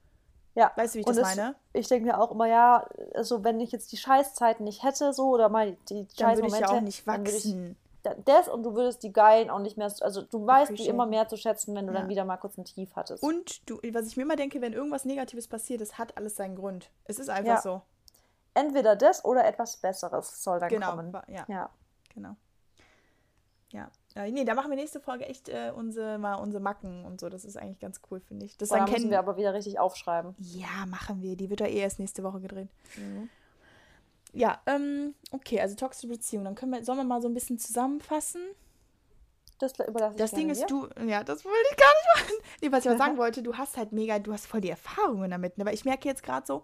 [0.53, 0.71] Ja.
[0.75, 1.55] Weißt du, wie ich Und das meine?
[1.73, 5.29] Ich denke mir auch immer, ja, also wenn ich jetzt die Scheißzeiten nicht hätte, so,
[5.29, 7.77] oder mal die Dann würde ich Scheißmomente, ja auch nicht wachsen.
[8.03, 11.05] Da- Das und du würdest die Geilen auch nicht mehr, also du weißt die immer
[11.05, 11.99] mehr zu schätzen, wenn du Ja.
[11.99, 13.23] dann wieder mal kurz ein Tief hattest.
[13.23, 16.55] Und du, was ich mir immer denke, wenn irgendwas Negatives passiert, es hat alles seinen
[16.55, 16.89] Grund.
[17.05, 17.61] Es ist einfach Ja.
[17.61, 17.81] so.
[18.53, 21.13] Entweder das oder etwas Besseres soll dann Genau, kommen.
[21.27, 21.45] ja.
[21.47, 21.69] ja.
[22.13, 22.35] Genau.
[23.71, 23.89] Ja.
[24.15, 27.29] Äh, nee, da machen wir nächste Folge echt äh, unsere, mal unsere Macken und so.
[27.29, 28.57] Das ist eigentlich ganz cool, finde ich.
[28.57, 30.35] Das Boah, dann da müssen kennen wir aber wieder richtig aufschreiben.
[30.39, 31.37] Ja, machen wir.
[31.37, 32.67] Die wird ja eh erst nächste Woche gedreht.
[32.97, 33.29] Mhm.
[34.33, 36.45] Ja, ähm, okay, also toxische Beziehung.
[36.45, 38.41] Dann können wir, sollen wir mal so ein bisschen zusammenfassen?
[39.59, 40.67] Das überlasse ich Das Ding ist, dir.
[40.67, 42.45] du, ja, das wollte ich gar nicht machen.
[42.61, 45.29] Nee, was ich aber sagen wollte, du hast halt mega, du hast voll die Erfahrungen
[45.29, 45.57] damit.
[45.57, 45.65] Ne?
[45.65, 46.63] Weil ich merke jetzt gerade so,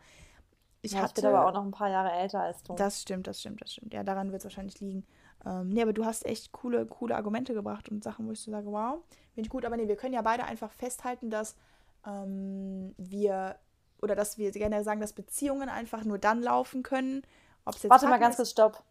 [0.82, 1.22] ich ja, ich hatte.
[1.22, 2.74] bin aber auch noch ein paar Jahre älter als du.
[2.76, 3.93] Das stimmt, das stimmt, das stimmt.
[3.93, 5.05] Ja, daran wird es wahrscheinlich liegen.
[5.45, 8.51] Ähm, nee, aber du hast echt coole, coole Argumente gebracht und Sachen, wo ich so
[8.51, 8.99] sage, wow,
[9.34, 9.65] finde ich gut.
[9.65, 11.55] Aber nee, wir können ja beide einfach festhalten, dass
[12.05, 13.57] ähm, wir,
[14.01, 17.22] oder dass wir gerne sagen, dass Beziehungen einfach nur dann laufen können,
[17.89, 18.82] Warte mal ganz kurz, stopp.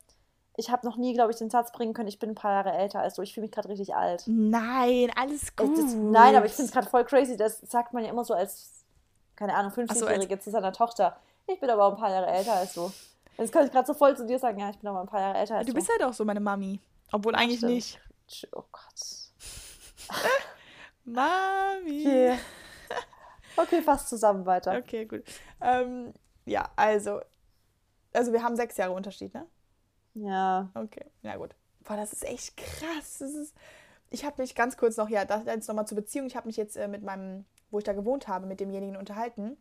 [0.58, 2.72] Ich habe noch nie, glaube ich, den Satz bringen können, ich bin ein paar Jahre
[2.72, 3.22] älter als du.
[3.22, 4.22] Ich fühle mich gerade richtig alt.
[4.26, 5.78] Nein, alles Es gut.
[5.78, 7.36] ist, nein, aber ich finde es gerade voll crazy.
[7.36, 8.84] Das sagt man ja immer so als,
[9.36, 11.16] keine Ahnung, so, als- 50-Jährige zu seiner Tochter.
[11.46, 12.90] Ich bin aber auch ein paar Jahre älter als du.
[13.36, 15.20] Jetzt kann ich gerade so voll zu dir sagen, ja, ich bin aber ein paar
[15.20, 15.78] Jahre älter als Du du.
[15.78, 16.80] bist halt auch so meine Mami.
[17.12, 17.72] Obwohl eigentlich Stimmt.
[17.74, 18.00] nicht.
[18.52, 20.08] Oh Gott.
[21.04, 22.00] Mami.
[22.06, 22.38] Okay.
[23.58, 24.76] Okay, fast zusammen weiter.
[24.78, 25.22] Okay, gut.
[25.60, 26.12] Ähm,
[26.44, 27.20] ja, also.
[28.16, 29.46] Also wir haben sechs Jahre Unterschied, ne?
[30.14, 30.70] Ja.
[30.74, 31.54] Okay, ja gut.
[31.84, 33.18] Boah, das ist echt krass.
[33.18, 33.54] Das ist,
[34.10, 36.26] ich habe mich ganz kurz noch, ja, das jetzt nochmal zur Beziehung.
[36.26, 39.56] Ich habe mich jetzt äh, mit meinem, wo ich da gewohnt habe, mit demjenigen unterhalten.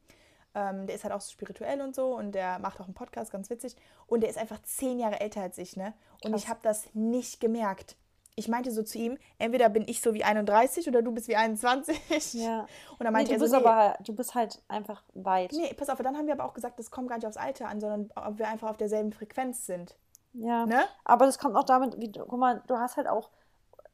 [0.55, 3.31] Ähm, der ist halt auch so spirituell und so und der macht auch einen Podcast,
[3.31, 3.75] ganz witzig.
[4.07, 5.93] Und der ist einfach zehn Jahre älter als ich, ne?
[6.23, 6.43] Und Krass.
[6.43, 7.97] ich habe das nicht gemerkt.
[8.37, 11.35] Ich meinte so zu ihm, entweder bin ich so wie 31 oder du bist wie
[11.37, 12.33] 21.
[12.33, 12.61] Ja.
[12.61, 12.67] Und
[12.99, 15.53] dann Nee, meinte du er so, bist nee, aber halt, du bist halt einfach weit.
[15.53, 17.69] nee, pass auf, dann haben wir aber auch gesagt, das kommt gar nicht aufs Alter
[17.69, 19.95] an, sondern ob wir einfach auf derselben Frequenz sind.
[20.33, 20.65] Ja.
[20.65, 20.83] Ne?
[21.05, 23.29] Aber das kommt auch damit, wie, du- guck mal, du hast halt auch,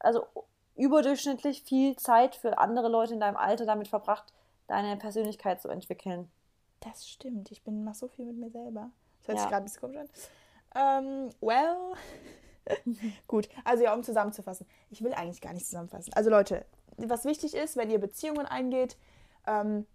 [0.00, 0.26] also
[0.74, 4.32] überdurchschnittlich viel Zeit für andere Leute in deinem Alter damit verbracht,
[4.66, 6.28] deine Persönlichkeit zu entwickeln.
[6.80, 7.52] Das stimmt.
[7.52, 8.90] Ich bin mach so viel mit mir selber.
[9.20, 9.50] Das hört sich Ja.
[9.50, 9.98] gerade ein bisschen komisch
[10.74, 11.04] an.
[11.04, 11.94] Ähm, well.
[13.26, 14.66] Gut, also ja, um zusammenzufassen.
[14.90, 16.12] Ich will eigentlich gar nicht zusammenfassen.
[16.14, 16.64] Also Leute,
[16.96, 18.96] was wichtig ist, wenn ihr Beziehungen eingeht,
[19.46, 19.86] ähm,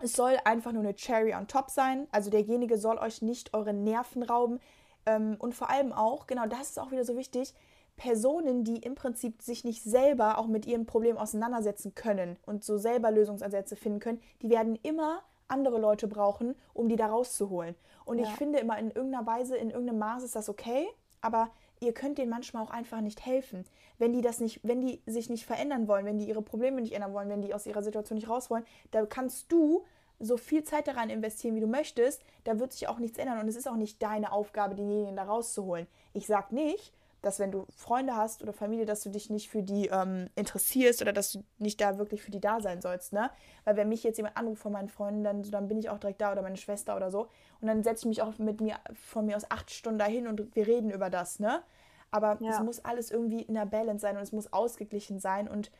[0.00, 2.06] es soll einfach nur eine Cherry on top sein.
[2.10, 4.60] Also derjenige soll euch nicht eure Nerven rauben.
[5.06, 7.54] Ähm, und vor allem auch, genau das ist auch wieder so wichtig,
[7.96, 12.76] Personen, die im Prinzip sich nicht selber auch mit ihrem Problem auseinandersetzen können und so
[12.76, 17.76] selber Lösungsansätze finden können, die werden immer andere Leute brauchen, um die da rauszuholen.
[18.04, 18.24] Und Ja.
[18.24, 20.88] ich finde immer in irgendeiner Weise, in irgendeinem Maß ist das okay,
[21.20, 21.50] aber
[21.80, 23.64] ihr könnt denen manchmal auch einfach nicht helfen.
[23.98, 26.92] Wenn die das nicht, wenn die sich nicht verändern wollen, wenn die ihre Probleme nicht
[26.92, 29.84] ändern wollen, wenn die aus ihrer Situation nicht raus wollen, da kannst du
[30.20, 33.48] so viel Zeit daran investieren, wie du möchtest, da wird sich auch nichts ändern und
[33.48, 35.86] es ist auch nicht deine Aufgabe, denjenigen da rauszuholen.
[36.12, 36.92] Ich sag nicht,
[37.24, 41.02] dass wenn du Freunde hast oder Familie, dass du dich nicht für die ähm, interessierst
[41.02, 43.30] oder dass du nicht da wirklich für die da sein sollst, ne?
[43.64, 45.98] Weil wenn mich jetzt jemand anruft von meinen Freunden, dann, so, dann bin ich auch
[45.98, 47.28] direkt da oder meine Schwester oder so
[47.60, 50.54] und dann setze ich mich auch mit mir von mir aus acht Stunden dahin und
[50.54, 51.62] wir reden über das, ne?
[52.10, 52.50] Aber Ja.
[52.50, 55.70] es muss alles irgendwie in der Balance sein und es muss ausgeglichen sein und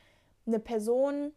[0.45, 1.31] eine Person,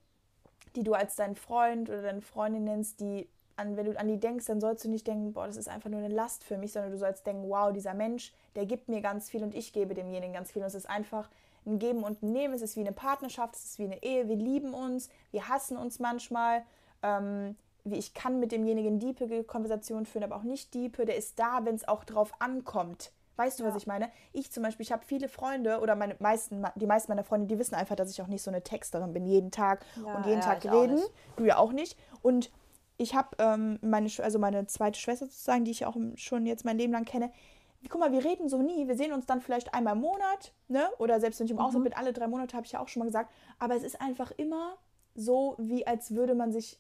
[0.77, 3.29] die du als deinen Freund oder deine Freundin nennst, die
[3.59, 5.91] an, wenn du an die denkst, dann sollst du nicht denken, boah, das ist einfach
[5.91, 9.01] nur eine Last für mich, sondern du sollst denken, wow, dieser Mensch, der gibt mir
[9.01, 10.63] ganz viel und ich gebe demjenigen ganz viel.
[10.63, 11.29] Und es ist einfach
[11.67, 12.55] ein Geben und ein Nehmen.
[12.55, 14.29] Es ist wie eine Partnerschaft, es ist wie eine Ehe.
[14.29, 16.63] Wir lieben uns, wir hassen uns manchmal.
[17.03, 21.07] Ähm, wie ich kann mit demjenigen diepe Konversationen führen, aber auch nicht diepe.
[21.07, 23.13] Der ist da, wenn es auch drauf ankommt.
[23.37, 23.77] Weißt du, was Ja.
[23.79, 24.11] ich meine?
[24.33, 27.59] Ich zum Beispiel, ich habe viele Freunde oder meine meisten, die meisten meiner Freunde, die
[27.59, 30.41] wissen einfach, dass ich auch nicht so eine Texterin bin, jeden Tag Ja, und jeden
[30.41, 31.01] ja, Tag reden.
[31.37, 31.97] Du ja auch nicht.
[32.21, 32.51] Und
[32.99, 36.77] ich habe ähm, meine, also meine zweite Schwester sozusagen, die ich auch schon jetzt mein
[36.79, 37.31] Leben lang kenne.
[37.89, 38.89] Guck mal, wir reden so nie.
[38.89, 40.89] Wir sehen uns dann vielleicht einmal im Monat, ne?
[40.99, 41.63] Oder selbst wenn ich im Mhm.
[41.63, 43.31] Ausland bin, alle drei Monate, habe ich ja auch schon mal gesagt.
[43.61, 44.77] Aber es ist einfach immer
[45.15, 46.79] so, wie als würde man sich.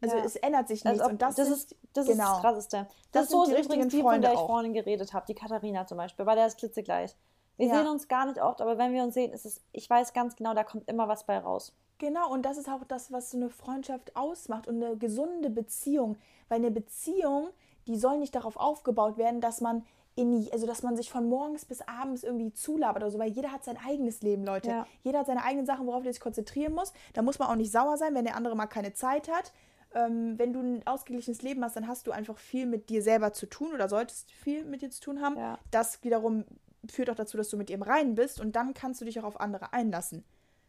[0.00, 0.24] Also Ja.
[0.24, 1.00] es ändert sich nichts.
[1.00, 2.24] ob- und das, das ist das genau.
[2.24, 2.76] ist das Krasseste.
[2.78, 4.46] Das, Das ist so die übrigens die, von der ich auch.
[4.46, 7.14] vorhin geredet habe, die Katharina zum Beispiel, bei der ist klitzegleich.
[7.58, 7.76] Wir Ja.
[7.78, 10.34] sehen uns gar nicht oft, aber wenn wir uns sehen, ist es, ich weiß ganz
[10.34, 11.72] genau, da kommt immer was bei raus.
[12.02, 16.16] Genau, und das ist auch das, was so eine Freundschaft ausmacht und eine gesunde Beziehung.
[16.48, 17.50] Weil eine Beziehung,
[17.86, 19.84] die soll nicht darauf aufgebaut werden, dass man
[20.16, 23.52] in, also dass man sich von morgens bis abends irgendwie zulabert oder so, weil jeder
[23.52, 24.68] hat sein eigenes Leben, Leute.
[24.68, 24.86] Ja.
[25.04, 26.92] Jeder hat seine eigenen Sachen, worauf er sich konzentrieren muss.
[27.12, 29.52] Da muss man auch nicht sauer sein, wenn der andere mal keine Zeit hat.
[29.94, 33.32] Ähm, wenn du ein ausgeglichenes Leben hast, dann hast du einfach viel mit dir selber
[33.32, 35.36] zu tun oder solltest viel mit dir zu tun haben.
[35.36, 35.56] Ja.
[35.70, 36.46] Das wiederum
[36.90, 39.20] führt auch dazu, dass du mit dir im Reinen bist und dann kannst du dich
[39.20, 40.24] auch auf andere einlassen.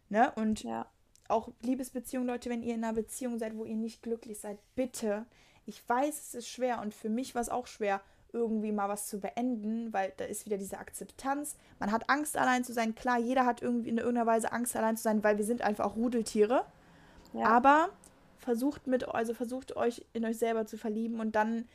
[0.10, 0.32] Ne?
[0.36, 0.86] Und Ja.
[1.28, 5.26] Auch Liebesbeziehungen, Leute, wenn ihr in einer Beziehung seid, wo ihr nicht glücklich seid, bitte.
[5.66, 8.02] Ich weiß, es ist schwer und für mich war es auch schwer,
[8.34, 11.56] irgendwie mal was zu beenden, weil da ist wieder diese Akzeptanz.
[11.80, 12.96] Man hat Angst, allein zu sein.
[12.96, 15.86] Klar, jeder hat irgendwie in irgendeiner Weise Angst, allein zu sein, weil wir sind einfach
[15.86, 16.66] auch Rudeltiere.
[17.34, 17.46] Ja.
[17.46, 17.90] Aber
[18.40, 21.66] versucht mit, also versucht euch in euch selber zu verlieben und dann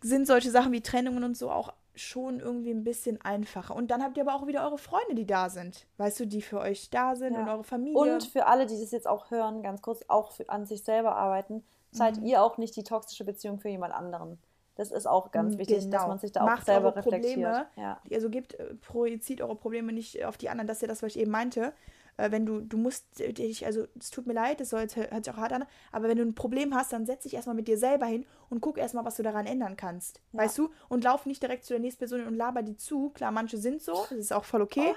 [0.00, 3.74] sind solche Sachen wie Trennungen und so auch schon irgendwie ein bisschen einfacher.
[3.74, 5.86] Und dann habt ihr aber auch wieder eure Freunde, die da sind.
[5.98, 7.42] Weißt du, die für euch da sind Ja.
[7.42, 7.98] und eure Familie.
[8.00, 11.16] Und für alle, die das jetzt auch hören, ganz kurz, auch für, an sich selber
[11.16, 12.24] arbeiten, seid Mhm.
[12.26, 14.38] ihr auch nicht die toxische Beziehung für jemand anderen.
[14.74, 16.08] Das ist auch ganz wichtig, dass genau.
[16.08, 17.34] man sich da auch Macht selber eure reflektiert.
[17.34, 17.66] Probleme.
[17.76, 18.00] Ja.
[18.10, 20.66] also gebt, äh, projiziert eure Probleme nicht auf die anderen.
[20.66, 21.74] Das ist ja das, was ich eben meinte.
[22.16, 25.24] Äh, wenn du, du musst dich, also es tut mir leid, das soll jetzt, hört
[25.24, 27.68] sich auch hart an, aber wenn du ein Problem hast, dann setz dich erstmal mit
[27.68, 30.20] dir selber hin und guck erstmal, was du daran ändern kannst.
[30.32, 30.40] Ja.
[30.40, 30.70] Weißt du?
[30.88, 33.10] Und lauf nicht direkt zu der nächsten Person und laber die zu.
[33.10, 34.94] Klar, manche sind so, das ist auch voll okay.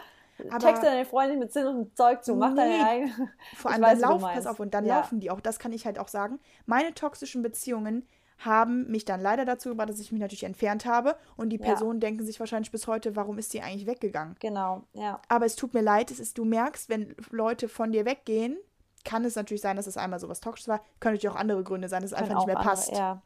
[0.49, 2.57] Aber Texte deine Freundin mit Sinn und Zeug zu, mach Nee.
[2.57, 3.31] deine eigene.
[3.53, 4.97] vor allem weiß, dann lauf, pass auf, und dann Ja.
[4.97, 5.39] laufen die auch.
[5.39, 6.39] Das kann ich halt auch sagen.
[6.65, 8.05] Meine toxischen Beziehungen
[8.39, 11.15] haben mich dann leider dazu gebracht, dass ich mich natürlich entfernt habe.
[11.37, 11.65] Und die Ja.
[11.65, 14.35] Personen denken sich wahrscheinlich bis heute, warum ist die eigentlich weggegangen?
[14.39, 15.21] Genau, ja.
[15.29, 18.57] Aber es tut mir leid, es ist, du merkst, wenn Leute von dir weggehen,
[19.03, 20.79] kann es natürlich sein, dass es einmal sowas Toxisches war.
[20.99, 22.91] Können natürlich auch andere Gründe sein, dass es einfach nicht mehr andere- passt.
[22.91, 23.21] Ja.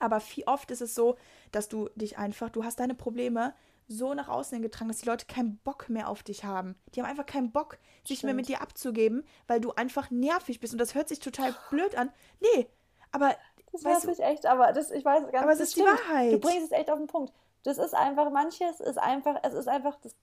[0.00, 1.16] Aber viel oft ist es so,
[1.50, 3.54] dass du dich einfach, du hast deine Probleme
[3.86, 6.74] so nach außen getragen, dass die Leute keinen Bock mehr auf dich haben.
[6.94, 10.72] Die haben einfach keinen Bock, sich mehr mit dir abzugeben, weil du einfach nervig bist.
[10.72, 12.10] Und das hört sich total blöd an.
[12.40, 12.66] Nee,
[13.12, 13.36] aber
[13.74, 15.80] Das weiß ich echt, aber das, ich weiß ganz Aber es ist die.
[15.80, 16.32] Wahrheit.
[16.32, 17.32] Du bringst es echt auf den Punkt.
[17.64, 20.14] Das ist einfach, manches ist einfach, es ist einfach, das,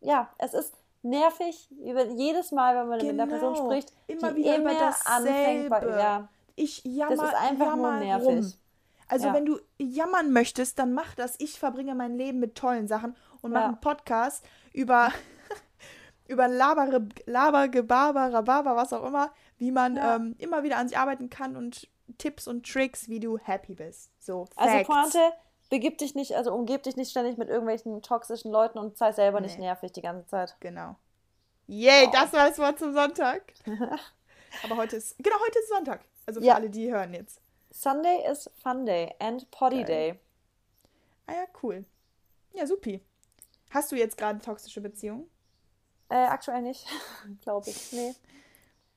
[0.00, 1.68] ja, es ist nervig,
[2.16, 3.64] jedes Mal, wenn man mit einer Person Genau.
[3.66, 8.26] spricht, Immer die wieder immer anfängt, bei, ja, ich jammer, das ist einfach nur nervig.
[8.28, 8.52] rum.
[9.08, 9.34] Also Ja.
[9.34, 11.34] wenn du jammern möchtest, dann mach das.
[11.40, 13.68] Ich verbringe mein Leben mit tollen Sachen und mache Ja.
[13.70, 15.08] einen Podcast über
[16.28, 20.16] über Labere, Laber, Gebaber, Rhabarber, was auch immer, wie man Ja.
[20.16, 21.88] ähm, immer wieder an sich arbeiten kann und
[22.18, 24.10] Tipps und Tricks, wie du happy bist.
[24.18, 24.86] So, Also Facts.
[24.88, 25.32] Pointe,
[25.68, 29.40] begib dich nicht, also umgib dich nicht ständig mit irgendwelchen toxischen Leuten und sei selber
[29.40, 29.66] nicht Nee.
[29.66, 30.56] nervig die ganze Zeit.
[30.60, 30.96] Genau.
[31.66, 32.12] Yay, Wow.
[32.12, 33.52] das war das Wort zum Sonntag.
[34.64, 36.00] Aber heute ist, genau, heute ist Sonntag.
[36.26, 36.54] Also für Ja.
[36.56, 37.40] alle, die hören jetzt.
[37.70, 39.84] Sunday is Fun Day and Potty.
[39.84, 40.18] Day.
[41.26, 41.84] Ah ja, cool.
[42.52, 43.00] Ja, supi.
[43.70, 45.28] Hast du jetzt gerade toxische Beziehung?
[46.08, 46.84] Äh, aktuell nicht,
[47.42, 47.92] glaube ich.
[47.92, 48.14] Nee.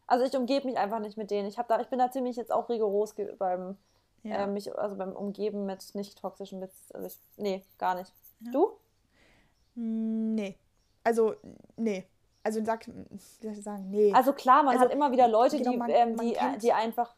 [0.08, 1.48] Also ich umgebe mich einfach nicht mit denen.
[1.48, 3.78] Ich, da, ich bin da ziemlich jetzt auch rigoros beim,
[4.24, 4.44] Ja.
[4.44, 6.92] äh, mich, also beim Umgeben mit nicht toxischen Witz.
[6.94, 8.14] Also ich, nee, gar nicht.
[8.42, 8.52] Ja.
[8.52, 8.72] Du?
[9.76, 10.58] Nee.
[11.04, 11.36] Also,
[11.78, 12.06] nee.
[12.44, 14.14] Also sag, wie soll ich sagen, nee.
[14.14, 16.64] Also klar, man Also, hat immer wieder Leute, genau, die, man- ähm, man die, kennt-
[16.64, 17.16] die einfach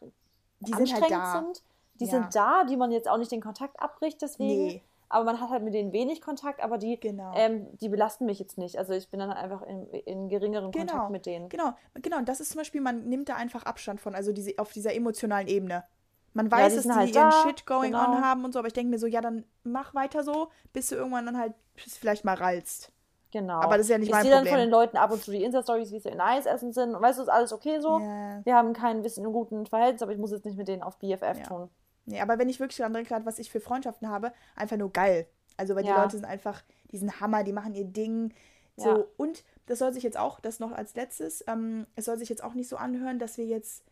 [0.60, 1.32] die sind halt anstrengend da.
[1.32, 1.62] sind.
[2.00, 2.10] Die Ja.
[2.10, 4.66] sind da, die man jetzt auch nicht den Kontakt abbricht, deswegen.
[4.66, 4.82] Nee.
[5.08, 7.32] Aber man hat halt mit denen wenig Kontakt, aber die, Genau.
[7.36, 8.76] ähm, die belasten mich jetzt nicht.
[8.76, 10.86] Also ich bin dann einfach in, in geringerem Genau.
[10.92, 11.48] Kontakt mit denen.
[11.48, 12.18] Genau, genau.
[12.18, 14.94] Und das ist zum Beispiel, man nimmt da einfach Abstand von, also diese, auf dieser
[14.94, 15.84] emotionalen Ebene.
[16.32, 18.04] Man Ja, weiß, die dass die halt ihren da, Shit going genau.
[18.04, 20.88] on haben und so, aber ich denke mir so, ja, dann mach weiter so, bis
[20.88, 22.92] du irgendwann dann halt vielleicht mal rallst.
[23.32, 23.60] Genau.
[23.60, 24.66] Aber das ist ja nicht ich mein sehe dann von Problem.
[24.66, 26.94] den Leuten ab und zu die Insta-Stories, wie sie in Eis essen sind.
[26.94, 27.98] Und weißt du, ist alles okay so.
[28.00, 28.40] Ja.
[28.44, 31.38] Wir haben kein bisschen guten Verhältnis, aber ich muss jetzt nicht mit denen auf BFF
[31.38, 31.44] Ja.
[31.44, 31.70] tun.
[32.06, 35.26] Nee, aber wenn ich wirklich daran denke, was ich für Freundschaften habe, einfach nur geil.
[35.56, 36.02] Also, weil die Ja.
[36.02, 38.32] Leute sind einfach, die sind Hammer, die machen ihr Ding.
[38.76, 39.04] So, Ja.
[39.16, 42.44] und das soll sich jetzt auch, das noch als letztes, ähm, es soll sich jetzt
[42.44, 43.82] auch nicht so anhören, dass wir jetzt,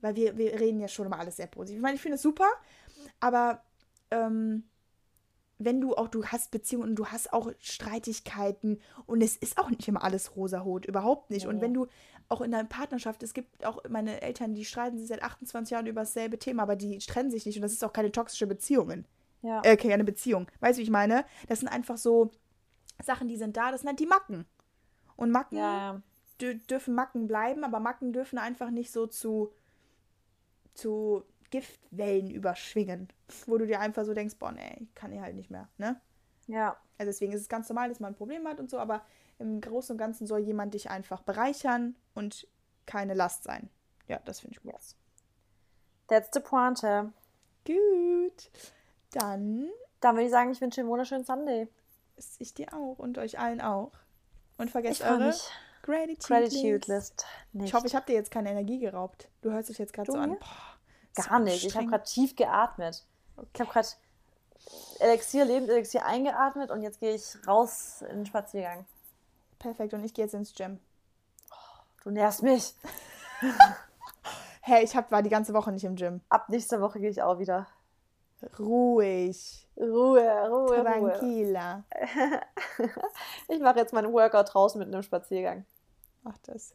[0.00, 1.76] weil wir, wir reden ja schon immer alles sehr positiv.
[1.76, 2.48] Ich meine, ich finde es super,
[3.20, 3.62] aber
[4.10, 4.64] ähm,
[5.62, 9.70] wenn du auch, du hast Beziehungen und du hast auch Streitigkeiten und es ist auch
[9.70, 11.46] nicht immer alles rosarot, überhaupt nicht.
[11.46, 11.62] Und Nee.
[11.62, 11.86] wenn du
[12.28, 15.86] auch in deiner Partnerschaft, es gibt auch meine Eltern, die streiten sich seit 28 Jahren
[15.86, 19.04] über dasselbe Thema, aber die trennen sich nicht und das ist auch keine toxische Beziehungen.
[19.42, 19.62] Ja.
[19.64, 20.46] Äh, keine Beziehung.
[20.60, 21.24] Weißt du, wie ich meine?
[21.48, 22.30] Das sind einfach so
[23.02, 24.46] Sachen, die sind da, das sind halt die Macken.
[25.16, 26.02] Und Macken ja, ja.
[26.40, 29.52] dü- dürfen Macken bleiben, aber Macken dürfen einfach nicht so zu,
[30.74, 33.08] zu Giftwellen überschwingen,
[33.46, 36.00] wo du dir einfach so denkst, boah, nee, ich kann hier halt nicht mehr, ne?
[36.46, 36.76] ja.
[36.98, 39.02] Also deswegen ist es ganz normal, dass man ein Problem hat und so, aber
[39.38, 42.46] im Großen und Ganzen soll jemand dich einfach bereichern und
[42.84, 43.70] keine Last sein.
[44.06, 44.74] Ja, das finde ich gut.
[44.74, 44.96] Yes.
[46.08, 47.10] That's the pointe.
[47.66, 48.50] Gut.
[49.12, 49.70] Dann
[50.00, 51.68] Dann würde ich sagen, ich wünsche dir einen wunderschönen Sunday.
[52.16, 53.92] ist ich dir auch und euch allen auch.
[54.58, 55.48] Und vergesst eure mich.
[55.82, 56.88] Gratitude, Gratitude List.
[56.88, 57.26] List.
[57.52, 57.68] Nicht.
[57.68, 59.30] Ich hoffe, ich habe dir jetzt keine Energie geraubt.
[59.40, 60.38] Du hörst dich jetzt gerade so an.
[60.38, 60.69] Boah,
[61.14, 61.64] Gar so nicht.
[61.64, 63.04] Ich habe gerade tief geatmet.
[63.54, 63.88] Ich habe gerade
[65.00, 68.84] Elixier, Lebenselixier eingeatmet und jetzt gehe ich raus in den Spaziergang.
[69.58, 70.78] Perfekt, und ich gehe jetzt ins Gym.
[72.04, 72.74] Du nervst mich.
[74.62, 76.20] Hey, ich hab, war die ganze Woche nicht im Gym.
[76.28, 77.66] Ab nächster Woche gehe ich auch wieder.
[78.58, 79.66] Ruhig.
[79.76, 80.82] Ruhe, Ruhe, Ruhe.
[80.82, 81.82] Tranquila.
[83.48, 85.64] Ich mache jetzt meinen Workout draußen mit einem Spaziergang.
[86.22, 86.74] Mach das.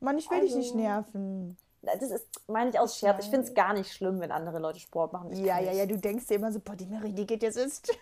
[0.00, 1.56] Mann, ich will dich Also- nicht nerven.
[1.86, 3.24] Das ist, meine ich aus Ich Scherz.
[3.24, 5.32] Ich finde es gar nicht schlimm, wenn andere Leute Sport machen.
[5.32, 7.56] Ich Ja, ja, ja, du denkst dir immer so, boah, die Mary, die geht jetzt
[7.56, 7.82] ins.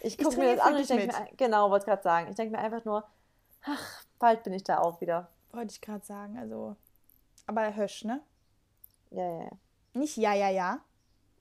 [0.00, 2.28] Ich Ich gucke mir das an und ich denke mir, genau, wollte gerade sagen.
[2.30, 3.04] Ich denke mir einfach nur,
[3.64, 5.28] ach, bald bin ich da auch wieder.
[5.52, 6.76] Wollte ich gerade sagen, also.
[7.46, 8.20] Aber Hösch, ne?
[9.10, 9.50] Ja, ja, ja.
[9.94, 10.80] Nicht ja, ja, ja.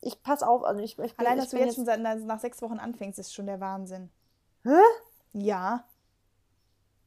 [0.02, 2.00] Ich pass auf, also ich, ich bin, Allein, ich dass du bin jetzt schon seit,
[2.00, 4.10] nach sechs Wochen anfängst, ist schon der Wahnsinn.
[4.64, 4.82] Hä?
[5.34, 5.86] Ja.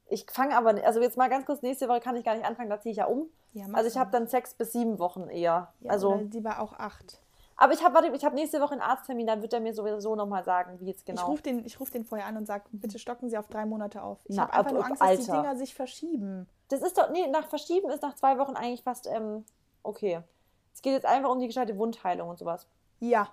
[0.08, 2.70] Ich fange aber, also jetzt mal ganz kurz, nächste Woche kann ich gar nicht anfangen,
[2.70, 3.28] da ziehe ich ja um.
[3.58, 5.72] Ja Also ich habe dann sechs bis sieben Wochen eher.
[5.80, 7.20] Ja, also, lieber auch acht.
[7.56, 10.14] aber ich habe, warte, ich habe nächste Woche einen Arzttermin, dann wird er mir sowieso
[10.16, 11.26] nochmal sagen, wie jetzt Ich genau.
[11.26, 14.02] rufe den, ich ruf den vorher an und sage, bitte stocken Sie auf drei Monate
[14.02, 14.18] auf.
[14.26, 15.32] Ich habe einfach ab- nur Angst, dass die Alter.
[15.42, 16.46] Dinger sich verschieben.
[16.68, 19.44] Das ist doch, nee, nach Verschieben ist nach zwei Wochen eigentlich fast, ähm,
[19.82, 20.20] okay.
[20.74, 22.66] Es geht jetzt einfach um die gescheite Wundheilung und sowas.
[23.00, 23.28] Ja.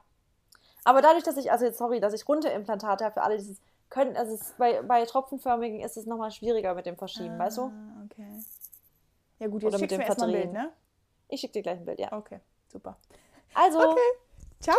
[0.83, 3.59] Aber dadurch, dass ich, also jetzt sorry, dass ich Runterimplantate habe für alle, die es
[3.89, 7.61] können, also es, bei, bei Tropfenförmigen ist es nochmal schwieriger mit dem Verschieben, weißt du?
[7.65, 8.27] Ah, Okay.
[9.39, 10.71] Ja gut, jetzt Oder mit dem ein Bild, ne?
[11.27, 12.11] Ich schicke dir gleich ein Bild, ja.
[12.11, 12.97] Okay, super.
[13.53, 13.99] Also, Okay.
[14.59, 14.75] Ciao.